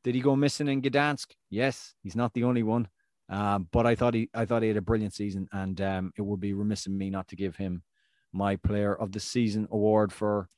[0.05, 1.29] Did he go missing in Gdansk?
[1.51, 2.89] Yes, he's not the only one.
[3.29, 6.23] Um, but I thought he, I thought he had a brilliant season, and um, it
[6.23, 7.83] would be remiss of me not to give him
[8.33, 10.49] my player of the season award for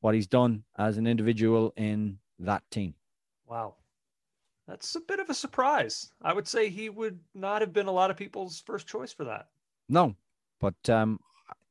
[0.00, 2.94] what he's done as an individual in that team.
[3.46, 3.74] Wow.
[4.66, 6.10] That's a bit of a surprise.
[6.22, 9.24] I would say he would not have been a lot of people's first choice for
[9.24, 9.46] that.
[9.88, 10.16] No,
[10.60, 11.20] but um,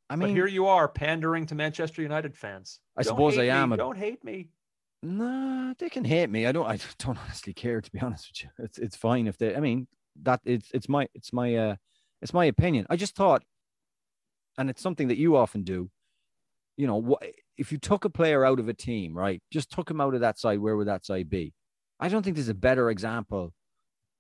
[0.10, 2.80] I mean, but here you are pandering to Manchester United fans.
[2.96, 3.72] I don't suppose I am.
[3.72, 4.50] Don't hate me.
[5.04, 6.46] Nah, they can hate me.
[6.46, 6.66] I don't.
[6.66, 8.66] I don't honestly care to be honest with you.
[8.66, 9.56] It's it's fine if they.
[9.56, 9.88] I mean,
[10.24, 11.76] that it's it's my it's my uh
[12.22, 12.86] it's my opinion.
[12.90, 13.44] I just thought
[14.58, 15.90] and it's something that you often do.
[16.78, 17.24] You know, what
[17.58, 19.42] if you took a player out of a team, right?
[19.52, 21.54] Just took him out of that side, where would that side be?
[22.00, 23.54] I don't think there's a better example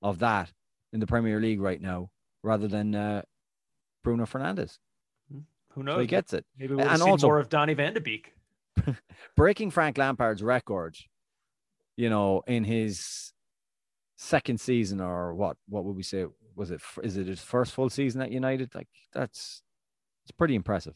[0.01, 0.53] of that
[0.93, 2.09] in the Premier League right now,
[2.43, 3.23] rather than uh,
[4.03, 4.77] Bruno Fernandes.
[5.29, 5.39] Hmm.
[5.73, 5.97] Who knows?
[5.97, 6.45] So he gets it.
[6.57, 8.33] Maybe we'll and see also, more of Donny Van de Beek.
[9.35, 10.97] breaking Frank Lampard's record,
[11.97, 13.33] you know, in his
[14.15, 15.57] second season or what?
[15.67, 16.25] What would we say?
[16.55, 16.81] Was it?
[17.03, 18.73] Is it his first full season at United?
[18.73, 19.61] Like that's
[20.23, 20.95] it's pretty impressive.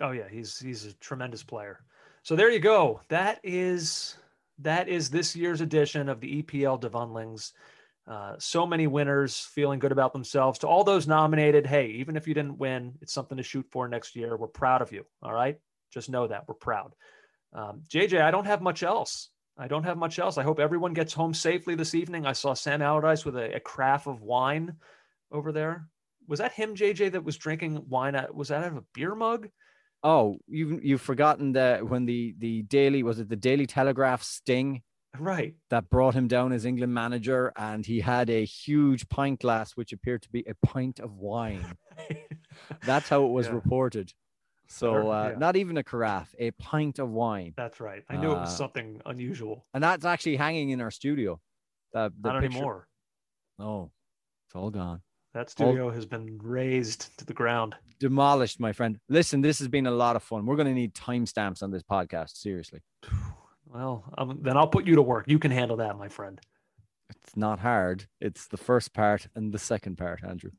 [0.00, 1.80] Oh yeah, he's he's a tremendous player.
[2.22, 3.00] So there you go.
[3.08, 4.16] That is
[4.58, 7.52] that is this year's edition of the EPL Devundlings.
[8.06, 10.58] Uh, so many winners feeling good about themselves.
[10.60, 13.86] To all those nominated, hey, even if you didn't win, it's something to shoot for
[13.86, 14.36] next year.
[14.36, 15.04] We're proud of you.
[15.22, 15.58] All right,
[15.92, 16.94] just know that we're proud.
[17.52, 19.28] Um, JJ, I don't have much else.
[19.58, 20.38] I don't have much else.
[20.38, 22.26] I hope everyone gets home safely this evening.
[22.26, 24.74] I saw Sam Allardyce with a, a carafe of wine
[25.32, 25.88] over there
[26.28, 28.14] was that him, JJ, that was drinking wine?
[28.14, 29.48] At, was that out of a beer mug?
[30.04, 34.82] Oh, you've you've forgotten that when the the Daily was it the Daily Telegraph sting,
[35.18, 35.54] right?
[35.70, 39.92] That brought him down as England manager, and he had a huge pint glass which
[39.92, 41.64] appeared to be a pint of wine.
[42.86, 43.54] That's how it was yeah.
[43.54, 44.12] reported.
[44.68, 45.38] So uh, yeah.
[45.38, 47.54] not even a carafe, a pint of wine.
[47.56, 48.04] That's right.
[48.08, 49.64] I knew uh, it was uh, something unusual.
[49.72, 51.40] And that's actually hanging in our studio.
[51.92, 52.56] The, the not picture.
[52.56, 52.88] anymore.
[53.58, 53.90] Oh,
[54.46, 55.00] it's all gone.
[55.34, 57.74] That studio has been razed to the ground.
[57.98, 58.98] Demolished, my friend.
[59.08, 60.46] Listen, this has been a lot of fun.
[60.46, 62.36] We're going to need timestamps on this podcast.
[62.36, 62.80] Seriously.
[63.70, 65.26] Well, um, then I'll put you to work.
[65.28, 66.40] You can handle that, my friend.
[67.10, 68.06] It's not hard.
[68.18, 70.52] It's the first part and the second part, Andrew.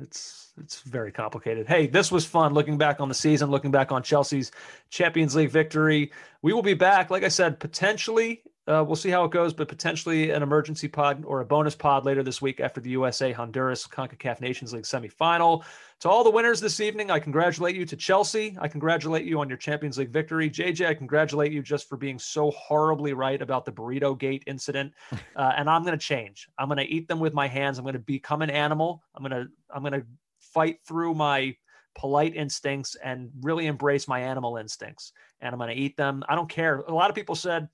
[0.00, 1.68] It's it's very complicated.
[1.68, 4.50] Hey, this was fun looking back on the season, looking back on Chelsea's
[4.90, 6.10] Champions League victory.
[6.42, 9.68] We will be back, like I said, potentially Uh, we'll see how it goes, but
[9.68, 13.86] potentially an emergency pod or a bonus pod later this week after the USA Honduras
[13.86, 15.64] CONCACAF Nations League semifinal.
[16.00, 17.84] To all the winners this evening, I congratulate you.
[17.84, 20.48] To Chelsea, I congratulate you on your Champions League victory.
[20.48, 24.92] JJ, I congratulate you just for being so horribly right about the burrito gate incident.
[25.36, 26.48] Uh, and I'm going to change.
[26.58, 27.78] I'm going to eat them with my hands.
[27.78, 29.02] I'm going to become an animal.
[29.14, 30.06] I'm going to I'm going to
[30.38, 31.56] fight through my
[31.96, 35.12] polite instincts and really embrace my animal instincts.
[35.40, 36.22] And I'm going to eat them.
[36.28, 36.78] I don't care.
[36.78, 37.68] A lot of people said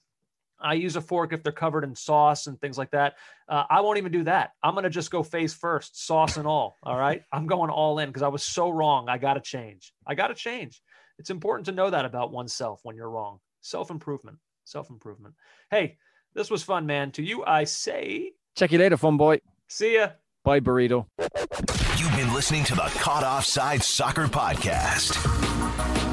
[0.60, 3.14] I use a fork if they're covered in sauce and things like that.
[3.48, 4.52] Uh, I won't even do that.
[4.62, 6.76] I'm going to just go face first, sauce and all.
[6.82, 7.22] All right.
[7.32, 9.08] I'm going all in because I was so wrong.
[9.08, 9.92] I got to change.
[10.06, 10.82] I got to change.
[11.18, 13.40] It's important to know that about oneself when you're wrong.
[13.60, 14.38] Self improvement.
[14.64, 15.34] Self improvement.
[15.70, 15.98] Hey,
[16.34, 17.10] this was fun, man.
[17.12, 19.40] To you, I say, check you later, fun boy.
[19.68, 20.10] See ya.
[20.44, 21.06] Bye, burrito.
[21.98, 26.09] You've been listening to the Caught Offside Soccer Podcast.